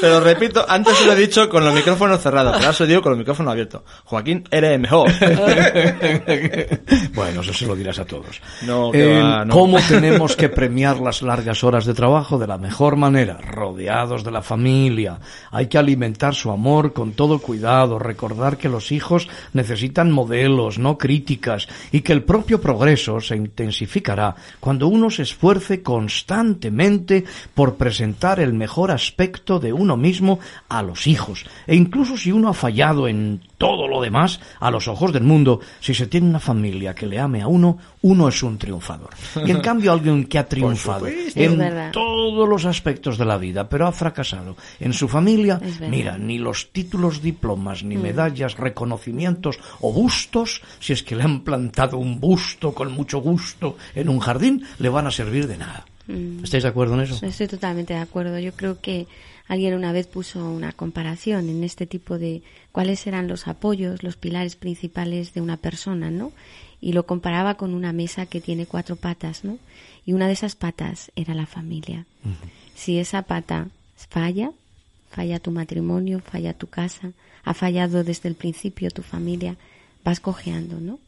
Te 0.00 0.08
lo 0.08 0.20
repito, 0.20 0.64
antes 0.68 0.96
se 0.96 1.06
lo 1.06 1.12
he 1.12 1.16
dicho 1.16 1.48
con 1.48 1.64
los 1.64 1.74
micrófonos 1.74 2.20
cerrados, 2.20 2.52
pero 2.52 2.64
ahora 2.66 2.76
se 2.76 2.82
lo 2.84 2.88
digo 2.88 3.02
con 3.02 3.12
los 3.12 3.18
micrófonos 3.18 3.52
abiertos. 3.52 3.82
Joaquín, 4.04 4.44
eres 4.50 4.78
mejor. 4.80 5.10
bueno, 7.14 7.40
eso 7.40 7.52
se 7.52 7.66
lo 7.66 7.74
dirás 7.76 7.98
a 7.98 8.04
todos. 8.04 8.40
No, 8.62 8.90
que 8.90 9.18
Eh, 9.18 9.22
va, 9.22 9.44
no. 9.44 9.54
¿Cómo 9.54 9.78
tenemos 9.88 10.36
que 10.36 10.48
premiar 10.48 10.98
las 11.00 11.22
largas 11.22 11.62
horas 11.64 11.84
de 11.86 11.94
trabajo 11.94 12.38
de 12.38 12.46
la 12.46 12.58
mejor 12.58 12.96
manera? 12.96 13.38
Rodeados 13.38 14.24
de 14.24 14.30
la 14.30 14.42
familia. 14.42 15.18
Hay 15.50 15.66
que 15.68 15.78
alimentar 15.78 16.34
su 16.34 16.50
amor 16.50 16.92
con 16.92 17.12
todo 17.12 17.38
cuidado, 17.38 17.98
recordar 17.98 18.56
que 18.56 18.68
los 18.68 18.92
hijos 18.92 19.28
necesitan 19.52 20.10
modelos, 20.10 20.78
no 20.78 20.98
críticas, 20.98 21.68
y 21.92 22.00
que 22.00 22.12
el 22.12 22.24
propio 22.24 22.60
progreso 22.60 23.20
se 23.20 23.36
intensificará 23.36 24.34
cuando 24.60 24.88
uno 24.88 25.10
se 25.10 25.22
esfuerce 25.22 25.82
constantemente 25.82 27.24
por 27.54 27.76
presentar 27.76 28.40
el 28.40 28.52
mejor 28.54 28.90
aspecto 28.90 29.58
de 29.60 29.72
uno 29.74 29.96
mismo 29.96 30.38
a 30.68 30.82
los 30.82 31.06
hijos. 31.06 31.44
E 31.66 31.74
incluso 31.74 32.16
si 32.16 32.32
uno 32.32 32.48
ha 32.48 32.54
fallado 32.54 33.08
en 33.08 33.40
todo 33.58 33.88
lo 33.88 34.00
demás, 34.00 34.40
a 34.60 34.70
los 34.70 34.88
ojos 34.88 35.12
del 35.12 35.24
mundo, 35.24 35.60
si 35.80 35.92
se 35.94 36.06
tiene 36.06 36.28
una 36.28 36.40
familia 36.40 36.94
que 36.94 37.06
le 37.06 37.18
ame 37.18 37.42
a 37.42 37.48
uno, 37.48 37.76
uno 38.02 38.28
es 38.28 38.42
un 38.42 38.58
triunfador. 38.58 39.10
Y 39.44 39.50
en 39.50 39.60
cambio 39.62 39.92
alguien 39.92 40.24
que 40.24 40.38
ha 40.38 40.46
triunfado 40.48 41.06
en 41.08 41.90
todos 41.92 42.48
los 42.48 42.64
aspectos 42.64 43.18
de 43.18 43.24
la 43.24 43.36
vida, 43.38 43.68
pero 43.68 43.86
ha 43.86 43.92
fracasado 43.92 44.56
en 44.80 44.92
su 44.92 45.08
familia, 45.08 45.60
mira, 45.90 46.16
ni 46.16 46.38
los 46.38 46.70
títulos, 46.72 47.20
diplomas, 47.20 47.82
ni 47.82 47.96
Mm. 47.96 48.02
medallas, 48.02 48.56
reconocimientos 48.56 49.58
o 49.80 49.92
bustos, 49.92 50.62
si 50.80 50.92
es 50.92 51.02
que 51.02 51.16
le 51.16 51.22
han 51.24 51.40
plantado 51.40 51.98
un 51.98 52.20
busto 52.20 52.72
con 52.74 52.92
mucho 52.92 53.18
gusto 53.20 53.76
en 53.94 54.08
un 54.08 54.18
jardín, 54.20 54.64
le 54.78 54.88
van 54.88 55.06
a 55.06 55.10
servir 55.10 55.46
de 55.46 55.56
nada. 55.56 55.84
Mm. 56.06 56.44
¿Estáis 56.44 56.62
de 56.64 56.68
acuerdo 56.68 56.94
en 56.94 57.00
eso? 57.00 57.24
Estoy 57.24 57.46
totalmente 57.48 57.94
de 57.94 58.00
acuerdo. 58.00 58.38
Yo 58.38 58.52
creo 58.52 58.78
que 58.80 59.06
alguien 59.46 59.74
una 59.74 59.92
vez 59.92 60.06
puso 60.06 60.44
una 60.50 60.72
comparación 60.72 61.48
en 61.48 61.64
este 61.64 61.86
tipo 61.86 62.18
de 62.18 62.42
cuáles 62.72 63.06
eran 63.06 63.28
los 63.28 63.46
apoyos, 63.46 64.02
los 64.02 64.16
pilares 64.16 64.56
principales 64.56 65.34
de 65.34 65.40
una 65.40 65.56
persona, 65.56 66.10
¿no? 66.10 66.32
Y 66.80 66.92
lo 66.92 67.06
comparaba 67.06 67.54
con 67.56 67.74
una 67.74 67.92
mesa 67.92 68.26
que 68.26 68.40
tiene 68.40 68.66
cuatro 68.66 68.96
patas, 68.96 69.44
¿no? 69.44 69.58
Y 70.06 70.12
una 70.12 70.26
de 70.26 70.32
esas 70.34 70.54
patas 70.54 71.10
era 71.16 71.34
la 71.34 71.46
familia. 71.46 72.06
Si 72.74 72.98
esa 72.98 73.22
pata 73.22 73.68
falla, 74.10 74.50
falla 75.10 75.38
tu 75.38 75.50
matrimonio, 75.50 76.20
falla 76.20 76.52
tu 76.54 76.66
casa, 76.66 77.12
ha 77.44 77.54
fallado 77.54 78.02
desde 78.04 78.28
el 78.28 78.34
principio 78.34 78.90
tu 78.90 79.02
familia, 79.02 79.56
vas 80.04 80.20
cojeando, 80.20 80.80
¿no? 80.80 80.98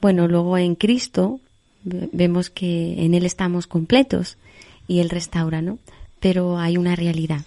Bueno, 0.00 0.28
luego 0.28 0.56
en 0.58 0.74
Cristo 0.74 1.40
ve- 1.84 2.08
vemos 2.12 2.50
que 2.50 3.04
en 3.04 3.14
Él 3.14 3.26
estamos 3.26 3.66
completos 3.66 4.36
y 4.86 5.00
Él 5.00 5.10
restaura, 5.10 5.60
¿no? 5.60 5.78
Pero 6.20 6.58
hay 6.58 6.76
una 6.76 6.96
realidad 6.96 7.42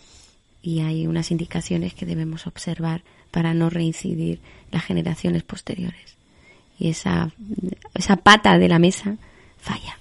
y 0.61 0.81
hay 0.81 1.07
unas 1.07 1.31
indicaciones 1.31 1.93
que 1.93 2.05
debemos 2.05 2.47
observar 2.47 3.03
para 3.31 3.53
no 3.53 3.69
reincidir 3.69 4.39
las 4.71 4.83
generaciones 4.83 5.43
posteriores. 5.43 6.17
Y 6.77 6.89
esa, 6.89 7.31
esa 7.93 8.17
pata 8.17 8.57
de 8.57 8.69
la 8.69 8.79
mesa 8.79 9.17
falla. 9.59 9.97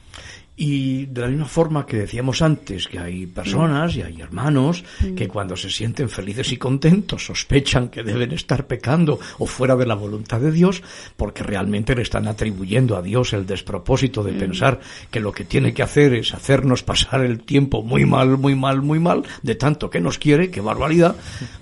Y 0.63 1.07
de 1.07 1.23
la 1.23 1.29
misma 1.29 1.47
forma 1.47 1.87
que 1.87 1.97
decíamos 1.97 2.43
antes 2.43 2.87
que 2.87 2.99
hay 2.99 3.25
personas 3.25 3.97
y 3.97 4.03
hay 4.03 4.21
hermanos 4.21 4.85
que 5.17 5.27
cuando 5.27 5.57
se 5.57 5.71
sienten 5.71 6.11
felices 6.11 6.53
y 6.53 6.59
contentos 6.59 7.25
sospechan 7.25 7.89
que 7.89 8.03
deben 8.03 8.33
estar 8.33 8.67
pecando 8.67 9.19
o 9.39 9.47
fuera 9.47 9.75
de 9.75 9.87
la 9.87 9.95
voluntad 9.95 10.39
de 10.39 10.53
Dios 10.53 10.83
porque 11.17 11.45
realmente 11.45 11.95
le 11.95 12.03
están 12.03 12.29
atribuyendo 12.29 12.95
a 12.99 13.01
Dios 13.01 13.33
el 13.33 13.47
despropósito 13.47 14.23
de 14.23 14.35
pensar 14.35 14.81
que 15.11 15.21
lo 15.21 15.33
que 15.33 15.45
tiene 15.45 15.73
que 15.73 15.83
hacer 15.83 16.13
es 16.13 16.35
hacernos 16.35 16.83
pasar 16.83 17.25
el 17.25 17.41
tiempo 17.41 17.83
muy 17.83 18.05
mal, 18.05 18.37
muy 18.37 18.55
mal, 18.55 18.83
muy 18.83 19.01
mal, 19.01 19.23
de 19.43 19.55
tanto 19.55 19.89
que 19.89 20.01
nos 20.01 20.19
quiere, 20.19 20.51
qué 20.51 20.61
barbaridad, 20.61 21.17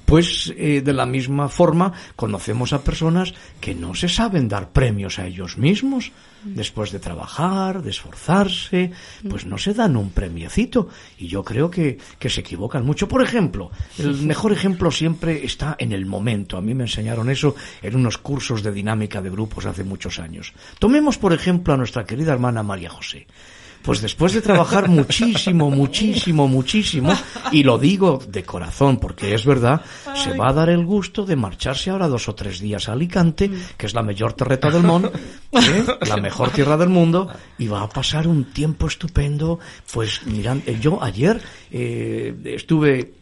pues 0.07 0.53
eh, 0.57 0.83
de 0.85 0.93
la 0.93 1.07
misma 1.07 1.49
forma 1.49 1.93
conocemos 2.17 2.73
a 2.73 2.83
personas 2.83 3.33
que 3.61 3.77
no 3.77 3.95
se 3.95 4.09
saben 4.09 4.49
dar 4.49 4.73
premios 4.73 5.21
a 5.21 5.27
ellos 5.29 5.57
mismos 5.57 6.11
después 6.45 6.93
de 6.93 6.99
trabajar, 6.99 7.83
de 7.83 7.91
esforzarse, 7.91 8.93
pues 9.29 9.47
no 9.47 9.59
se 9.59 9.75
dan 9.75 9.97
un 9.97 10.11
premiecito. 10.11 10.89
Y 11.19 11.29
yo 11.29 11.45
creo 11.45 11.71
que, 11.71 11.99
que 12.19 12.31
se 12.31 12.41
equivocan 12.41 12.85
mucho. 12.85 13.09
Por 13.09 13.23
ejemplo, 13.23 13.71
el 13.99 14.23
mejor 14.23 14.53
ejemplo 14.53 14.91
siempre 14.91 15.45
está 15.45 15.77
en 15.79 15.93
el 15.93 16.07
momento. 16.07 16.57
A 16.57 16.61
mí 16.61 16.75
me 16.75 16.85
enseñaron 16.85 17.31
eso 17.31 17.55
en 17.83 17.97
unos 17.97 18.19
cursos 18.19 18.63
de 18.63 18.73
dinámica 18.73 19.23
de 19.23 19.31
grupos 19.31 19.67
hace 19.67 19.85
muchos 19.85 20.19
años. 20.19 20.53
Tomemos, 20.79 21.19
por 21.19 21.33
ejemplo, 21.33 21.75
a 21.75 21.77
nuestra 21.77 22.05
querida 22.05 22.33
hermana 22.33 22.63
María 22.63 22.91
José. 22.91 23.27
Pues 23.83 24.01
después 24.03 24.35
de 24.35 24.43
trabajar 24.43 24.89
muchísimo, 24.89 25.71
muchísimo, 25.71 26.47
muchísimo, 26.49 27.13
y 27.53 27.63
lo 27.63 27.79
digo 27.79 28.21
de 28.29 28.43
corazón 28.43 28.99
porque 28.99 29.35
es 29.35 29.45
verdad, 29.47 29.81
se 30.15 30.37
va 30.37 30.51
a 30.51 30.53
dar 30.53 30.69
el 30.69 30.85
gusto 30.85 31.25
de 31.25 31.37
marcharse 31.37 31.91
ahora 31.91 32.09
dos 32.09 32.29
o 32.29 32.35
tres 32.35 32.61
días 32.61 32.89
a 32.89 32.93
Alicante, 32.93 33.51
que 33.77 33.87
es 33.87 33.95
la 33.95 34.03
mejor 34.03 34.35
terreta 34.35 34.71
del 34.71 34.83
mundo, 34.83 35.13
¿eh? 35.53 35.85
la 36.07 36.17
mejor 36.17 36.51
tierra 36.51 36.77
del 36.77 36.89
mundo, 36.89 37.31
y 37.59 37.67
va 37.67 37.83
a 37.83 37.89
pasar 37.89 38.27
un 38.29 38.45
tiempo 38.53 38.87
estupendo. 38.87 39.59
Pues 39.93 40.27
mirando, 40.27 40.71
yo 40.73 41.03
ayer 41.03 41.41
eh, 41.71 42.35
estuve 42.45 43.19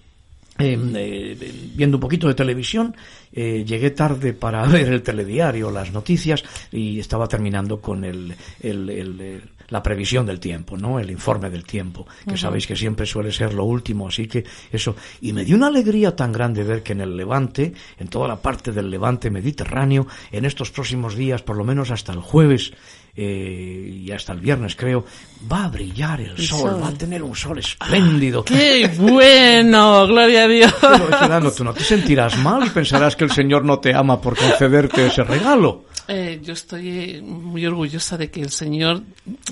eh, 0.58 0.78
eh, 0.94 1.52
viendo 1.74 1.98
un 1.98 2.00
poquito 2.00 2.28
de 2.28 2.34
televisión, 2.34 2.96
eh, 3.30 3.62
llegué 3.66 3.90
tarde 3.90 4.32
para 4.32 4.64
ver 4.66 4.88
el 4.88 5.02
telediario, 5.02 5.70
las 5.70 5.92
noticias, 5.92 6.42
y 6.72 6.98
estaba 6.98 7.28
terminando 7.28 7.80
con 7.80 8.04
el, 8.04 8.34
el, 8.60 8.88
el, 8.88 9.20
el 9.20 9.42
la 9.68 9.82
previsión 9.82 10.26
del 10.26 10.40
tiempo, 10.40 10.76
¿no? 10.76 10.98
El 10.98 11.10
informe 11.10 11.50
del 11.50 11.64
tiempo, 11.64 12.06
que 12.28 12.36
sabéis 12.36 12.66
que 12.66 12.76
siempre 12.76 13.06
suele 13.06 13.32
ser 13.32 13.54
lo 13.54 13.64
último, 13.64 14.08
así 14.08 14.26
que 14.26 14.44
eso. 14.72 14.96
Y 15.20 15.32
me 15.32 15.44
dio 15.44 15.56
una 15.56 15.68
alegría 15.68 16.14
tan 16.14 16.32
grande 16.32 16.64
ver 16.64 16.82
que 16.82 16.92
en 16.92 17.00
el 17.00 17.16
Levante, 17.16 17.72
en 17.98 18.08
toda 18.08 18.28
la 18.28 18.36
parte 18.36 18.72
del 18.72 18.90
Levante 18.90 19.30
mediterráneo, 19.30 20.06
en 20.30 20.44
estos 20.44 20.70
próximos 20.70 21.14
días, 21.14 21.42
por 21.42 21.56
lo 21.56 21.64
menos 21.64 21.90
hasta 21.90 22.12
el 22.12 22.20
jueves, 22.20 22.72
eh, 23.18 24.02
y 24.04 24.10
hasta 24.12 24.34
el 24.34 24.40
viernes 24.40 24.76
creo, 24.76 25.06
va 25.50 25.64
a 25.64 25.68
brillar 25.68 26.20
el, 26.20 26.32
El 26.32 26.46
sol, 26.46 26.70
sol. 26.70 26.82
va 26.82 26.88
a 26.88 26.92
tener 26.92 27.22
un 27.22 27.34
sol 27.34 27.58
espléndido. 27.58 28.44
¡Qué 28.44 28.90
bueno! 28.98 30.06
¡Gloria 30.06 30.44
a 30.44 30.48
Dios! 30.48 30.74
Pero, 30.80 31.52
tú 31.52 31.64
no 31.64 31.72
te 31.72 31.82
sentirás 31.82 32.36
mal 32.38 32.66
y 32.66 32.70
pensarás 32.70 33.16
que 33.16 33.24
el 33.24 33.30
Señor 33.30 33.64
no 33.64 33.78
te 33.78 33.94
ama 33.94 34.20
por 34.20 34.36
concederte 34.36 35.06
ese 35.06 35.24
regalo. 35.24 35.84
Eh, 36.08 36.40
yo 36.42 36.52
estoy 36.52 36.88
eh, 36.88 37.22
muy 37.22 37.66
orgullosa 37.66 38.16
de 38.16 38.30
que 38.30 38.40
el 38.40 38.50
Señor 38.50 39.02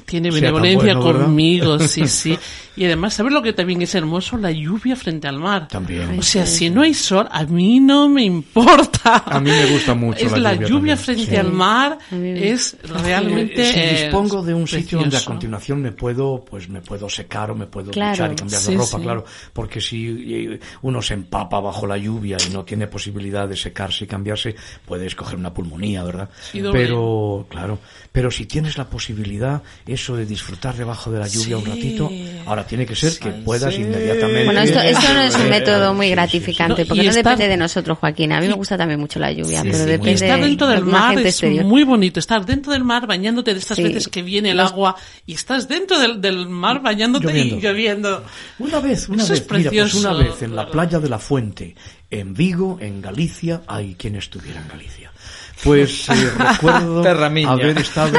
tiene 0.07 0.30
benevolencia 0.30 0.94
bueno, 0.94 1.05
¿verdad? 1.05 1.24
conmigo, 1.26 1.78
sí, 1.80 2.07
sí. 2.07 2.38
Y 2.76 2.84
además, 2.84 3.14
¿sabes 3.14 3.32
lo 3.32 3.42
que 3.42 3.52
también 3.52 3.82
es 3.82 3.94
hermoso? 3.94 4.36
La 4.36 4.50
lluvia 4.50 4.96
frente 4.96 5.28
al 5.28 5.38
mar. 5.38 5.68
También. 5.68 6.18
O 6.18 6.22
sea, 6.22 6.46
si 6.46 6.70
no 6.70 6.82
hay 6.82 6.94
sol, 6.94 7.28
a 7.30 7.44
mí 7.44 7.80
no 7.80 8.09
me 8.09 8.24
importa. 8.24 9.22
A 9.26 9.40
mí 9.40 9.50
me 9.50 9.66
gusta 9.66 9.94
mucho 9.94 10.24
Es 10.24 10.32
la 10.32 10.38
la, 10.38 10.55
lluvia 10.55 10.68
lluvia, 10.68 10.96
frente 10.96 11.24
Sí. 11.26 11.36
al 11.36 11.52
mar, 11.52 11.98
es 12.11 12.76
realmente... 12.82 13.72
Si 13.72 13.78
eh, 13.78 14.02
dispongo 14.02 14.42
de 14.42 14.55
un 14.55 14.66
sitio 14.66 14.98
donde 14.98 15.16
a 15.16 15.24
continuación 15.24 15.80
me 15.82 15.92
puedo 15.92 16.44
pues 16.44 16.68
me 16.68 16.80
puedo 16.80 17.09
secar 17.09 17.50
o 17.50 17.55
me 17.55 17.66
puedo 17.66 17.90
Claro, 17.90 18.12
duchar 18.12 18.32
y 18.32 18.36
cambiar 18.36 18.61
sí, 18.61 18.70
de 18.72 18.76
ropa 18.78 18.96
sí. 18.98 19.02
claro 19.02 19.24
porque 19.52 19.80
si 19.80 20.07
eh, 20.09 20.61
uno 20.82 21.00
se 21.02 21.14
empapa 21.14 21.61
bajo 21.61 21.86
la 21.86 21.96
lluvia 21.96 22.36
y 22.46 22.52
no 22.52 22.64
tiene 22.64 22.86
posibilidad 22.86 23.48
de 23.48 23.57
secarse 23.57 24.05
y 24.05 24.07
cambiarse 24.07 24.55
puede 24.84 25.07
escoger 25.07 25.36
una 25.36 25.52
pulmonía 25.52 26.02
verdad 26.05 26.28
Sí, 26.53 26.62
pero 26.72 27.47
claro 27.49 27.78
pero 28.12 28.30
si 28.30 28.47
tienes 28.47 28.78
la 28.78 28.88
posibilidad 28.88 29.61
eso 29.86 30.14
de 30.16 30.24
disfrutar 30.24 30.76
debajo 30.76 31.11
de 31.11 31.18
la 31.18 31.26
lluvia 31.26 31.57
un 31.57 31.64
ratito 31.64 32.11
ahora 32.47 32.64
tiene 32.66 32.86
que 32.86 32.95
ser 32.95 33.18
que 33.18 33.30
puedas 33.30 33.74
inmediatamente 33.74 34.45
Bueno, 34.45 34.61
esto, 34.61 34.80
esto 34.80 35.14
no 35.14 35.20
es 35.22 35.34
un 35.34 35.51
método 35.51 35.95
muy 35.95 36.07
sí, 36.07 36.11
sí, 36.11 36.11
sí. 36.11 36.14
gratificante, 36.14 36.82
No, 36.82 36.88
porque 36.88 37.03
no 37.03 37.11
está- 37.11 37.30
depende 37.30 37.49
de 37.49 37.57
nosotros, 37.57 37.99
Joaquín. 37.99 38.32
A 38.32 38.40
mí 38.40 38.47
me 38.49 38.55
gusta 38.55 38.76
también 38.78 39.01
mucho 39.01 39.18
la 39.18 39.32
lluvia, 39.32 39.62
Sí, 39.62 39.68
pero 39.70 39.84
sí, 39.84 39.90
depende 39.90 40.11
Y 40.11 40.14
estar 40.14 40.40
dentro 40.40 40.66
de 40.68 40.74
del 40.76 40.84
mar 40.84 41.18
es 41.18 41.26
exterior. 41.26 41.64
muy 41.64 41.82
bonito. 41.84 42.20
Estar 42.20 42.45
dentro 42.47 42.72
del 42.72 42.84
mar 42.84 43.07
bañándote 43.07 43.53
de 43.53 43.59
estas 43.59 43.76
Sí. 43.76 43.82
veces 43.82 44.09
que 44.09 44.22
viene 44.22 44.51
el 44.51 44.61
agua 44.61 44.95
y 45.26 45.34
estás 45.34 45.66
dentro 45.68 45.99
del, 45.99 46.20
del 46.20 46.49
mar 46.49 46.82
bañándote 46.82 47.26
Lloviendo. 47.26 47.57
y 47.57 47.61
lloviendo. 47.61 48.24
Una 48.61 48.80
vez, 48.80 49.09
una 49.09 49.22
Eso 49.24 49.32
vez, 49.32 49.40
es 49.42 49.47
mira, 49.51 49.70
pues 49.70 49.80
precioso. 49.80 49.99
una 49.99 50.12
vez 50.12 50.42
en 50.42 50.55
la 50.57 50.70
playa 50.70 50.99
de 51.01 51.09
la 51.09 51.18
Fuente, 51.18 51.74
en 52.11 52.32
Vigo, 52.34 52.78
en 52.80 53.01
Galicia, 53.03 53.62
hay 53.66 53.95
quien 53.97 54.14
estuviera 54.16 54.61
en 54.61 54.68
Galicia. 54.68 55.11
Pues 55.64 56.08
eh, 56.10 56.30
recuerdo 56.38 57.00
Terramiña. 57.02 57.52
haber 57.52 57.78
estado 57.78 58.18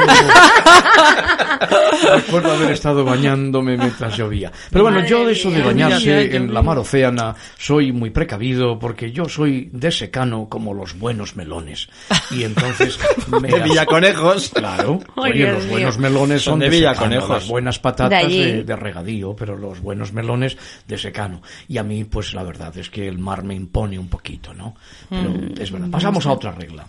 recuerdo 2.14 2.52
haber 2.52 2.70
estado 2.72 3.04
bañándome 3.04 3.76
mientras 3.76 4.16
llovía. 4.16 4.52
Pero 4.70 4.84
bueno, 4.84 5.04
yo 5.06 5.24
de 5.26 5.32
eso 5.32 5.50
de 5.50 5.62
bañarse 5.62 6.36
en 6.36 6.52
la 6.52 6.62
mar 6.62 6.78
océana 6.78 7.34
soy 7.58 7.92
muy 7.92 8.10
precavido 8.10 8.78
porque 8.78 9.12
yo 9.12 9.28
soy 9.28 9.68
de 9.72 9.90
secano 9.90 10.48
como 10.48 10.74
los 10.74 10.98
buenos 10.98 11.36
melones. 11.36 11.88
Y 12.30 12.44
entonces 12.44 12.98
me 13.28 13.48
De 13.48 13.60
Villaconejos. 13.60 14.50
Claro. 14.50 15.00
Oye, 15.16 15.32
Dios 15.34 15.52
los 15.54 15.62
mío. 15.64 15.72
buenos 15.72 15.98
melones 15.98 16.42
son, 16.42 16.52
Son 16.52 16.60
de 16.60 16.66
de, 16.70 16.76
secano, 16.78 16.92
Villaconejos. 16.96 17.28
las 17.30 17.48
buenas 17.48 17.78
patatas 17.78 18.10
De 18.10 18.16
allí. 18.16 18.38
de, 18.44 18.64
de 18.64 18.76
regadío, 18.76 19.34
pero 19.36 19.56
los 19.56 19.80
buenos 19.80 20.12
melones 20.12 20.56
de 20.86 20.98
secano. 20.98 21.42
Y 21.68 21.78
a 21.78 21.82
mí, 21.82 22.04
pues 22.04 22.34
la 22.34 22.42
verdad 22.42 22.76
es 22.76 22.90
que 22.90 23.06
el 23.08 23.18
mar 23.18 23.42
me 23.44 23.54
impone 23.54 23.98
un 23.98 24.08
poquito, 24.08 24.52
¿no? 24.54 24.74
Pero 25.08 25.26
Mm. 25.30 25.54
es 25.60 25.70
verdad. 25.70 25.88
Pasamos 25.90 26.26
a 26.26 26.32
otra 26.32 26.52
regla. 26.52 26.86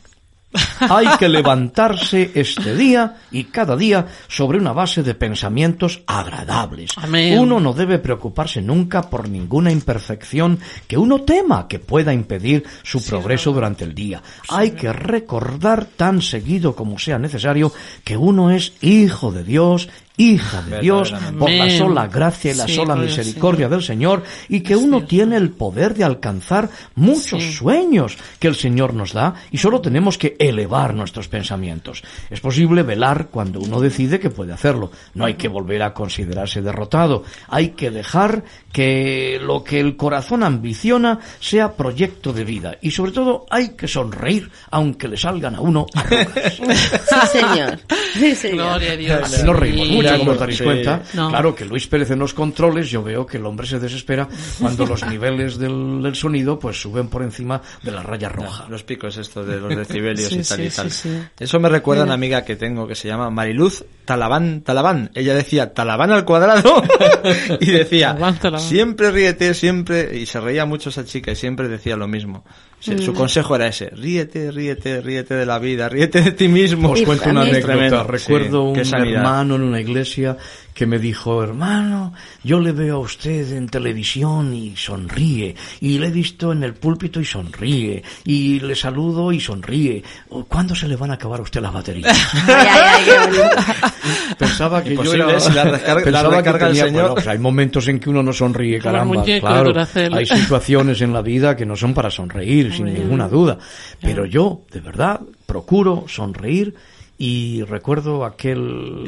Hay 0.79 1.07
que 1.19 1.27
levantarse 1.27 2.31
este 2.33 2.73
día 2.75 3.17
y 3.31 3.45
cada 3.45 3.75
día 3.75 4.07
sobre 4.27 4.57
una 4.57 4.71
base 4.71 5.03
de 5.03 5.13
pensamientos 5.13 6.01
agradables. 6.07 6.91
Amén. 6.95 7.37
Uno 7.37 7.59
no 7.59 7.73
debe 7.73 7.99
preocuparse 7.99 8.61
nunca 8.61 9.01
por 9.01 9.27
ninguna 9.27 9.71
imperfección 9.71 10.59
que 10.87 10.97
uno 10.97 11.21
tema 11.21 11.67
que 11.67 11.79
pueda 11.79 12.13
impedir 12.13 12.63
su 12.83 13.03
progreso 13.03 13.51
durante 13.51 13.83
el 13.83 13.93
día. 13.93 14.21
Hay 14.49 14.71
que 14.71 14.93
recordar 14.93 15.85
tan 15.85 16.21
seguido 16.21 16.75
como 16.75 16.97
sea 16.97 17.19
necesario 17.19 17.71
que 18.03 18.15
uno 18.15 18.51
es 18.51 18.73
hijo 18.81 19.31
de 19.31 19.43
Dios, 19.43 19.89
hija 20.17 20.61
de 20.63 20.79
Dios, 20.81 21.13
por 21.37 21.49
la 21.51 21.69
sola 21.69 22.07
gracia 22.07 22.51
y 22.51 22.55
la 22.55 22.65
Sí, 22.67 22.73
sola 22.75 22.95
misericordia 22.95 23.69
del 23.69 23.83
Señor 23.83 24.23
y 24.49 24.61
que 24.61 24.75
uno 24.75 25.03
tiene 25.05 25.37
el 25.37 25.51
poder 25.51 25.93
de 25.93 26.03
alcanzar 26.03 26.69
muchos 26.95 27.43
Sí. 27.43 27.53
sueños 27.53 28.17
que 28.39 28.47
el 28.47 28.55
Señor 28.55 28.93
nos 28.95 29.13
da 29.13 29.35
y 29.51 29.59
solo 29.59 29.79
tenemos 29.79 30.17
que 30.17 30.35
elevar 30.39 30.93
nuestros 30.95 31.27
pensamientos. 31.27 32.03
Es 32.29 32.39
posible 32.39 32.81
velar 32.83 33.27
cuando 33.29 33.59
uno 33.59 33.79
decide 33.79 34.19
que 34.19 34.29
puede 34.31 34.53
hacerlo. 34.53 34.91
No 35.13 35.25
hay 35.25 35.35
que 35.35 35.47
volver 35.47 35.83
a 35.83 35.93
considerarse 35.93 36.61
derrotado. 36.61 37.23
Hay 37.47 37.69
que 37.69 37.91
dejar 37.91 38.43
que 38.71 39.39
lo 39.41 39.63
que 39.63 39.79
el 39.79 39.95
corazón 39.97 40.43
ambiciona 40.43 41.19
sea 41.39 41.73
proyecto 41.73 42.33
de 42.33 42.43
vida 42.43 42.77
y 42.81 42.91
sobre 42.91 43.11
todo 43.11 43.45
hay 43.49 43.69
que 43.69 43.87
sonreír 43.87 44.49
aunque 44.71 45.07
le 45.07 45.17
salgan 45.17 45.55
a 45.55 45.61
uno 45.61 45.85
arrugas. 45.93 46.53
Sí, 46.55 47.27
señor. 47.39 47.79
Sí, 48.13 48.35
señor. 48.35 48.67
Gloria 48.79 48.91
a 48.91 48.95
Dios. 48.95 49.21
Así 49.23 49.43
nos 49.43 49.55
reímos. 49.55 50.06
Mucho, 50.13 50.19
como 50.19 50.31
os 50.31 50.39
daréis 50.39 50.57
Sí. 50.57 50.63
cuenta. 50.63 51.01
No. 51.13 51.29
Claro 51.29 51.55
que 51.55 51.65
Luis 51.65 51.87
Pérez 51.87 52.11
en 52.11 52.19
los 52.19 52.33
controles, 52.33 52.89
yo 52.89 53.03
veo 53.03 53.25
que 53.25 53.37
el 53.37 53.45
hombre 53.45 53.67
se 53.67 53.79
desespera 53.79 54.27
cuando 54.59 54.85
los 54.85 55.05
niveles 55.09 55.57
del, 55.57 56.01
del 56.01 56.15
sonido 56.15 56.57
pues 56.59 56.81
suben 56.81 57.07
por 57.09 57.21
encima 57.23 57.61
de 57.83 57.91
la 57.91 58.03
raya 58.03 58.29
roja. 58.29 58.65
Los 58.69 58.83
picos 58.83 59.17
estos 59.17 59.47
de 59.47 59.59
los 59.59 59.75
decibelios 59.75 60.27
Sí, 60.29 60.35
y 60.39 60.43
tal 60.43 60.57
sí, 60.57 60.63
y 60.63 60.69
tal. 60.69 60.91
sí, 60.91 61.09
sí. 61.09 61.19
Eso 61.39 61.59
me 61.59 61.69
recuerda 61.69 62.03
a 62.03 62.05
una 62.05 62.13
amiga 62.13 62.43
que 62.43 62.55
tengo 62.55 62.87
que 62.87 62.95
se 62.95 63.07
llama 63.07 63.29
Mariluz 63.29 63.83
Talabán 64.05 64.61
Talabán. 64.61 65.11
Ella 65.13 65.33
decía 65.33 65.73
Talabán 65.73 66.11
al 66.11 66.25
cuadrado 66.25 66.81
y 67.59 67.71
decía 67.71 68.13
Talabán, 68.13 68.39
Talabán. 68.39 68.67
siempre 68.67 69.11
ríete, 69.11 69.53
siempre 69.53 70.17
y 70.17 70.25
se 70.25 70.39
reía 70.39 70.65
mucho 70.65 70.89
esa 70.89 71.05
chica 71.05 71.31
y 71.31 71.35
siempre 71.35 71.67
decía 71.67 71.95
lo 71.95 72.07
mismo. 72.07 72.43
Se- 72.79 72.95
Mm. 72.95 72.99
Su 72.99 73.13
consejo 73.13 73.55
era 73.55 73.67
ese, 73.67 73.89
ríete, 73.89 74.51
ríete, 74.51 75.01
ríete 75.01 75.33
de 75.33 75.45
la 75.47 75.57
vida, 75.59 75.89
ríete 75.89 76.21
de 76.21 76.31
ti 76.31 76.47
mismo. 76.47 76.91
Os 76.91 77.01
cuento 77.01 77.29
una 77.29 77.41
anécdota. 77.41 78.03
Recuerdo 78.03 78.73
Sí, 78.75 78.81
un 78.93 79.01
hermano 79.17 79.55
en 79.55 79.61
una 79.63 79.81
iglesia 79.81 80.37
que 80.77 80.85
me 80.85 80.99
dijo, 80.99 81.43
hermano, 81.43 82.13
yo 82.43 82.59
le 82.59 82.71
veo 82.71 82.97
a 82.97 82.99
usted 82.99 83.51
en 83.53 83.67
televisión 83.67 84.53
y 84.53 84.75
sonríe, 84.75 85.55
y 85.81 85.97
le 85.97 86.05
he 86.05 86.11
visto 86.11 86.51
en 86.51 86.61
el 86.61 86.75
púlpito 86.75 87.19
y 87.19 87.25
sonríe, 87.25 88.03
y 88.25 88.59
le 88.59 88.75
saludo 88.75 89.31
y 89.31 89.39
sonríe. 89.39 90.03
¿Cuándo 90.47 90.75
se 90.75 90.87
le 90.87 90.95
van 90.95 91.09
a 91.09 91.15
acabar 91.15 91.39
a 91.39 91.43
usted 91.43 91.61
las 91.61 91.73
baterías? 91.73 92.15
Pensaba 94.37 94.83
que 94.83 94.95
yo 94.95 95.13
era... 95.13 95.25
la 95.25 95.39
recarga- 95.65 96.03
pensaba 96.03 96.29
la 96.29 96.43
que 96.43 96.51
recarga 96.51 96.67
el 96.67 96.73
tenía- 96.73 96.83
Señor. 96.85 97.01
bueno, 97.01 97.15
pues 97.15 97.27
hay 97.27 97.39
momentos 97.39 97.87
en 97.87 97.99
que 97.99 98.09
uno 98.11 98.21
no 98.21 98.31
sonríe, 98.33 98.77
caramba. 98.79 99.23
claro, 99.23 99.73
hay 100.13 100.25
situaciones 100.27 101.01
en 101.01 101.11
la 101.11 101.23
vida 101.23 101.55
que 101.55 101.65
no 101.65 101.75
son 101.75 101.95
para 101.95 102.11
sonreír, 102.11 102.71
sin 102.71 102.85
ninguna 102.85 103.27
duda. 103.27 103.57
Pero 103.99 104.25
yo, 104.25 104.61
de 104.71 104.79
verdad, 104.79 105.21
procuro 105.47 106.05
sonreír 106.07 106.75
y 107.17 107.63
recuerdo 107.63 108.25
aquel 108.25 109.07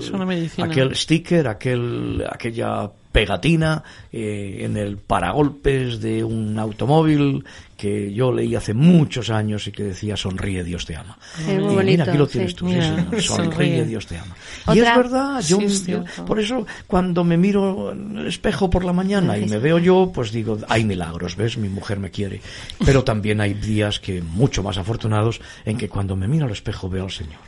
aquel 0.61 0.95
sticker, 0.95 1.47
aquel 1.47 2.25
aquella 2.29 2.89
pegatina 3.11 3.83
eh, 4.11 4.59
en 4.61 4.77
el 4.77 4.97
paragolpes 4.97 5.99
de 5.99 6.23
un 6.23 6.57
automóvil 6.59 7.43
que 7.75 8.13
yo 8.13 8.31
leí 8.31 8.55
hace 8.55 8.73
muchos 8.73 9.29
años 9.31 9.65
y 9.67 9.71
que 9.71 9.83
decía 9.83 10.15
sonríe 10.17 10.63
Dios 10.63 10.85
te 10.85 10.95
ama. 10.95 11.17
Muy 11.45 11.53
Y 11.55 11.57
bonito, 11.59 11.83
mira, 11.83 12.03
aquí 12.05 12.17
lo 12.17 12.25
sí. 12.25 12.31
tienes 12.33 12.55
tú, 12.55 12.67
sí, 12.67 12.73
señor, 12.73 13.21
sonríe 13.21 13.21
sonríe. 13.21 13.85
Dios 13.85 14.05
te 14.07 14.17
ama. 14.17 14.35
Y 14.75 14.79
es 14.79 14.95
verdad, 14.95 15.41
yo, 15.41 15.57
Sí, 15.59 15.65
es 15.65 15.79
yo- 15.79 16.03
cierto. 16.03 16.25
por 16.25 16.39
eso 16.39 16.67
cuando 16.87 17.23
me 17.23 17.37
miro 17.37 17.91
en 17.93 18.17
el 18.17 18.27
espejo 18.27 18.69
por 18.69 18.83
la 18.85 18.93
mañana 18.93 19.37
y 19.37 19.45
me 19.45 19.57
veo 19.59 19.79
yo, 19.79 20.11
pues 20.13 20.31
digo, 20.31 20.57
hay 20.67 20.83
milagros, 20.83 21.35
¿ves? 21.35 21.57
Mi 21.57 21.69
mujer 21.69 21.99
me 21.99 22.11
quiere. 22.11 22.41
Pero 22.85 23.03
también 23.03 23.39
hay 23.41 23.53
días 23.53 23.99
que 23.99 24.21
mucho 24.21 24.61
más 24.61 24.77
afortunados 24.77 25.41
en 25.65 25.77
que 25.77 25.89
cuando 25.89 26.15
me 26.15 26.27
miro 26.27 26.45
al 26.45 26.51
espejo 26.51 26.89
veo 26.89 27.05
al 27.05 27.11
Señor. 27.11 27.39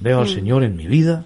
Veo 0.00 0.20
al 0.20 0.28
Señor 0.28 0.64
en 0.64 0.76
mi 0.76 0.86
vida 0.86 1.24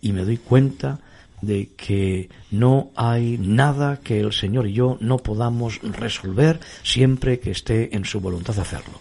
y 0.00 0.12
me 0.12 0.24
doy 0.24 0.38
cuenta 0.38 1.00
de 1.42 1.70
que 1.76 2.30
no 2.52 2.92
hay 2.94 3.36
nada 3.36 3.98
que 4.02 4.20
el 4.20 4.32
Señor 4.32 4.68
y 4.68 4.74
yo 4.74 4.96
no 5.00 5.18
podamos 5.18 5.80
resolver 5.82 6.60
siempre 6.84 7.40
que 7.40 7.50
esté 7.50 7.94
en 7.96 8.04
su 8.04 8.20
voluntad 8.20 8.58
hacerlo. 8.58 9.00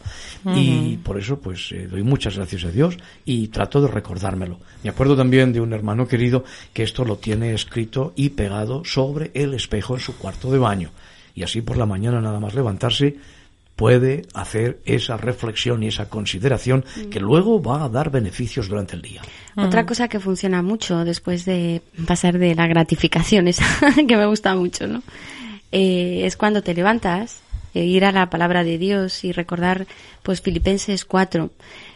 Y 0.55 0.97
por 0.97 1.19
eso 1.19 1.39
pues 1.39 1.71
eh, 1.71 1.87
doy 1.87 2.01
muchas 2.01 2.35
gracias 2.35 2.65
a 2.65 2.71
Dios 2.71 2.97
y 3.25 3.49
trato 3.49 3.79
de 3.79 3.87
recordármelo. 3.87 4.59
Me 4.83 4.89
acuerdo 4.89 5.15
también 5.15 5.53
de 5.53 5.61
un 5.61 5.71
hermano 5.71 6.07
querido 6.07 6.43
que 6.73 6.81
esto 6.81 7.05
lo 7.05 7.17
tiene 7.17 7.53
escrito 7.53 8.11
y 8.15 8.29
pegado 8.29 8.83
sobre 8.83 9.29
el 9.35 9.53
espejo 9.53 9.93
en 9.93 10.01
su 10.01 10.17
cuarto 10.17 10.51
de 10.51 10.57
baño. 10.57 10.89
Y 11.35 11.43
así 11.43 11.61
por 11.61 11.77
la 11.77 11.85
mañana 11.85 12.21
nada 12.21 12.39
más 12.39 12.55
levantarse 12.55 13.17
puede 13.81 14.27
hacer 14.35 14.79
esa 14.85 15.17
reflexión 15.17 15.81
y 15.81 15.87
esa 15.87 16.07
consideración 16.07 16.85
que 17.09 17.19
luego 17.19 17.59
va 17.63 17.83
a 17.83 17.89
dar 17.89 18.11
beneficios 18.11 18.69
durante 18.69 18.95
el 18.95 19.01
día. 19.01 19.23
Otra 19.57 19.87
cosa 19.87 20.07
que 20.07 20.19
funciona 20.19 20.61
mucho 20.61 21.03
después 21.03 21.45
de 21.45 21.81
pasar 22.05 22.37
de 22.37 22.53
la 22.53 22.67
gratificación, 22.67 23.47
esa 23.47 23.65
que 23.95 24.17
me 24.17 24.27
gusta 24.27 24.53
mucho, 24.53 24.85
¿no? 24.85 25.01
Eh, 25.71 26.21
es 26.25 26.37
cuando 26.37 26.61
te 26.61 26.75
levantas, 26.75 27.39
eh, 27.73 27.83
ir 27.83 28.05
a 28.05 28.11
la 28.11 28.29
palabra 28.29 28.63
de 28.63 28.77
Dios 28.77 29.23
y 29.23 29.31
recordar, 29.31 29.87
pues, 30.21 30.41
Filipenses 30.41 31.03
4. 31.03 31.49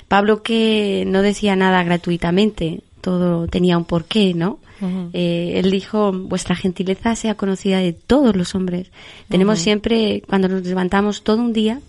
Pablo 0.08 0.42
que 0.42 1.04
no 1.06 1.22
decía 1.22 1.56
nada 1.56 1.84
gratuitamente, 1.84 2.82
todo 3.06 3.48
tenía 3.48 3.78
un 3.78 3.86
porqué, 3.86 4.34
¿no? 4.34 4.58
Eh, 5.14 5.54
él 5.56 5.70
dijo, 5.70 6.12
vuestra 6.12 6.56
gentileza 6.56 7.16
sea 7.16 7.36
conocida 7.36 7.78
de 7.78 7.94
todos 7.94 8.36
los 8.36 8.56
hombres. 8.56 8.92
Tenemos 9.30 9.60
siempre, 9.60 10.24
cuando 10.28 10.50
nos 10.50 10.64
levantamos 10.64 11.24
todo 11.24 11.38
un 11.38 11.54
día, 11.54 11.82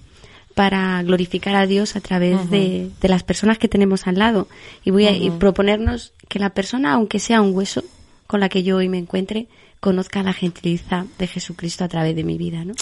para 0.54 1.02
glorificar 1.02 1.56
a 1.56 1.66
Dios 1.66 1.96
a 1.96 2.00
través 2.00 2.50
de, 2.50 2.90
de 3.00 3.08
las 3.08 3.22
personas 3.22 3.56
que 3.56 3.68
tenemos 3.68 4.06
al 4.06 4.18
lado. 4.18 4.46
Y 4.84 4.90
voy 4.90 5.06
a 5.06 5.16
y 5.16 5.30
proponernos 5.30 6.12
que 6.28 6.38
la 6.38 6.50
persona, 6.50 6.92
aunque 6.92 7.18
sea 7.18 7.40
un 7.40 7.54
hueso 7.54 7.82
con 8.26 8.40
la 8.40 8.50
que 8.50 8.62
yo 8.62 8.76
hoy 8.76 8.90
me 8.90 8.98
encuentre, 8.98 9.48
conozca 9.80 10.22
la 10.22 10.34
gentileza 10.34 11.06
de 11.18 11.26
Jesucristo 11.26 11.82
a 11.82 11.88
través 11.88 12.14
de 12.14 12.24
mi 12.24 12.36
vida, 12.36 12.64
¿no? 12.64 12.74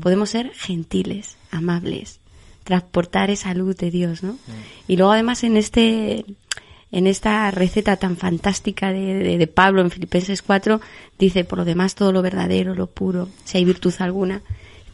Podemos 0.00 0.30
ser 0.30 0.52
gentiles, 0.54 1.36
amables, 1.50 2.20
transportar 2.64 3.30
esa 3.30 3.52
luz 3.54 3.76
de 3.76 3.90
Dios, 3.90 4.22
¿no? 4.22 4.36
Y 4.86 4.96
luego 4.96 5.12
además 5.12 5.42
en 5.44 5.56
este 5.56 6.24
en 6.92 7.06
esta 7.06 7.50
receta 7.50 7.96
tan 7.96 8.16
fantástica 8.16 8.92
de, 8.92 9.14
de- 9.14 9.38
de 9.38 9.46
Pablo 9.46 9.80
en 9.82 9.90
Filipenses 9.90 10.42
4 10.42 10.80
dice 11.18 11.44
por 11.44 11.58
lo 11.58 11.64
demás 11.64 11.94
todo 11.94 12.12
lo 12.12 12.22
verdadero, 12.22 12.74
lo 12.74 12.86
puro, 12.88 13.28
si 13.44 13.58
hay 13.58 13.64
virtud 13.64 13.94
alguna, 14.00 14.42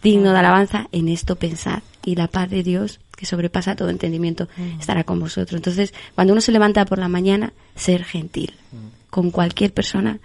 digno 0.03 0.33
de 0.33 0.39
alabanza, 0.39 0.89
en 0.93 1.09
esto 1.09 1.37
pensad 1.37 1.83
y 2.05 2.15
la 2.15 2.29
paz 2.29 2.51
de 2.51 2.63
Dios 2.63 3.01
que 3.17 3.25
sobrepasa 3.27 3.77
todo 3.77 3.89
entendimiento 3.89 4.47
estará 4.79 5.05
con 5.05 5.19
vosotros. 5.19 5.57
Entonces, 5.59 5.95
cuando 6.15 6.35
uno 6.35 6.43
se 6.43 6.53
levanta 6.53 6.85
por 6.85 6.99
la 6.99 7.09
mañana, 7.09 7.53
ser 7.75 8.05
gentil 8.05 8.53
con 9.09 9.31
cualquier 9.31 9.73
persona 9.73 10.19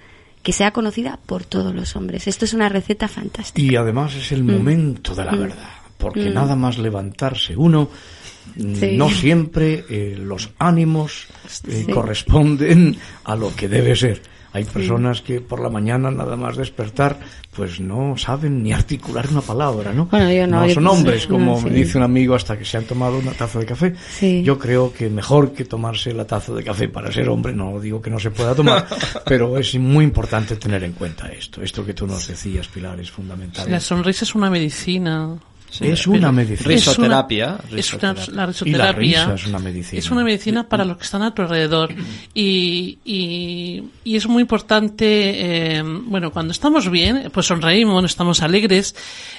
que 0.43 0.51
sea 0.51 0.72
conocida 0.72 1.17
por 1.26 1.45
todos 1.45 1.74
los 1.74 1.95
hombres. 1.95 2.28
Esto 2.28 2.45
es 2.45 2.53
una 2.53 2.67
receta 2.67 3.07
fantástica. 3.07 3.65
Y 3.72 3.76
además 3.78 4.13
es 4.15 4.32
el 4.34 4.43
momento 4.43 5.15
de 5.15 5.24
la 5.24 5.32
verdad, 5.36 5.69
porque 5.97 6.30
nada 6.32 6.55
más 6.55 6.78
levantarse 6.80 7.55
uno, 7.55 7.84
mm, 7.84 8.20
Sí. 8.55 8.97
no 8.97 9.09
siempre 9.09 9.85
eh, 9.89 10.17
los 10.19 10.49
ánimos 10.59 11.27
eh, 11.67 11.83
Sí. 11.85 11.91
corresponden 11.91 12.97
a 13.23 13.35
lo 13.35 13.55
que 13.55 13.67
debe 13.69 13.95
ser. 13.95 14.21
Hay 14.53 14.65
personas 14.65 15.21
que 15.21 15.39
por 15.39 15.61
la 15.61 15.69
mañana 15.69 16.11
nada 16.11 16.35
más 16.35 16.57
despertar, 16.57 17.17
pues 17.55 17.79
no 17.79 18.17
saben 18.17 18.61
ni 18.61 18.73
articular 18.73 19.25
una 19.31 19.39
palabra, 19.39 19.93
¿no? 19.93 20.07
Bueno, 20.07 20.29
yo 20.29 20.45
no, 20.45 20.69
son 20.69 20.87
hombres, 20.87 21.25
como 21.25 21.55
no, 21.55 21.61
me 21.61 21.69
dice 21.69 21.97
un 21.97 22.03
amigo 22.03 22.35
hasta 22.35 22.57
que 22.59 22.65
se 22.65 22.75
han 22.75 22.83
tomado 22.83 23.17
una 23.17 23.31
taza 23.31 23.59
de 23.59 23.65
café. 23.65 23.93
Sí. 24.19 24.43
Yo 24.43 24.59
creo 24.59 24.91
que 24.91 25.09
mejor 25.09 25.53
que 25.53 25.63
tomarse 25.63 26.13
la 26.13 26.27
taza 26.27 26.51
de 26.51 26.65
café 26.65 26.89
para 26.89 27.13
ser 27.13 27.29
hombre, 27.29 27.53
no 27.53 27.79
digo 27.79 28.01
que 28.01 28.09
no 28.09 28.19
se 28.19 28.31
pueda 28.31 28.53
tomar, 28.53 28.85
pero 29.25 29.57
es 29.57 29.73
muy 29.79 30.03
importante 30.03 30.57
tener 30.57 30.83
en 30.83 30.91
cuenta 30.93 31.29
esto. 31.29 31.61
Esto 31.61 31.85
que 31.85 31.93
tú 31.93 32.05
nos 32.05 32.27
decías, 32.27 32.67
Pilar, 32.67 32.99
es 32.99 33.09
fundamental. 33.09 33.71
La 33.71 33.79
sonrisa 33.79 34.25
es 34.25 34.35
una 34.35 34.49
medicina. 34.49 35.37
Es 35.80 36.07
una 36.07 36.32
medicina. 36.32 36.69
Risoterapia. 36.69 37.57
Es 37.76 37.93
una, 37.93 38.13
risoterapia. 38.13 38.26
la 38.28 38.32
Y 38.32 38.36
la 38.36 38.45
risoterapia 38.45 38.91
risa 38.91 39.34
es 39.36 39.47
una 39.47 39.59
medicina. 39.59 39.99
es 39.99 40.11
una 40.11 40.24
medicina 40.24 40.67
para 40.67 40.86
los 40.86 40.97
que 40.97 41.03
están 41.03 41.24
a 41.24 41.34
tu 41.34 41.41
alrededor 41.41 41.93
y, 42.34 42.99
y, 43.05 43.84
y 44.03 44.15
es 44.15 44.28
muy 44.28 44.41
importante 44.41 45.78
eh, 45.78 45.84
bueno 45.84 46.32
cuando 46.32 46.51
estamos 46.51 46.89
bien 46.89 47.30
pues 47.34 47.45
sonreímos 47.45 48.03
estamos 48.05 48.41
alegres 48.41 48.95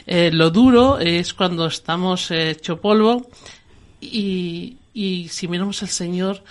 eh, 0.07 0.31
lo 0.33 0.51
duro 0.51 0.99
es 0.99 1.35
cuando 1.35 1.67
estamos 1.67 2.31
eh, 2.31 2.51
hecho 2.51 2.81
polvo 2.81 3.29
y, 4.01 4.77
y 4.95 5.29
si 5.29 5.49
miramos 5.49 5.83
al 5.83 5.89
Señor 5.89 6.43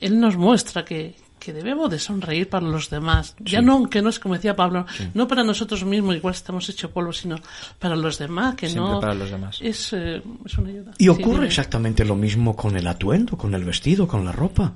él 0.00 0.18
nos 0.18 0.36
muestra 0.36 0.84
que 0.84 1.14
que 1.46 1.52
debemos 1.52 1.88
de 1.88 2.00
sonreír 2.00 2.48
para 2.48 2.66
los 2.66 2.90
demás. 2.90 3.36
Ya 3.38 3.62
no, 3.62 3.88
que 3.88 4.02
no 4.02 4.08
es 4.08 4.18
como 4.18 4.34
decía 4.34 4.56
Pablo, 4.56 4.84
no 5.14 5.28
para 5.28 5.44
nosotros 5.44 5.84
mismos, 5.84 6.16
igual 6.16 6.34
estamos 6.34 6.68
hecho 6.68 6.90
polvo, 6.90 7.12
sino 7.12 7.36
para 7.78 7.94
los 7.94 8.18
demás, 8.18 8.56
que 8.56 8.68
Siempre 8.68 8.92
no 8.94 9.00
para 9.00 9.14
los 9.14 9.30
demás. 9.30 9.58
es, 9.62 9.92
eh, 9.92 10.20
es 10.44 10.58
una 10.58 10.70
ayuda. 10.70 10.90
Y 10.98 11.06
ocurre 11.06 11.46
exactamente 11.46 12.04
lo 12.04 12.16
mismo 12.16 12.56
con 12.56 12.76
el 12.76 12.84
atuendo, 12.88 13.36
con 13.38 13.54
el 13.54 13.62
vestido, 13.62 14.08
con 14.08 14.24
la 14.24 14.32
ropa. 14.32 14.72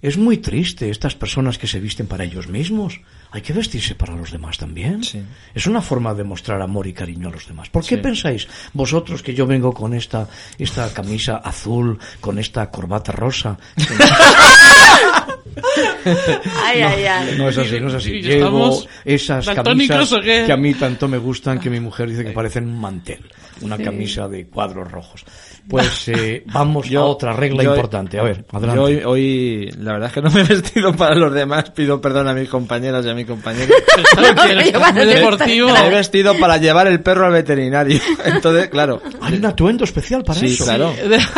Es 0.00 0.16
muy 0.18 0.36
triste 0.38 0.90
estas 0.90 1.16
personas 1.16 1.58
que 1.58 1.66
se 1.66 1.80
visten 1.80 2.06
para 2.06 2.22
ellos 2.22 2.46
mismos. 2.46 3.00
Hay 3.32 3.40
que 3.42 3.52
vestirse 3.52 3.94
para 3.96 4.14
los 4.14 4.30
demás 4.30 4.58
también. 4.58 5.02
Sí. 5.02 5.20
Es 5.54 5.66
una 5.66 5.80
forma 5.82 6.14
de 6.14 6.22
mostrar 6.22 6.60
amor 6.62 6.86
y 6.86 6.92
cariño 6.92 7.28
a 7.28 7.32
los 7.32 7.48
demás. 7.48 7.70
¿Por 7.70 7.82
qué 7.82 7.96
Sí. 7.96 8.00
pensáis 8.02 8.46
vosotros 8.74 9.22
que 9.22 9.34
yo 9.34 9.46
vengo 9.46 9.72
con 9.72 9.94
esta, 9.94 10.28
esta 10.58 10.92
camisa 10.92 11.38
azul, 11.38 11.98
con 12.20 12.38
esta 12.38 12.70
corbata 12.70 13.10
rosa? 13.10 13.58
Ay, 16.64 16.82
ay, 16.82 17.04
ay. 17.04 17.34
No 17.38 17.48
es 17.48 17.58
así, 17.58 17.80
no 17.80 17.88
es 17.88 17.94
así. 17.94 18.12
¿Y 18.16 18.22
Llevo 18.22 18.82
esas 19.04 19.48
camisas 19.48 20.14
que 20.22 20.52
a 20.52 20.56
mí 20.56 20.74
tanto 20.74 21.08
me 21.08 21.18
gustan 21.18 21.58
que 21.58 21.70
mi 21.70 21.80
mujer 21.80 22.08
dice 22.10 22.24
que 22.24 22.30
parecen 22.30 22.64
un 22.64 22.80
mantel. 22.80 23.20
Una 23.62 23.78
camisa 23.78 24.28
de 24.28 24.46
cuadros 24.46 24.90
rojos. 24.90 25.24
Pues 25.68 26.08
eh, 26.08 26.44
vamos 26.52 26.86
a 26.94 27.00
otra 27.02 27.32
regla 27.32 27.62
yo- 27.64 27.74
importante. 27.74 28.18
A 28.18 28.22
ver, 28.22 28.44
adelante. 28.52 28.76
Yo 28.76 28.82
hoy, 28.84 29.02
hoy, 29.04 29.70
la 29.78 29.92
verdad 29.94 30.08
es 30.08 30.12
que 30.14 30.22
no 30.22 30.30
me 30.30 30.40
he 30.42 30.44
vestido 30.44 30.94
para 30.94 31.14
los 31.14 31.32
demás. 31.32 31.70
Pido 31.70 32.00
perdón 32.00 32.28
a 32.28 32.34
mis 32.34 32.48
compañeras 32.48 33.04
y 33.06 33.08
a 33.08 33.14
mi 33.14 33.24
compañero. 33.24 33.74
deportivo. 35.06 35.68
Me 35.72 35.86
he 35.86 35.90
vestido 35.90 36.34
para 36.38 36.56
llevar 36.58 36.86
el 36.86 37.00
perro 37.00 37.26
al 37.26 37.32
veterinario. 37.32 37.98
Entonces, 38.24 38.68
claro. 38.68 39.00
Hay 39.20 39.34
un 39.36 39.46
atuendo 39.46 39.84
especial 39.84 40.22
para 40.22 40.38
Sí, 40.38 40.46
eso. 40.46 40.64
claro. 40.64 40.92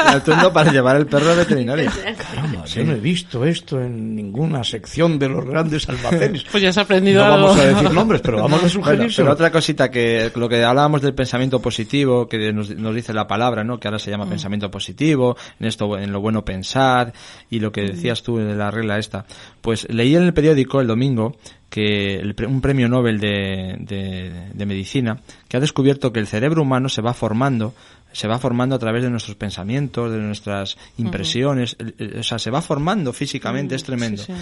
Atuendo 0.07 0.53
para 0.53 0.73
llevar 0.73 0.97
el 0.97 1.07
perro 1.07 1.31
al 1.31 1.37
veterinario. 1.39 1.91
Caramba, 2.17 2.65
yo 2.65 2.85
no 2.85 2.93
he 2.93 3.01
visto 3.01 3.45
esto 3.45 3.81
en 3.81 4.15
ninguna 4.15 4.65
sección 4.65 5.19
de 5.19 5.29
los 5.29 5.45
grandes 5.45 5.89
almacenes. 5.89 6.45
Pues 6.51 6.63
ya 6.63 6.71
has 6.71 6.79
aprendido 6.79 7.25
No 7.27 7.33
algo. 7.35 7.47
vamos 7.49 7.61
a 7.61 7.67
decir 7.67 7.91
nombres, 7.93 8.21
pero 8.23 8.37
vamos 8.39 8.53
a 8.59 8.63
Bueno, 8.63 8.69
sugerir. 8.69 9.13
pero 9.17 9.33
otra 9.33 9.51
cosita 9.51 9.91
que 9.91 10.31
lo 10.35 10.49
que 10.49 10.63
hablábamos 10.65 11.03
del 11.03 11.15
pensamiento 11.15 11.61
positivo, 11.61 12.08
que 12.29 12.53
nos, 12.53 12.71
nos 12.71 12.95
dice 12.95 13.13
la 13.13 13.27
palabra, 13.27 13.65
¿no? 13.65 13.79
Que 13.79 13.89
ahora 13.89 13.99
se 13.99 14.11
llama 14.11 14.25
Mm. 14.27 14.31
pensamiento 14.31 14.71
positivo, 14.71 15.37
en 15.61 15.67
esto, 15.67 15.99
en 15.99 16.13
lo 16.13 16.21
bueno 16.21 16.45
pensar, 16.45 17.13
y 17.51 17.61
lo 17.61 17.71
que 17.73 17.83
Mm. 17.83 17.87
decías 17.87 18.23
tú 18.23 18.37
de 18.39 18.55
la 18.55 18.71
regla 18.71 18.99
esta. 18.99 19.27
Pues 19.61 19.87
leí 19.91 20.15
en 20.17 20.23
el 20.23 20.33
periódico 20.35 20.81
el 20.81 20.87
domingo 20.87 21.37
que 21.71 22.17
el 22.17 22.35
un 22.47 22.61
premio 22.63 22.89
Nobel 22.89 23.21
de, 23.21 23.77
de, 23.81 24.33
de 24.55 24.67
medicina 24.67 25.21
que 25.49 25.59
ha 25.59 25.61
descubierto 25.61 26.13
que 26.15 26.21
el 26.21 26.27
cerebro 26.27 26.63
humano 26.63 26.89
se 26.89 27.03
va 27.03 27.13
formando 27.13 27.75
se 28.11 28.27
va 28.27 28.39
formando 28.39 28.75
a 28.75 28.79
través 28.79 29.03
de 29.03 29.11
nuestros 29.11 29.37
pensamientos, 29.37 30.11
de 30.11 30.17
nuestras 30.19 30.79
impresiones, 30.97 31.77
o 32.19 32.23
sea, 32.23 32.39
se 32.39 32.51
va 32.51 32.63
formando 32.63 33.13
físicamente, 33.13 33.75
es 33.75 33.85
tremendo. 33.85 34.23
sí. 34.23 34.33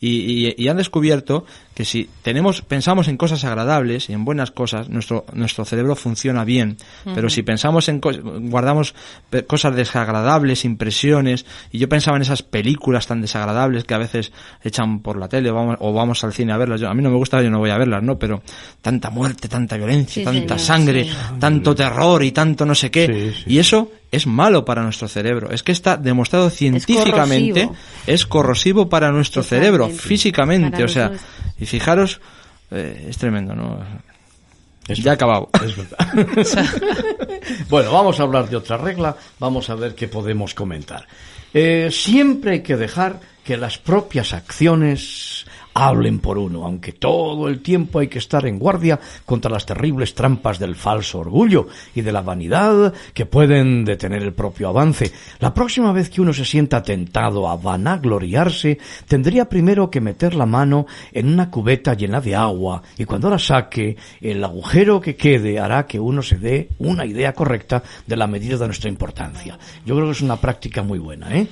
Y, 0.00 0.46
y- 0.46 0.54
y 0.56 0.68
han 0.68 0.76
descubierto 0.76 1.44
que 1.76 1.84
si 1.84 2.08
tenemos, 2.22 2.62
pensamos 2.62 3.06
en 3.06 3.18
cosas 3.18 3.44
agradables 3.44 4.08
y 4.08 4.14
en 4.14 4.24
buenas 4.24 4.50
cosas, 4.50 4.88
nuestro, 4.88 5.26
nuestro 5.34 5.66
cerebro 5.66 5.94
funciona 5.94 6.42
bien. 6.42 6.78
Pero 7.14 7.28
si 7.28 7.42
pensamos 7.42 7.90
en, 7.90 8.00
cos- 8.00 8.18
guardamos 8.48 8.94
cosas 9.46 9.76
desagradables, 9.76 10.64
impresiones, 10.64 11.44
y 11.70 11.76
yo 11.78 11.86
pensaba 11.86 12.16
en 12.16 12.22
esas 12.22 12.42
películas 12.42 13.06
tan 13.06 13.20
desagradables 13.20 13.84
que 13.84 13.92
a 13.92 13.98
veces 13.98 14.32
echan 14.62 15.00
por 15.00 15.18
la 15.18 15.28
tele 15.28 15.50
o 15.50 15.54
vamos, 15.54 15.76
o 15.80 15.92
vamos 15.92 16.24
al 16.24 16.32
cine 16.32 16.54
a 16.54 16.56
verlas. 16.56 16.80
Yo, 16.80 16.88
a 16.88 16.94
mí 16.94 17.02
no 17.02 17.10
me 17.10 17.16
gusta, 17.18 17.42
yo 17.42 17.50
no 17.50 17.58
voy 17.58 17.68
a 17.68 17.76
verlas, 17.76 18.02
¿no? 18.02 18.18
Pero 18.18 18.42
tanta 18.80 19.10
muerte, 19.10 19.46
tanta 19.46 19.76
violencia, 19.76 20.22
Sí, 20.22 20.24
tanta 20.24 20.58
señor, 20.58 20.60
sangre, 20.60 21.04
sí. 21.04 21.10
tanto 21.38 21.74
terror 21.74 22.22
y 22.22 22.32
tanto 22.32 22.64
no 22.64 22.74
sé 22.74 22.90
qué. 22.90 23.32
Sí. 23.36 23.44
Y 23.54 23.58
eso 23.58 23.92
es 24.10 24.26
malo 24.26 24.64
para 24.64 24.82
nuestro 24.82 25.08
cerebro. 25.08 25.50
Es 25.50 25.62
que 25.62 25.72
está 25.72 25.96
demostrado 25.96 26.50
científicamente, 26.50 27.68
es 28.06 28.26
corrosivo, 28.26 28.88
para 28.88 29.10
nuestro 29.12 29.42
cerebro, 29.42 29.88
físicamente. 29.88 30.84
o 30.84 30.88
sea, 30.88 31.12
y 31.58 31.66
fijaros, 31.66 32.20
eh, 32.70 33.06
es 33.08 33.18
tremendo, 33.18 33.54
¿no? 33.54 33.78
ya 34.88 35.12
ha 35.12 35.14
acabado. 35.14 35.48
Es 35.64 35.76
verdad. 35.76 36.60
bueno, 37.68 37.92
vamos 37.92 38.20
a 38.20 38.22
hablar 38.22 38.48
de 38.48 38.56
otra 38.56 38.76
regla, 38.76 39.16
vamos 39.38 39.68
a 39.70 39.74
ver 39.74 39.94
qué 39.94 40.08
podemos 40.08 40.54
comentar. 40.54 41.06
Eh, 41.52 41.88
siempre 41.90 42.52
hay 42.52 42.62
que 42.62 42.76
dejar 42.76 43.20
que 43.44 43.56
las 43.56 43.78
propias 43.78 44.32
acciones 44.32 45.45
hablen 45.76 46.20
por 46.20 46.38
uno, 46.38 46.64
aunque 46.64 46.92
todo 46.92 47.48
el 47.48 47.60
tiempo 47.60 47.98
hay 47.98 48.08
que 48.08 48.18
estar 48.18 48.46
en 48.46 48.58
guardia 48.58 48.98
contra 49.26 49.50
las 49.50 49.66
terribles 49.66 50.14
trampas 50.14 50.58
del 50.58 50.74
falso 50.74 51.18
orgullo 51.18 51.68
y 51.94 52.00
de 52.00 52.12
la 52.12 52.22
vanidad 52.22 52.94
que 53.12 53.26
pueden 53.26 53.84
detener 53.84 54.22
el 54.22 54.32
propio 54.32 54.68
avance. 54.70 55.12
La 55.38 55.52
próxima 55.52 55.92
vez 55.92 56.08
que 56.08 56.22
uno 56.22 56.32
se 56.32 56.46
sienta 56.46 56.82
tentado 56.82 57.46
a 57.48 57.56
vanagloriarse, 57.56 58.78
tendría 59.06 59.50
primero 59.50 59.90
que 59.90 60.00
meter 60.00 60.34
la 60.34 60.46
mano 60.46 60.86
en 61.12 61.28
una 61.28 61.50
cubeta 61.50 61.92
llena 61.92 62.22
de 62.22 62.34
agua 62.34 62.82
y 62.96 63.04
cuando 63.04 63.28
la 63.28 63.38
saque, 63.38 63.96
el 64.22 64.42
agujero 64.42 64.98
que 64.98 65.14
quede 65.14 65.60
hará 65.60 65.86
que 65.86 66.00
uno 66.00 66.22
se 66.22 66.38
dé 66.38 66.70
una 66.78 67.04
idea 67.04 67.34
correcta 67.34 67.82
de 68.06 68.16
la 68.16 68.26
medida 68.26 68.56
de 68.56 68.64
nuestra 68.64 68.88
importancia. 68.88 69.58
Yo 69.84 69.94
creo 69.94 70.06
que 70.06 70.12
es 70.12 70.22
una 70.22 70.36
práctica 70.36 70.82
muy 70.82 70.98
buena, 70.98 71.36
¿eh? 71.36 71.46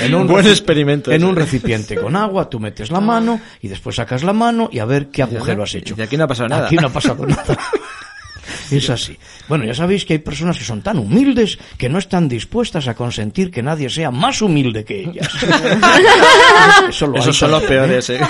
en 0.00 0.14
un 0.14 0.26
buen 0.26 0.46
experimento. 0.46 1.12
En 1.12 1.24
un 1.24 1.36
recipiente 1.36 1.96
con 1.96 2.16
agua, 2.16 2.48
tú 2.48 2.58
metes 2.58 2.85
la 2.90 3.00
mano 3.00 3.40
y 3.60 3.68
después 3.68 3.96
sacas 3.96 4.22
la 4.22 4.32
mano 4.32 4.68
y 4.72 4.78
a 4.78 4.84
ver 4.84 5.08
qué 5.08 5.22
agujero 5.22 5.62
has 5.62 5.74
hecho. 5.74 5.94
Y 5.96 6.02
aquí 6.02 6.16
no 6.16 6.24
ha 6.24 6.28
pasado 6.28 6.48
nada. 6.48 6.66
Aquí 6.66 6.76
no 6.76 6.86
ha 6.88 6.92
pasado 6.92 7.26
nada. 7.26 7.58
Es 8.70 8.90
así. 8.90 9.16
Bueno, 9.48 9.64
ya 9.64 9.74
sabéis 9.74 10.04
que 10.04 10.14
hay 10.14 10.18
personas 10.18 10.58
que 10.58 10.64
son 10.64 10.82
tan 10.82 10.98
humildes 10.98 11.58
que 11.78 11.88
no 11.88 11.98
están 11.98 12.28
dispuestas 12.28 12.88
a 12.88 12.94
consentir 12.94 13.50
que 13.50 13.62
nadie 13.62 13.88
sea 13.88 14.10
más 14.10 14.42
humilde 14.42 14.84
que 14.84 15.00
ellas. 15.00 15.28
eso 16.88 17.06
lo 17.06 17.18
Esos 17.18 17.36
son 17.36 17.52
los 17.52 17.62
peores, 17.62 18.10
¿eh? 18.10 18.20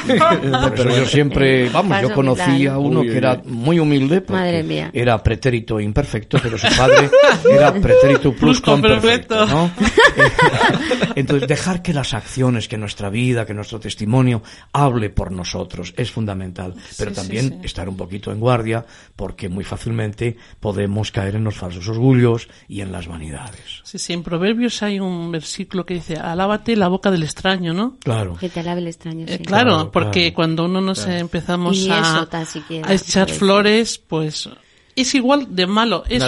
Pero 0.76 0.96
yo 0.96 1.06
siempre, 1.06 1.68
vamos, 1.70 2.00
yo 2.02 2.12
conocí 2.12 2.66
a 2.66 2.78
uno 2.78 3.02
que 3.02 3.16
era 3.16 3.40
muy 3.44 3.78
humilde 3.78 4.20
porque 4.20 4.90
era 4.92 5.22
pretérito 5.22 5.80
imperfecto, 5.80 6.38
pero 6.42 6.58
su 6.58 6.68
padre 6.76 7.10
era 7.50 7.72
pretérito 7.72 8.32
plus 8.32 8.60
perfecto, 8.60 9.46
¿no? 9.46 9.70
Entonces, 11.14 11.48
dejar 11.48 11.82
que 11.82 11.92
las 11.92 12.14
acciones, 12.14 12.68
que 12.68 12.78
nuestra 12.78 13.10
vida, 13.10 13.46
que 13.46 13.54
nuestro 13.54 13.80
testimonio 13.80 14.42
hable 14.72 15.10
por 15.10 15.32
nosotros 15.32 15.94
es 15.96 16.10
fundamental, 16.10 16.74
pero 16.98 17.12
también 17.12 17.60
estar 17.62 17.88
un 17.88 17.96
poquito 17.96 18.32
en 18.32 18.40
guardia 18.40 18.84
porque 19.14 19.48
muy 19.48 19.64
fácilmente 19.64 20.36
podemos 20.60 21.10
caer 21.10 21.36
en 21.36 21.44
los 21.44 21.56
falsos 21.56 21.88
orgullos 21.88 22.48
y 22.68 22.80
en 22.80 22.92
las 22.92 23.06
vanidades. 23.06 23.80
Sí, 23.84 23.98
sí, 23.98 24.12
en 24.12 24.22
Proverbios 24.22 24.82
hay 24.82 25.00
un 25.00 25.30
versículo 25.30 25.86
que 25.86 25.94
dice, 25.94 26.16
alábate 26.16 26.76
la 26.76 26.88
boca 26.88 27.10
del 27.10 27.22
extraño, 27.22 27.72
¿no? 27.72 27.96
Claro. 28.00 28.36
Que 28.36 28.48
te 28.48 28.60
alabe 28.60 28.80
el 28.80 28.88
extraño. 28.88 29.26
Eh, 29.28 29.40
claro, 29.40 29.90
porque 29.90 30.32
cuando 30.32 30.64
uno 30.64 30.80
nos 30.80 31.06
empezamos 31.06 31.88
a, 31.88 32.28
a 32.30 32.94
echar 32.94 33.30
flores, 33.30 33.98
pues 33.98 34.48
es 34.96 35.14
igual 35.14 35.54
de 35.54 35.66
malo. 35.66 36.04
Es, 36.08 36.22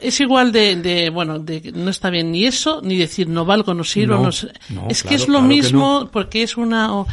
es 0.00 0.20
igual 0.20 0.52
de, 0.52 1.10
bueno, 1.12 1.38
de, 1.38 1.72
no 1.74 1.90
está 1.90 2.10
bien 2.10 2.30
ni 2.30 2.44
eso, 2.44 2.80
ni 2.82 2.96
decir 2.96 3.28
no 3.28 3.44
valgo, 3.44 3.74
no 3.74 3.82
sirvo. 3.84 4.18
No, 4.68 4.88
es 4.88 5.02
que 5.02 5.14
es 5.14 5.26
lo 5.26 5.40
mismo 5.40 6.08
porque 6.12 6.42
es 6.42 6.56
una... 6.56 7.04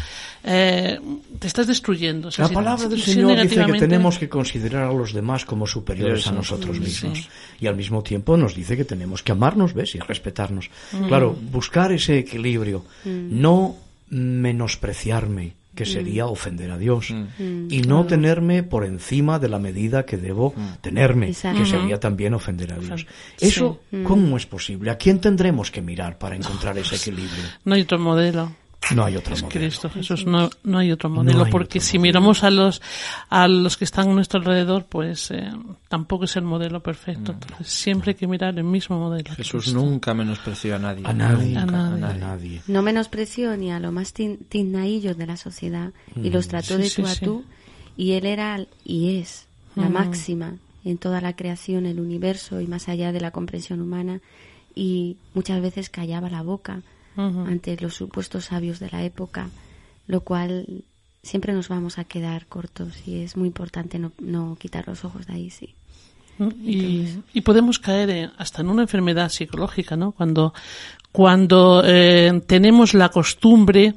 Eh, 0.47 0.99
te 1.39 1.47
estás 1.47 1.65
destruyendo. 1.65 2.29
la 2.37 2.49
palabra 2.49 2.87
del 2.87 3.01
Señor 3.01 3.41
dice 3.41 3.65
que 3.65 3.79
tenemos 3.79 4.19
que 4.19 4.29
considerar 4.29 4.83
a 4.83 4.93
los 4.93 5.11
demás 5.11 5.43
como 5.43 5.65
superiores 5.65 6.27
a 6.27 6.31
nosotros 6.33 6.79
mismos. 6.79 7.27
Y 7.59 7.65
al 7.65 7.75
mismo 7.75 8.03
tiempo 8.03 8.37
nos 8.37 8.53
dice 8.53 8.77
que 8.77 8.85
tenemos 8.85 9.23
que 9.23 9.31
amarnos, 9.31 9.73
¿ves? 9.73 9.95
Y 9.95 9.99
respetarnos. 9.99 10.69
Mm. 10.91 11.07
Claro, 11.07 11.35
buscar 11.51 11.91
ese 11.91 12.19
equilibrio. 12.19 12.85
Mm. 13.05 13.41
No 13.41 13.75
menospreciarme 14.09 15.55
que 15.75 15.83
mm. 15.83 15.87
sería 15.87 16.25
ofender 16.27 16.71
a 16.71 16.77
Dios 16.77 17.13
y 17.39 17.81
no 17.81 18.05
tenerme 18.05 18.63
por 18.63 18.85
encima 18.85 19.39
de 19.39 19.49
la 19.49 19.59
medida 19.59 20.05
que 20.05 20.17
debo 20.17 20.53
tenerme, 20.81 21.27
que 21.27 21.65
sería 21.65 21.99
también 21.99 22.33
ofender 22.33 22.73
a 22.73 22.79
Dios. 22.79 23.05
Eso, 23.39 23.81
¿cómo 24.03 24.37
es 24.37 24.45
posible? 24.45 24.89
¿A 24.89 24.97
quién 24.97 25.19
tendremos 25.19 25.69
que 25.71 25.81
mirar 25.81 26.17
para 26.17 26.35
encontrar 26.35 26.77
ese 26.77 26.95
equilibrio? 26.95 27.43
No 27.63 27.75
hay 27.75 27.81
otro 27.81 27.99
modelo. 27.99 28.51
No 28.93 29.05
hay 29.05 29.15
otro 29.15 29.31
modelo. 29.31 29.49
Cristo 29.49 29.89
Jesús, 29.89 30.25
no, 30.25 30.49
no 30.63 30.77
hay 30.77 30.91
otro 30.91 31.09
modelo, 31.09 31.47
porque 31.49 31.79
si 31.79 31.97
miramos 31.97 32.43
a 32.43 32.49
los, 32.49 32.81
a 33.29 33.47
los 33.47 33.77
que 33.77 33.85
están 33.85 34.09
a 34.09 34.13
nuestro 34.13 34.39
alrededor, 34.39 34.85
pues 34.85 35.31
eh, 35.31 35.49
tampoco 35.87 36.25
es 36.25 36.35
el 36.35 36.43
modelo 36.43 36.81
perfecto. 36.81 37.33
Mm. 37.33 37.35
Entonces 37.35 37.67
siempre 37.67 38.11
hay 38.11 38.15
que 38.15 38.27
mirar 38.27 38.57
el 38.57 38.63
mismo 38.63 38.99
modelo. 38.99 39.33
Jesús 39.35 39.73
nunca 39.73 40.13
menospreció 40.13 40.75
a 40.75 40.79
nadie. 40.79 41.03
A 41.05 41.13
nadie. 41.13 41.57
A 41.57 41.65
nadie. 41.65 42.61
No 42.67 42.81
menospreció 42.81 43.55
ni 43.57 43.71
a 43.71 43.79
lo 43.79 43.91
más 43.91 44.13
tinnaillo 44.13 45.15
de 45.15 45.25
la 45.25 45.37
sociedad 45.37 45.91
y 46.15 46.29
los 46.29 46.47
mm. 46.47 46.49
trató 46.49 46.77
de 46.77 46.89
tú 46.89 47.05
a 47.05 47.15
tú. 47.15 47.45
Y 47.97 48.11
él 48.13 48.25
era 48.25 48.59
y 48.83 49.17
es 49.17 49.47
la 49.75 49.89
mm. 49.89 49.93
máxima 49.93 50.55
en 50.83 50.97
toda 50.97 51.21
la 51.21 51.35
creación, 51.35 51.85
el 51.85 51.99
universo 51.99 52.61
y 52.61 52.67
más 52.67 52.89
allá 52.89 53.11
de 53.11 53.21
la 53.21 53.31
comprensión 53.31 53.81
humana. 53.81 54.21
Y 54.75 55.17
muchas 55.33 55.61
veces 55.61 55.89
callaba 55.89 56.29
la 56.29 56.41
boca 56.41 56.81
ante 57.17 57.77
los 57.77 57.95
supuestos 57.95 58.45
sabios 58.45 58.79
de 58.79 58.89
la 58.89 59.03
época, 59.03 59.49
lo 60.07 60.21
cual 60.21 60.83
siempre 61.23 61.53
nos 61.53 61.69
vamos 61.69 61.97
a 61.97 62.03
quedar 62.03 62.45
cortos 62.45 63.07
y 63.07 63.23
es 63.23 63.35
muy 63.35 63.47
importante 63.47 63.99
no, 63.99 64.11
no 64.19 64.57
quitar 64.59 64.87
los 64.87 65.03
ojos 65.05 65.25
de 65.27 65.33
ahí, 65.33 65.49
sí. 65.49 65.75
Y, 66.37 67.07
y, 67.33 67.41
podemos 67.41 67.79
caer 67.79 68.31
hasta 68.37 68.61
en 68.61 68.67
una 68.67 68.81
enfermedad 68.81 69.29
psicológica, 69.29 69.95
¿no? 69.95 70.11
Cuando, 70.11 70.53
cuando 71.13 71.81
eh, 71.85 72.41
tenemos 72.45 72.93
la 72.93 73.07
costumbre 73.07 73.93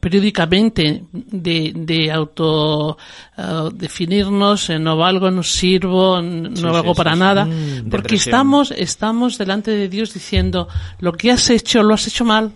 periódicamente 0.00 1.04
de, 1.12 1.72
de 1.74 2.10
auto 2.10 2.96
uh, 3.36 3.70
definirnos 3.70 4.70
no 4.70 4.96
valgo 4.96 5.30
no 5.30 5.42
sirvo 5.42 6.22
no 6.22 6.72
valgo 6.72 6.94
para 6.94 7.14
nada 7.14 7.44
mm, 7.44 7.90
porque 7.90 8.14
estamos 8.14 8.72
estamos 8.72 9.36
delante 9.36 9.70
de 9.70 9.88
Dios 9.88 10.14
diciendo 10.14 10.68
lo 11.00 11.12
que 11.12 11.30
has 11.30 11.50
hecho 11.50 11.82
lo 11.82 11.94
has 11.94 12.06
hecho 12.06 12.24
mal 12.24 12.52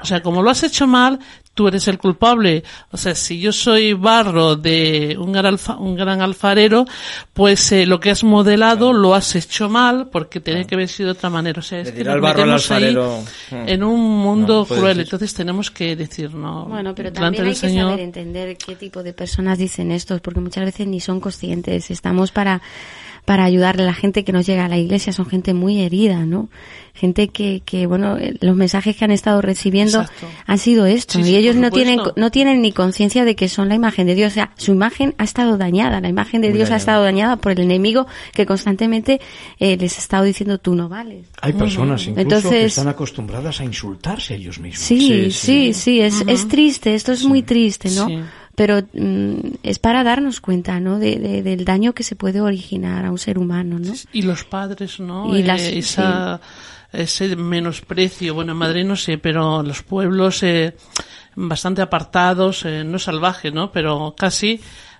o 0.00 0.04
sea, 0.04 0.22
como 0.22 0.42
lo 0.42 0.50
has 0.50 0.62
hecho 0.62 0.86
mal, 0.86 1.18
tú 1.54 1.68
eres 1.68 1.88
el 1.88 1.98
culpable. 1.98 2.62
O 2.90 2.96
sea, 2.96 3.14
si 3.14 3.40
yo 3.40 3.52
soy 3.52 3.94
barro 3.94 4.56
de 4.56 5.16
un 5.18 5.32
gran, 5.32 5.58
un 5.78 5.96
gran 5.96 6.20
alfarero, 6.20 6.84
pues 7.32 7.72
eh, 7.72 7.86
lo 7.86 7.98
que 7.98 8.10
has 8.10 8.22
modelado 8.24 8.92
lo 8.92 9.14
has 9.14 9.34
hecho 9.34 9.68
mal 9.68 10.08
porque 10.10 10.40
tiene 10.40 10.66
que 10.66 10.74
haber 10.74 10.88
sido 10.88 11.08
de 11.08 11.12
otra 11.12 11.30
manera. 11.30 11.60
O 11.60 11.62
sea, 11.62 11.80
es 11.80 11.92
que 11.92 12.04
nos 12.04 12.20
metemos 12.20 12.70
ahí 12.70 12.94
mm. 12.94 13.68
en 13.68 13.82
un 13.82 14.18
mundo 14.18 14.66
cruel. 14.66 15.00
Entonces 15.00 15.32
tenemos 15.34 15.70
que 15.70 15.96
decir, 15.96 16.34
no. 16.34 16.66
Bueno, 16.66 16.94
pero 16.94 17.12
también 17.12 17.44
hay 17.46 17.54
que 17.54 17.70
saber 17.70 18.00
entender 18.00 18.56
qué 18.58 18.76
tipo 18.76 19.02
de 19.02 19.12
personas 19.12 19.58
dicen 19.58 19.90
esto, 19.90 20.18
porque 20.20 20.40
muchas 20.40 20.64
veces 20.64 20.86
ni 20.86 21.00
son 21.00 21.20
conscientes. 21.20 21.90
Estamos 21.90 22.32
para 22.32 22.60
para 23.26 23.44
ayudarle 23.44 23.82
a 23.82 23.86
la 23.86 23.92
gente 23.92 24.24
que 24.24 24.32
nos 24.32 24.46
llega 24.46 24.64
a 24.64 24.68
la 24.68 24.78
iglesia. 24.78 25.12
Son 25.12 25.26
gente 25.26 25.52
muy 25.52 25.82
herida, 25.82 26.24
¿no? 26.24 26.48
Gente 26.94 27.28
que, 27.28 27.60
que 27.66 27.86
bueno, 27.86 28.16
eh, 28.16 28.36
los 28.40 28.56
mensajes 28.56 28.96
que 28.96 29.04
han 29.04 29.10
estado 29.10 29.42
recibiendo 29.42 30.06
han 30.46 30.58
sido 30.58 30.86
esto. 30.86 31.18
y 31.18 31.34
ellos 31.34 31.56
no 31.56 31.70
tienen, 31.70 32.00
no 32.14 32.30
tienen 32.30 32.62
ni 32.62 32.70
conciencia 32.72 33.24
de 33.24 33.34
que 33.34 33.48
son 33.48 33.68
la 33.68 33.74
imagen 33.74 34.06
de 34.06 34.14
Dios. 34.14 34.32
O 34.32 34.34
sea, 34.34 34.52
su 34.56 34.70
imagen 34.72 35.14
ha 35.18 35.24
estado 35.24 35.58
dañada. 35.58 36.00
La 36.00 36.08
imagen 36.08 36.40
de 36.40 36.52
Dios 36.52 36.70
ha 36.70 36.76
estado 36.76 37.02
dañada 37.02 37.36
por 37.36 37.52
el 37.52 37.58
enemigo 37.58 38.06
que 38.32 38.46
constantemente 38.46 39.20
eh, 39.58 39.76
les 39.76 39.98
ha 39.98 40.00
estado 40.00 40.24
diciendo 40.24 40.58
tú 40.58 40.76
no 40.76 40.88
vales. 40.88 41.26
Hay 41.42 41.52
personas 41.52 42.06
incluso 42.06 42.48
que 42.48 42.64
están 42.64 42.88
acostumbradas 42.88 43.60
a 43.60 43.64
insultarse 43.64 44.34
a 44.34 44.36
ellos 44.36 44.60
mismos. 44.60 44.86
Sí, 44.86 45.32
sí, 45.32 45.74
sí, 45.74 46.00
es, 46.00 46.22
es 46.28 46.46
triste. 46.46 46.94
Esto 46.94 47.10
es 47.10 47.24
muy 47.24 47.42
triste, 47.42 47.90
¿no? 47.90 48.06
Pero 48.56 48.80
mm, 48.94 49.58
es 49.62 49.78
para 49.78 50.02
darnos 50.02 50.40
cuenta, 50.40 50.80
¿no? 50.80 50.98
De, 50.98 51.42
del 51.42 51.64
daño 51.64 51.92
que 51.92 52.02
se 52.02 52.16
puede 52.16 52.40
originar 52.40 53.04
a 53.04 53.10
un 53.10 53.18
ser 53.18 53.38
humano, 53.38 53.78
¿no? 53.78 53.92
Y 54.12 54.22
los 54.22 54.44
padres, 54.44 54.98
¿no? 54.98 55.36
Y 55.36 55.42
eh, 55.42 55.78
esa, 55.78 56.40
ese 56.90 57.36
menosprecio, 57.36 58.34
bueno, 58.34 58.52
en 58.52 58.58
Madrid 58.58 58.84
no 58.84 58.96
sé, 58.96 59.18
pero 59.18 59.62
los 59.62 59.82
pueblos 59.82 60.42
eh, 60.42 60.74
bastante 61.34 61.82
apartados, 61.82 62.64
eh, 62.64 62.82
no 62.82 62.98
salvajes, 62.98 63.52
¿no? 63.52 63.70
Pero 63.70 64.14
casi 64.16 64.58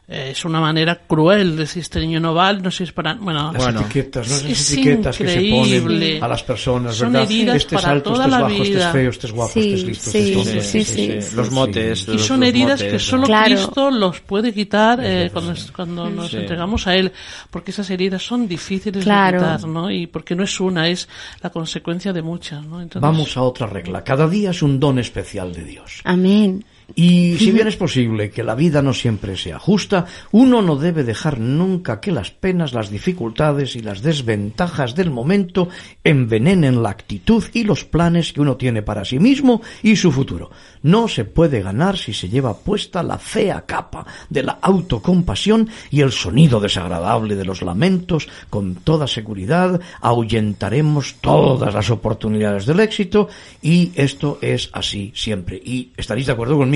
es 0.08 0.44
una 0.44 0.60
manera 0.60 1.00
cruel 1.04 1.56
decir 1.56 1.82
este 1.82 1.98
niño 1.98 2.20
no 2.20 2.32
no 2.32 2.70
sé 2.70 2.76
si 2.76 2.82
es 2.84 2.92
para 2.92 3.14
bueno, 3.14 3.52
las 3.52 3.74
etiquetas, 3.74 4.28
¿no? 4.28 4.48
Esas 4.48 4.72
etiquetas 4.72 5.16
que 5.18 5.28
se 5.28 5.50
ponen 5.50 6.22
a 6.22 6.28
las 6.28 6.42
personas, 6.44 6.94
Son 6.94 7.12
¿verdad? 7.12 7.56
Este 7.56 7.74
es 7.74 7.84
alto, 7.84 8.12
este 8.12 8.24
es 8.24 8.30
bajo, 8.30 8.46
vida. 8.46 8.62
este 8.62 8.78
es 8.78 8.86
feo, 8.86 9.10
este 9.10 9.26
es 9.26 9.32
guapo, 9.32 9.52
sí, 9.52 9.60
este 9.60 9.74
es 9.74 9.84
listo, 9.84 10.10
sí, 10.10 10.18
este 10.18 10.30
es 10.30 10.44
tonto. 10.44 10.62
Sí, 10.62 10.84
sí, 10.84 11.36
los 11.36 11.50
motes. 11.50 12.08
Y 12.08 12.18
son 12.20 12.42
heridas 12.44 12.82
que 12.82 12.98
solo 13.00 13.26
Cristo 13.26 13.90
los 13.90 14.20
puede 14.20 14.52
quitar 14.52 15.00
eh, 15.02 15.30
cuando, 15.32 15.54
cuando 15.74 16.08
nos 16.08 16.32
entregamos 16.34 16.86
a 16.86 16.94
Él, 16.94 17.10
porque 17.50 17.72
esas 17.72 17.90
heridas 17.90 18.22
son 18.22 18.46
difíciles 18.46 19.02
claro. 19.02 19.40
de 19.40 19.44
quitar, 19.44 19.68
¿no? 19.68 19.90
Y 19.90 20.06
porque 20.06 20.36
no 20.36 20.44
es 20.44 20.60
una, 20.60 20.88
es 20.88 21.08
la 21.40 21.50
consecuencia 21.50 22.12
de 22.12 22.22
muchas, 22.22 22.64
¿no? 22.64 22.80
Entonces... 22.80 23.02
Vamos 23.02 23.36
a 23.36 23.42
otra 23.42 23.66
regla. 23.66 24.04
Cada 24.04 24.28
día 24.28 24.50
es 24.50 24.62
un 24.62 24.78
don 24.78 25.00
especial 25.00 25.52
de 25.52 25.64
Dios. 25.64 26.00
Amén. 26.04 26.64
Y 26.94 27.36
si 27.38 27.50
bien 27.50 27.66
es 27.66 27.76
posible 27.76 28.30
que 28.30 28.44
la 28.44 28.54
vida 28.54 28.80
no 28.80 28.94
siempre 28.94 29.36
sea 29.36 29.58
justa, 29.58 30.06
uno 30.30 30.62
no 30.62 30.76
debe 30.76 31.02
dejar 31.02 31.40
nunca 31.40 32.00
que 32.00 32.12
las 32.12 32.30
penas, 32.30 32.74
las 32.74 32.90
dificultades 32.90 33.74
y 33.74 33.80
las 33.80 34.02
desventajas 34.02 34.94
del 34.94 35.10
momento 35.10 35.68
envenenen 36.04 36.82
la 36.82 36.90
actitud 36.90 37.44
y 37.52 37.64
los 37.64 37.84
planes 37.84 38.32
que 38.32 38.40
uno 38.40 38.56
tiene 38.56 38.82
para 38.82 39.04
sí 39.04 39.18
mismo 39.18 39.62
y 39.82 39.96
su 39.96 40.12
futuro. 40.12 40.50
No 40.82 41.08
se 41.08 41.24
puede 41.24 41.60
ganar 41.60 41.98
si 41.98 42.12
se 42.12 42.28
lleva 42.28 42.56
puesta 42.56 43.02
la 43.02 43.18
fea 43.18 43.64
capa 43.66 44.06
de 44.30 44.44
la 44.44 44.58
autocompasión 44.62 45.68
y 45.90 46.02
el 46.02 46.12
sonido 46.12 46.60
desagradable 46.60 47.34
de 47.34 47.44
los 47.44 47.62
lamentos. 47.62 48.28
Con 48.48 48.76
toda 48.76 49.08
seguridad 49.08 49.80
ahuyentaremos 50.00 51.16
todas 51.20 51.74
las 51.74 51.90
oportunidades 51.90 52.64
del 52.64 52.80
éxito 52.80 53.28
y 53.60 53.90
esto 53.96 54.38
es 54.40 54.70
así 54.72 55.12
siempre. 55.16 55.56
Y 55.56 55.90
estaréis 55.96 56.26
de 56.26 56.32
acuerdo 56.32 56.56
conmigo 56.56 56.75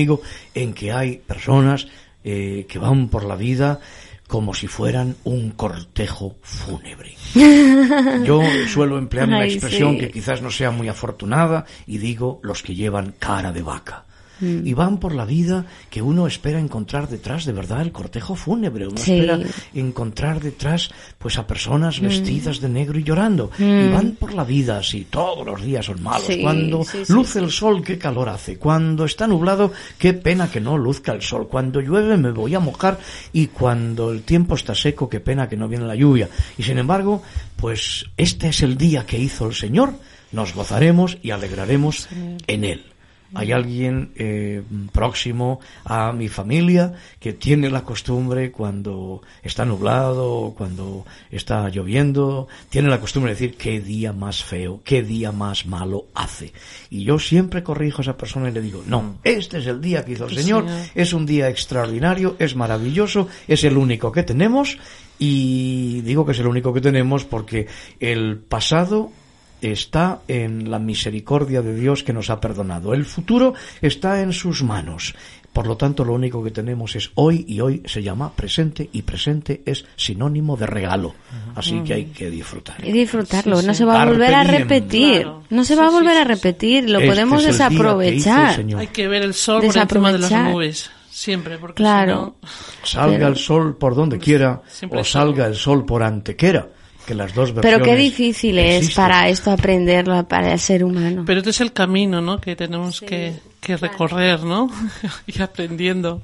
en 0.53 0.73
que 0.73 0.91
hay 0.91 1.17
personas 1.17 1.87
eh, 2.23 2.65
que 2.69 2.79
van 2.79 3.09
por 3.09 3.23
la 3.23 3.35
vida 3.35 3.79
como 4.27 4.53
si 4.53 4.67
fueran 4.67 5.17
un 5.25 5.51
cortejo 5.51 6.37
fúnebre. 6.41 7.15
Yo 8.23 8.41
suelo 8.67 8.97
emplear 8.97 9.27
una 9.27 9.41
Ay, 9.41 9.53
expresión 9.53 9.95
sí. 9.95 9.99
que 9.99 10.11
quizás 10.11 10.41
no 10.41 10.49
sea 10.49 10.71
muy 10.71 10.87
afortunada 10.87 11.65
y 11.85 11.97
digo 11.97 12.39
los 12.41 12.63
que 12.63 12.73
llevan 12.73 13.13
cara 13.19 13.51
de 13.51 13.61
vaca. 13.61 14.05
Mm. 14.41 14.67
Y 14.67 14.73
van 14.73 14.97
por 14.97 15.13
la 15.15 15.23
vida 15.23 15.65
que 15.89 16.01
uno 16.01 16.27
espera 16.27 16.59
encontrar 16.59 17.07
detrás 17.07 17.45
de 17.45 17.53
verdad 17.53 17.81
el 17.81 17.91
cortejo 17.93 18.35
fúnebre. 18.35 18.87
Uno 18.87 18.97
Sí. 18.97 19.13
espera 19.13 19.39
encontrar 19.73 20.39
detrás 20.41 20.89
pues 21.17 21.37
a 21.37 21.47
personas 21.47 22.01
Mm. 22.01 22.05
vestidas 22.05 22.59
de 22.59 22.69
negro 22.69 22.99
y 22.99 23.03
llorando. 23.03 23.51
Mm. 23.57 23.63
Y 23.63 23.87
van 23.93 24.11
por 24.11 24.33
la 24.33 24.43
vida 24.43 24.77
así, 24.79 25.07
todos 25.09 25.45
los 25.45 25.61
días 25.61 25.85
son 25.85 26.01
malos. 26.03 26.23
Sí, 26.25 26.41
Cuando 26.41 26.83
sí, 26.83 27.03
luce 27.09 27.39
el 27.39 27.51
sol, 27.51 27.83
qué 27.83 27.97
calor 27.97 28.29
hace. 28.29 28.57
Cuando 28.57 29.05
está 29.05 29.27
nublado, 29.27 29.71
qué 29.97 30.13
pena 30.13 30.49
que 30.51 30.59
no 30.59 30.77
luzca 30.77 31.11
el 31.13 31.21
sol. 31.21 31.47
Cuando 31.47 31.79
llueve 31.81 32.17
me 32.17 32.31
voy 32.31 32.55
a 32.55 32.59
mojar 32.59 32.99
y 33.31 33.47
cuando 33.47 34.11
el 34.11 34.23
tiempo 34.23 34.55
está 34.55 34.75
seco, 34.75 35.07
qué 35.07 35.19
pena 35.19 35.47
que 35.47 35.57
no 35.57 35.67
viene 35.67 35.85
la 35.85 35.95
lluvia. 35.95 36.29
Y 36.57 36.63
sin 36.63 36.77
embargo, 36.77 37.21
pues 37.55 38.05
este 38.17 38.49
es 38.49 38.61
el 38.63 38.77
día 38.77 39.05
que 39.05 39.19
hizo 39.19 39.45
el 39.47 39.53
Señor. 39.53 39.93
Nos 40.31 40.53
gozaremos 40.55 41.17
y 41.21 41.31
alegraremos 41.31 42.07
en 42.47 42.63
él. 42.63 42.85
Hay 43.33 43.51
alguien 43.51 44.11
eh, 44.15 44.61
próximo 44.91 45.59
a 45.85 46.11
mi 46.11 46.27
familia 46.27 46.93
que 47.19 47.33
tiene 47.33 47.69
la 47.69 47.83
costumbre 47.83 48.51
cuando 48.51 49.21
está 49.41 49.65
nublado, 49.65 50.53
cuando 50.57 51.05
está 51.29 51.69
lloviendo, 51.69 52.47
tiene 52.69 52.89
la 52.89 52.99
costumbre 52.99 53.33
de 53.33 53.39
decir 53.39 53.57
qué 53.57 53.79
día 53.79 54.13
más 54.13 54.43
feo, 54.43 54.81
qué 54.83 55.01
día 55.01 55.31
más 55.31 55.65
malo 55.65 56.05
hace. 56.13 56.51
Y 56.89 57.03
yo 57.03 57.19
siempre 57.19 57.63
corrijo 57.63 58.01
a 58.01 58.03
esa 58.03 58.17
persona 58.17 58.49
y 58.49 58.53
le 58.53 58.61
digo, 58.61 58.83
no, 58.85 59.19
este 59.23 59.59
es 59.59 59.67
el 59.67 59.81
día 59.81 60.03
que 60.03 60.13
hizo 60.13 60.25
el 60.25 60.35
señor. 60.35 60.65
es 60.93 61.13
un 61.13 61.25
día 61.25 61.49
extraordinario, 61.49 62.35
es 62.39 62.55
maravilloso, 62.55 63.27
es 63.47 63.63
el 63.63 63.77
único 63.77 64.11
que 64.11 64.23
tenemos 64.23 64.77
y 65.19 66.01
digo 66.01 66.25
que 66.25 66.31
es 66.31 66.39
el 66.39 66.47
único 66.47 66.73
que 66.73 66.81
tenemos 66.81 67.25
porque 67.25 67.67
el 67.99 68.39
pasado 68.39 69.11
está 69.61 70.21
en 70.27 70.69
la 70.71 70.79
misericordia 70.79 71.61
de 71.61 71.75
Dios 71.75 72.03
que 72.03 72.13
nos 72.13 72.29
ha 72.29 72.39
perdonado. 72.39 72.93
El 72.93 73.05
futuro 73.05 73.53
está 73.81 74.21
en 74.21 74.33
sus 74.33 74.63
manos. 74.63 75.13
Por 75.53 75.67
lo 75.67 75.75
tanto, 75.75 76.05
lo 76.05 76.13
único 76.13 76.41
que 76.41 76.51
tenemos 76.51 76.95
es 76.95 77.11
hoy 77.15 77.43
y 77.45 77.59
hoy 77.59 77.83
se 77.85 78.01
llama 78.01 78.31
presente 78.33 78.89
y 78.93 79.01
presente 79.01 79.61
es 79.65 79.83
sinónimo 79.97 80.55
de 80.55 80.65
regalo. 80.65 81.13
Así 81.55 81.81
que 81.81 81.93
hay 81.93 82.05
que 82.05 82.29
disfrutar. 82.29 82.77
Y 82.87 82.91
disfrutarlo, 82.93 83.59
Sí, 83.59 83.67
no 83.67 83.73
se 83.73 83.83
va 83.83 84.01
a 84.01 84.05
volver 84.05 84.33
a 84.33 84.43
repetir. 84.45 85.23
Claro. 85.23 85.43
No 85.49 85.65
se 85.65 85.73
Sí, 85.73 85.79
va 85.79 85.87
a 85.87 85.91
volver 85.91 86.17
a 86.17 86.23
repetir, 86.23 86.89
lo 86.89 86.99
Este 86.99 87.09
podemos 87.11 87.39
que 87.43 87.49
hizo 87.49 87.51
desaprovechar. 87.51 88.63
Hay 88.77 88.87
que 88.87 89.07
ver 89.09 89.23
el 89.23 89.33
sol 89.33 89.61
por 89.61 89.75
encima 89.77 90.11
de 90.13 90.19
las 90.19 90.31
nubes. 90.31 90.89
Siempre, 91.09 91.57
porque 91.57 91.75
Claro. 91.75 92.35
si 92.41 92.45
no- 92.45 92.87
Salga 92.87 93.17
Pero- 93.17 93.27
el 93.27 93.35
sol 93.35 93.77
por 93.77 93.93
donde 93.95 94.17
quiera 94.19 94.61
Siempre 94.69 95.01
o 95.01 95.03
salga 95.03 95.45
el 95.47 95.55
sol 95.55 95.83
por 95.85 96.01
antequera, 96.03 96.69
que 97.05 97.15
las 97.15 97.33
dos 97.33 97.53
versiones 97.53 97.79
Pero 97.81 97.83
qué 97.83 97.95
difícil 97.95 98.57
es 98.59 98.93
para 98.93 99.27
esto 99.29 99.51
aprenderlo 99.51 100.27
para 100.27 100.53
el 100.53 100.59
ser 100.59 100.83
humano. 100.83 101.23
Pero 101.25 101.39
este 101.39 101.49
es 101.51 101.61
el 101.61 101.73
camino, 101.73 102.21
¿no? 102.21 102.39
Que 102.39 102.55
tenemos 102.55 103.01
que, 103.01 103.33
que 103.59 103.77
recorrer, 103.77 104.43
¿no? 104.43 104.69
Ir 105.27 105.41
aprendiendo. 105.43 106.21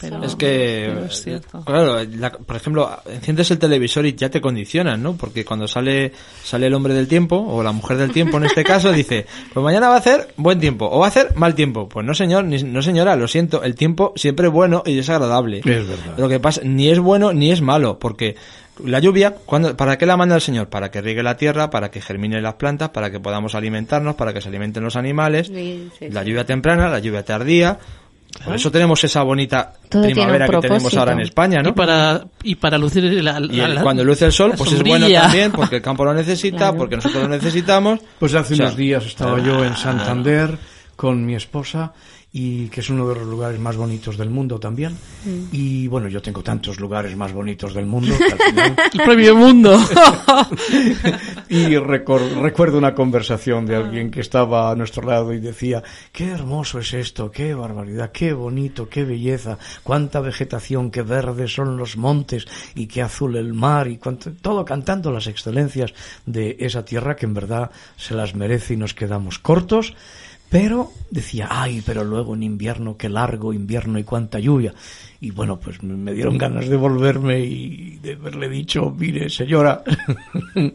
Pero, 0.00 0.22
Es 0.22 0.36
que, 0.36 0.92
pero 0.94 1.06
es 1.06 1.22
cierto. 1.24 1.60
claro, 1.64 2.04
la- 2.04 2.30
por 2.30 2.54
ejemplo, 2.54 2.88
enciendes 3.10 3.50
el 3.50 3.58
televisor 3.58 4.06
y 4.06 4.14
ya 4.14 4.28
te 4.30 4.40
condicionan, 4.40 5.02
¿no? 5.02 5.16
Porque 5.16 5.44
cuando 5.44 5.66
sale 5.66 6.12
sale 6.44 6.68
el 6.68 6.74
hombre 6.74 6.94
del 6.94 7.08
tiempo, 7.08 7.34
o 7.36 7.64
la 7.64 7.72
mujer 7.72 7.96
del 7.96 8.12
tiempo 8.12 8.36
en 8.36 8.44
este 8.44 8.62
caso, 8.62 8.92
dice, 8.92 9.26
pues 9.52 9.64
mañana 9.64 9.88
va 9.88 9.96
a 9.96 9.98
hacer 9.98 10.32
buen 10.36 10.60
tiempo, 10.60 10.88
o 10.88 11.00
va 11.00 11.06
a 11.06 11.08
hacer 11.08 11.34
mal 11.34 11.56
tiempo. 11.56 11.88
Pues 11.88 12.06
no 12.06 12.14
señor, 12.14 12.44
ni, 12.44 12.62
no 12.62 12.80
señora, 12.80 13.16
lo 13.16 13.26
siento, 13.26 13.64
el 13.64 13.74
tiempo 13.74 14.12
siempre 14.14 14.46
es 14.46 14.52
bueno 14.52 14.84
y 14.86 14.96
es 15.00 15.08
agradable. 15.10 15.58
Es 15.58 15.64
verdad. 15.64 16.14
Lo 16.16 16.28
que 16.28 16.38
pasa, 16.38 16.60
ni 16.62 16.88
es 16.90 17.00
bueno 17.00 17.32
ni 17.32 17.50
es 17.50 17.60
malo, 17.60 17.98
porque 17.98 18.36
la 18.84 18.98
lluvia, 19.00 19.34
cuando, 19.46 19.76
¿para 19.76 19.96
qué 19.98 20.06
la 20.06 20.16
manda 20.16 20.34
el 20.34 20.40
Señor? 20.40 20.68
Para 20.68 20.90
que 20.90 21.00
riegue 21.00 21.22
la 21.22 21.36
tierra, 21.36 21.70
para 21.70 21.90
que 21.90 22.00
germinen 22.00 22.42
las 22.42 22.54
plantas, 22.54 22.90
para 22.90 23.10
que 23.10 23.20
podamos 23.20 23.54
alimentarnos, 23.54 24.14
para 24.14 24.32
que 24.32 24.40
se 24.40 24.48
alimenten 24.48 24.82
los 24.84 24.96
animales. 24.96 25.48
Sí, 25.48 25.88
sí, 25.98 26.08
La 26.10 26.22
lluvia 26.22 26.44
temprana, 26.44 26.88
la 26.88 26.98
lluvia 26.98 27.24
tardía. 27.24 27.78
Por 28.44 28.54
eso 28.54 28.70
tenemos 28.70 29.02
esa 29.02 29.22
bonita 29.22 29.72
Todo 29.88 30.02
primavera 30.02 30.46
que 30.48 30.58
tenemos 30.58 30.94
ahora 30.96 31.12
en 31.12 31.20
España, 31.20 31.62
¿no? 31.62 31.70
Y 31.70 31.72
para, 31.72 32.26
y 32.42 32.54
para 32.56 32.76
lucir 32.76 33.02
la, 33.24 33.40
Y 33.40 33.56
la- 33.56 33.64
el- 33.64 33.74
la- 33.76 33.82
cuando 33.82 34.04
luce 34.04 34.26
el 34.26 34.32
sol, 34.32 34.52
pues 34.56 34.70
es 34.72 34.82
bueno 34.84 35.08
también, 35.10 35.50
porque 35.50 35.76
el 35.76 35.82
campo 35.82 36.04
lo 36.04 36.12
necesita, 36.12 36.58
Claro. 36.58 36.76
porque 36.76 36.96
nosotros 36.96 37.22
lo 37.22 37.28
necesitamos. 37.30 38.00
Pues 38.18 38.34
hace 38.34 38.52
O 38.52 38.56
sea, 38.58 38.66
unos 38.66 38.76
días 38.76 39.06
estaba 39.06 39.40
yo 39.40 39.64
en 39.64 39.74
Santander 39.76 40.56
con 40.98 41.24
mi 41.24 41.36
esposa 41.36 41.92
y 42.32 42.66
que 42.70 42.80
es 42.80 42.90
uno 42.90 43.08
de 43.08 43.14
los 43.14 43.26
lugares 43.26 43.58
más 43.60 43.76
bonitos 43.76 44.18
del 44.18 44.30
mundo 44.30 44.58
también. 44.58 44.96
Y 45.52 45.86
bueno, 45.86 46.08
yo 46.08 46.20
tengo 46.20 46.42
tantos 46.42 46.80
lugares 46.80 47.16
más 47.16 47.32
bonitos 47.32 47.72
del 47.72 47.86
mundo 47.86 48.14
que 48.18 48.24
al 48.32 48.38
final 48.38 48.76
El 48.92 49.04
premio 49.04 49.36
mundo. 49.36 49.78
y 51.48 51.74
recor- 51.76 52.40
recuerdo 52.42 52.78
una 52.78 52.94
conversación 52.94 53.64
de 53.64 53.76
alguien 53.76 54.10
que 54.10 54.20
estaba 54.20 54.70
a 54.70 54.74
nuestro 54.74 55.04
lado 55.08 55.32
y 55.32 55.38
decía, 55.40 55.82
qué 56.12 56.26
hermoso 56.28 56.80
es 56.80 56.92
esto, 56.94 57.30
qué 57.30 57.54
barbaridad, 57.54 58.10
qué 58.12 58.32
bonito, 58.32 58.88
qué 58.88 59.04
belleza, 59.04 59.56
cuánta 59.82 60.20
vegetación, 60.20 60.90
qué 60.90 61.02
verdes 61.02 61.54
son 61.54 61.76
los 61.76 61.96
montes 61.96 62.46
y 62.74 62.86
qué 62.88 63.02
azul 63.02 63.36
el 63.36 63.54
mar 63.54 63.88
y 63.88 63.98
cuánto- 63.98 64.32
todo 64.32 64.64
cantando 64.64 65.12
las 65.12 65.28
excelencias 65.28 65.94
de 66.26 66.56
esa 66.60 66.84
tierra 66.84 67.16
que 67.16 67.26
en 67.26 67.34
verdad 67.34 67.70
se 67.96 68.14
las 68.14 68.34
merece 68.34 68.74
y 68.74 68.76
nos 68.76 68.94
quedamos 68.94 69.38
cortos. 69.38 69.94
Pero 70.50 70.92
decía, 71.10 71.48
ay, 71.50 71.82
pero 71.84 72.04
luego 72.04 72.34
en 72.34 72.42
invierno, 72.42 72.96
qué 72.96 73.08
largo 73.08 73.52
invierno 73.52 73.98
y 73.98 74.04
cuánta 74.04 74.38
lluvia. 74.38 74.74
Y 75.20 75.30
bueno, 75.30 75.58
pues 75.60 75.82
me 75.82 76.12
dieron 76.14 76.38
ganas 76.38 76.68
de 76.68 76.76
volverme 76.76 77.40
y 77.40 77.98
de 78.02 78.14
haberle 78.14 78.48
dicho, 78.48 78.94
mire, 78.96 79.28
señora, 79.28 79.82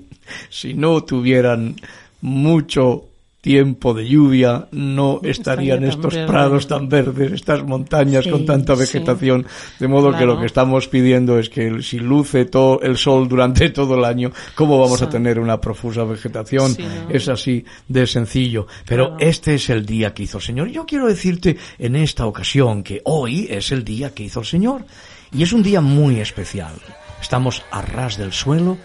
si 0.49 0.73
no 0.73 1.03
tuvieran 1.03 1.75
mucho 2.21 3.12
tiempo 3.43 3.93
de 3.93 4.07
lluvia, 4.07 4.69
no 4.71 5.19
estarían 5.21 5.83
estaría 5.83 5.89
estos 5.89 6.15
prados 6.25 6.65
tan 6.65 6.87
verdes, 6.87 7.33
estas 7.33 7.61
montañas 7.61 8.23
Sí, 8.23 8.29
con 8.31 8.45
tanta 8.45 8.73
sí. 8.73 8.79
vegetación. 8.79 9.45
De 9.79 9.89
modo 9.89 10.15
que 10.17 10.25
lo 10.25 10.39
que 10.39 10.45
estamos 10.45 10.87
pidiendo 10.87 11.37
es 11.37 11.49
que 11.49 11.81
si 11.83 11.99
luce 11.99 12.45
todo 12.45 12.79
el 12.81 12.95
sol 12.95 13.27
durante 13.27 13.69
todo 13.71 13.95
el 13.95 14.05
año, 14.05 14.31
¿cómo 14.55 14.79
vamos 14.79 15.01
a 15.01 15.09
tener 15.09 15.39
una 15.39 15.59
profusa 15.59 16.05
vegetación? 16.05 16.73
Es 17.09 17.27
así 17.27 17.65
de 17.89 18.07
sencillo. 18.07 18.65
Pero 18.87 19.09
Claro. 19.09 19.17
este 19.19 19.55
es 19.55 19.69
el 19.69 19.85
día 19.85 20.13
que 20.13 20.23
hizo 20.23 20.37
el 20.37 20.43
Señor. 20.43 20.69
Yo 20.69 20.85
quiero 20.85 21.07
decirte 21.07 21.57
en 21.79 21.97
esta 21.97 22.25
ocasión 22.25 22.81
que 22.81 23.01
hoy 23.03 23.47
es 23.49 23.73
el 23.73 23.83
día 23.83 24.13
que 24.13 24.23
hizo 24.23 24.39
el 24.39 24.45
Señor. 24.45 24.85
Y 25.33 25.43
es 25.43 25.51
un 25.51 25.63
día 25.63 25.81
muy 25.81 26.21
especial. 26.21 26.75
Estamos 27.21 27.61
a 27.71 27.81
ras 27.81 28.17
del 28.17 28.31
suelo, 28.31 28.77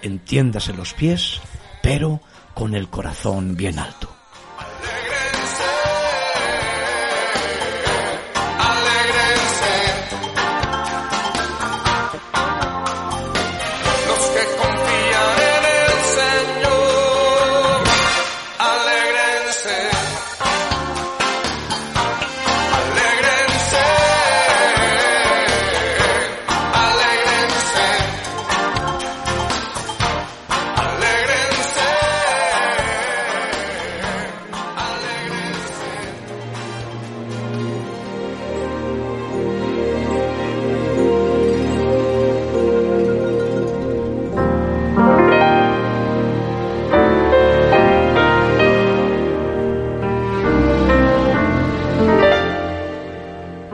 entiéndase 0.00 0.72
los 0.72 0.94
pies, 0.94 1.38
pero 1.82 2.20
con 2.56 2.74
el 2.74 2.88
corazón 2.88 3.54
bien 3.54 3.78
alto. 3.78 4.15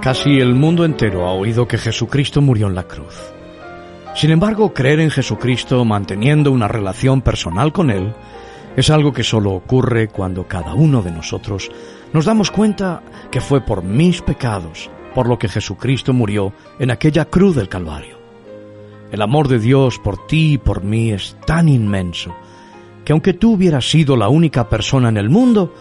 Casi 0.02 0.40
el 0.40 0.56
mundo 0.56 0.84
entero 0.84 1.28
ha 1.28 1.32
oído 1.32 1.68
que 1.68 1.78
Jesucristo 1.78 2.40
murió 2.40 2.66
en 2.66 2.74
la 2.74 2.88
cruz. 2.88 3.14
Sin 4.16 4.32
embargo, 4.32 4.74
creer 4.74 4.98
en 4.98 5.12
Jesucristo 5.12 5.84
manteniendo 5.84 6.50
una 6.50 6.66
relación 6.66 7.22
personal 7.22 7.72
con 7.72 7.88
Él 7.88 8.12
es 8.76 8.90
algo 8.90 9.12
que 9.12 9.22
solo 9.22 9.52
ocurre 9.52 10.08
cuando 10.08 10.48
cada 10.48 10.74
uno 10.74 11.02
de 11.02 11.12
nosotros 11.12 11.70
nos 12.12 12.24
damos 12.24 12.50
cuenta 12.50 13.00
que 13.30 13.40
fue 13.40 13.60
por 13.60 13.84
mis 13.84 14.22
pecados 14.22 14.90
por 15.14 15.28
lo 15.28 15.38
que 15.38 15.48
Jesucristo 15.48 16.12
murió 16.12 16.52
en 16.80 16.90
aquella 16.90 17.26
cruz 17.26 17.54
del 17.54 17.68
Calvario. 17.68 18.18
El 19.12 19.22
amor 19.22 19.46
de 19.46 19.60
Dios 19.60 20.00
por 20.00 20.26
ti 20.26 20.54
y 20.54 20.58
por 20.58 20.82
mí 20.82 21.12
es 21.12 21.36
tan 21.46 21.68
inmenso 21.68 22.34
que 23.04 23.12
aunque 23.12 23.34
tú 23.34 23.52
hubieras 23.52 23.88
sido 23.88 24.16
la 24.16 24.28
única 24.28 24.68
persona 24.68 25.10
en 25.10 25.16
el 25.16 25.30
mundo, 25.30 25.72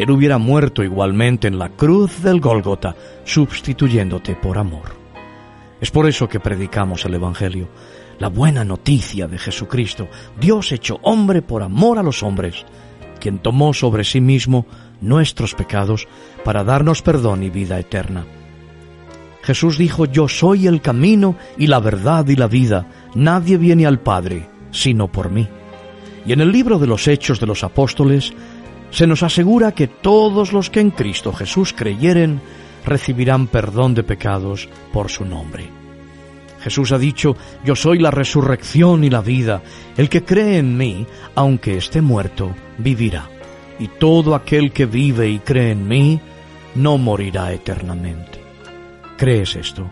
Él 0.00 0.10
hubiera 0.10 0.38
muerto 0.38 0.82
igualmente 0.82 1.46
en 1.46 1.58
la 1.58 1.68
cruz 1.68 2.22
del 2.22 2.40
Gólgota, 2.40 2.96
sustituyéndote 3.24 4.34
por 4.34 4.56
amor. 4.56 4.96
Es 5.78 5.90
por 5.90 6.08
eso 6.08 6.26
que 6.26 6.40
predicamos 6.40 7.04
el 7.04 7.14
Evangelio, 7.14 7.68
la 8.18 8.28
buena 8.28 8.64
noticia 8.64 9.26
de 9.26 9.36
Jesucristo, 9.36 10.08
Dios 10.40 10.72
hecho 10.72 10.98
hombre 11.02 11.42
por 11.42 11.62
amor 11.62 11.98
a 11.98 12.02
los 12.02 12.22
hombres, 12.22 12.64
quien 13.20 13.40
tomó 13.40 13.74
sobre 13.74 14.04
sí 14.04 14.22
mismo 14.22 14.64
nuestros 15.02 15.54
pecados 15.54 16.08
para 16.44 16.64
darnos 16.64 17.02
perdón 17.02 17.42
y 17.42 17.50
vida 17.50 17.78
eterna. 17.78 18.24
Jesús 19.42 19.76
dijo, 19.76 20.06
yo 20.06 20.28
soy 20.28 20.66
el 20.66 20.80
camino 20.80 21.36
y 21.58 21.66
la 21.66 21.78
verdad 21.78 22.26
y 22.26 22.36
la 22.36 22.46
vida, 22.46 22.86
nadie 23.14 23.58
viene 23.58 23.86
al 23.86 24.00
Padre 24.00 24.48
sino 24.70 25.08
por 25.08 25.30
mí. 25.30 25.46
Y 26.26 26.32
en 26.32 26.40
el 26.40 26.52
libro 26.52 26.78
de 26.78 26.86
los 26.86 27.08
Hechos 27.08 27.40
de 27.40 27.46
los 27.46 27.64
Apóstoles 27.64 28.32
se 28.90 29.06
nos 29.06 29.22
asegura 29.22 29.72
que 29.72 29.86
todos 29.86 30.52
los 30.52 30.70
que 30.70 30.80
en 30.80 30.90
Cristo 30.90 31.32
Jesús 31.32 31.72
creyeren 31.72 32.40
recibirán 32.84 33.46
perdón 33.46 33.94
de 33.94 34.02
pecados 34.02 34.68
por 34.92 35.10
su 35.10 35.24
nombre. 35.24 35.68
Jesús 36.60 36.92
ha 36.92 36.98
dicho, 36.98 37.36
yo 37.64 37.74
soy 37.74 37.98
la 37.98 38.10
resurrección 38.10 39.02
y 39.04 39.10
la 39.10 39.22
vida, 39.22 39.62
el 39.96 40.08
que 40.08 40.24
cree 40.24 40.58
en 40.58 40.76
mí, 40.76 41.06
aunque 41.34 41.76
esté 41.76 42.02
muerto, 42.02 42.54
vivirá. 42.78 43.28
Y 43.78 43.88
todo 43.88 44.34
aquel 44.34 44.72
que 44.72 44.84
vive 44.84 45.30
y 45.30 45.38
cree 45.38 45.70
en 45.70 45.88
mí, 45.88 46.20
no 46.74 46.98
morirá 46.98 47.52
eternamente. 47.52 48.40
¿Crees 49.16 49.56
esto? 49.56 49.90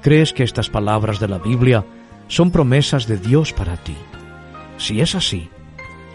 ¿Crees 0.00 0.32
que 0.32 0.42
estas 0.42 0.70
palabras 0.70 1.20
de 1.20 1.28
la 1.28 1.38
Biblia 1.38 1.84
son 2.28 2.50
promesas 2.50 3.06
de 3.06 3.18
Dios 3.18 3.52
para 3.52 3.76
ti? 3.76 3.96
Si 4.78 5.02
es 5.02 5.14
así, 5.14 5.50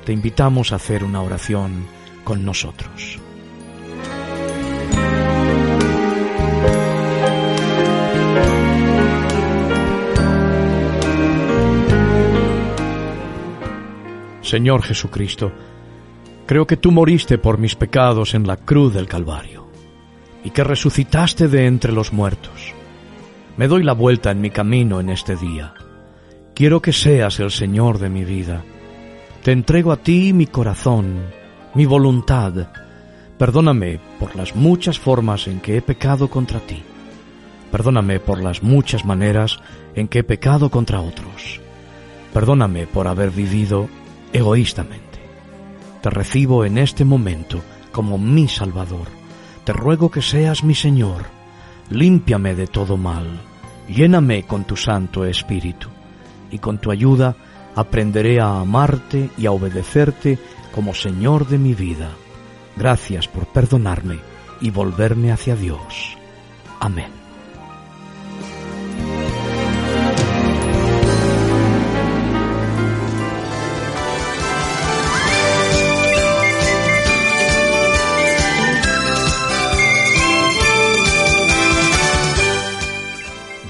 te 0.05 0.13
invitamos 0.13 0.71
a 0.71 0.77
hacer 0.77 1.03
una 1.03 1.21
oración 1.21 1.85
con 2.25 2.43
nosotros. 2.43 3.19
Señor 14.41 14.83
Jesucristo, 14.83 15.51
creo 16.45 16.67
que 16.67 16.77
tú 16.77 16.91
moriste 16.91 17.37
por 17.37 17.57
mis 17.57 17.75
pecados 17.75 18.35
en 18.35 18.45
la 18.45 18.57
cruz 18.57 18.93
del 18.93 19.07
Calvario 19.07 19.67
y 20.43 20.51
que 20.51 20.63
resucitaste 20.63 21.47
de 21.47 21.65
entre 21.65 21.91
los 21.91 22.13
muertos. 22.13 22.73
Me 23.57 23.67
doy 23.67 23.83
la 23.83 23.93
vuelta 23.93 24.31
en 24.31 24.41
mi 24.41 24.51
camino 24.51 24.99
en 24.99 25.09
este 25.09 25.35
día. 25.35 25.73
Quiero 26.53 26.81
que 26.81 26.93
seas 26.93 27.39
el 27.39 27.51
Señor 27.51 27.97
de 27.97 28.09
mi 28.09 28.23
vida. 28.23 28.63
Te 29.43 29.51
entrego 29.51 29.91
a 29.91 29.97
ti 29.97 30.31
mi 30.33 30.45
corazón, 30.45 31.23
mi 31.75 31.85
voluntad. 31.85 32.69
Perdóname 33.37 33.99
por 34.17 34.35
las 34.35 34.55
muchas 34.55 34.97
formas 34.97 35.47
en 35.47 35.59
que 35.59 35.77
he 35.77 35.81
pecado 35.81 36.29
contra 36.29 36.61
ti. 36.61 36.81
Perdóname 37.69 38.21
por 38.21 38.41
las 38.41 38.63
muchas 38.63 39.03
maneras 39.03 39.59
en 39.93 40.07
que 40.07 40.19
he 40.19 40.23
pecado 40.23 40.69
contra 40.69 41.01
otros. 41.01 41.59
Perdóname 42.33 42.87
por 42.87 43.07
haber 43.07 43.29
vivido 43.29 43.89
egoístamente. 44.31 45.19
Te 46.01 46.09
recibo 46.09 46.63
en 46.63 46.77
este 46.77 47.03
momento 47.03 47.61
como 47.91 48.17
mi 48.17 48.47
Salvador. 48.47 49.07
Te 49.65 49.73
ruego 49.73 50.09
que 50.09 50.21
seas 50.21 50.63
mi 50.63 50.75
Señor. 50.75 51.23
Límpiame 51.89 52.55
de 52.55 52.67
todo 52.67 52.95
mal. 52.95 53.41
Lléname 53.89 54.43
con 54.43 54.63
tu 54.63 54.77
Santo 54.77 55.25
Espíritu. 55.25 55.89
Y 56.51 56.59
con 56.59 56.77
tu 56.77 56.91
ayuda 56.91 57.35
aprenderé 57.75 58.39
a 58.39 58.61
amarte 58.61 59.29
y 59.37 59.45
a 59.45 59.51
obedecerte 59.51 60.39
como 60.75 60.93
Señor 60.93 61.47
de 61.47 61.57
mi 61.57 61.73
vida. 61.73 62.11
Gracias 62.75 63.29
por 63.29 63.47
perdonarme 63.47 64.19
y 64.59 64.71
volverme 64.71 65.31
hacia 65.31 65.55
Dios. 65.55 66.17
Amén. 66.81 67.24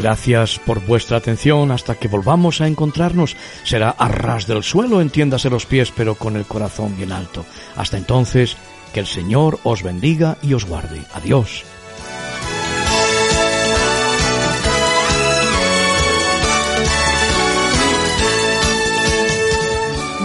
Gracias 0.05 0.59
por 0.59 0.85
vuestra 0.85 1.17
atención. 1.17 1.71
Hasta 1.71 1.95
que 1.95 2.07
volvamos 2.07 2.61
a 2.61 2.67
encontrarnos, 2.67 3.35
será 3.63 3.89
a 3.89 4.07
ras 4.07 4.45
del 4.45 4.61
suelo, 4.61 5.01
entiéndase 5.01 5.49
los 5.49 5.65
pies, 5.65 5.91
pero 5.97 6.13
con 6.13 6.35
el 6.35 6.45
corazón 6.45 6.95
bien 6.95 7.11
alto. 7.11 7.43
Hasta 7.75 7.97
entonces, 7.97 8.55
que 8.93 8.99
el 8.99 9.07
Señor 9.07 9.59
os 9.63 9.81
bendiga 9.81 10.37
y 10.43 10.53
os 10.53 10.65
guarde. 10.65 11.01
Adiós. 11.15 11.63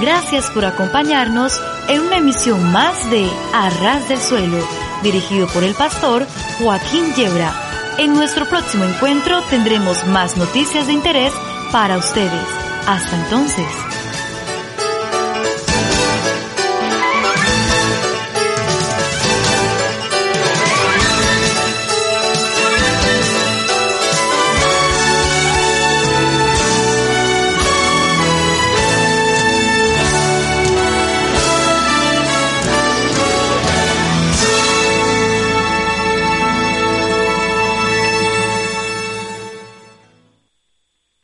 Gracias 0.03 0.51
por 0.51 0.67
acompañarnos 0.67 1.59
en 1.89 2.03
una 2.03 2.19
emisión 2.19 2.71
más 2.71 3.11
de 3.11 3.27
Arras 3.55 4.07
del 4.11 4.21
Suelo, 4.21 4.59
dirigido 5.03 5.47
por 5.47 5.65
el 5.65 5.73
pastor 5.73 6.27
Joaquín 6.59 7.15
Yebra 7.15 7.70
en 7.99 8.15
nuestro 8.15 8.47
próximo 8.47 8.85
encuentro 8.85 9.43
tendremos 9.51 10.07
más 10.07 10.37
noticias 10.37 10.87
de 10.87 10.93
interés 10.93 11.33
para 11.73 11.99
ustedes. 11.99 12.47
Hasta 12.87 13.17
entonces. 13.17 13.90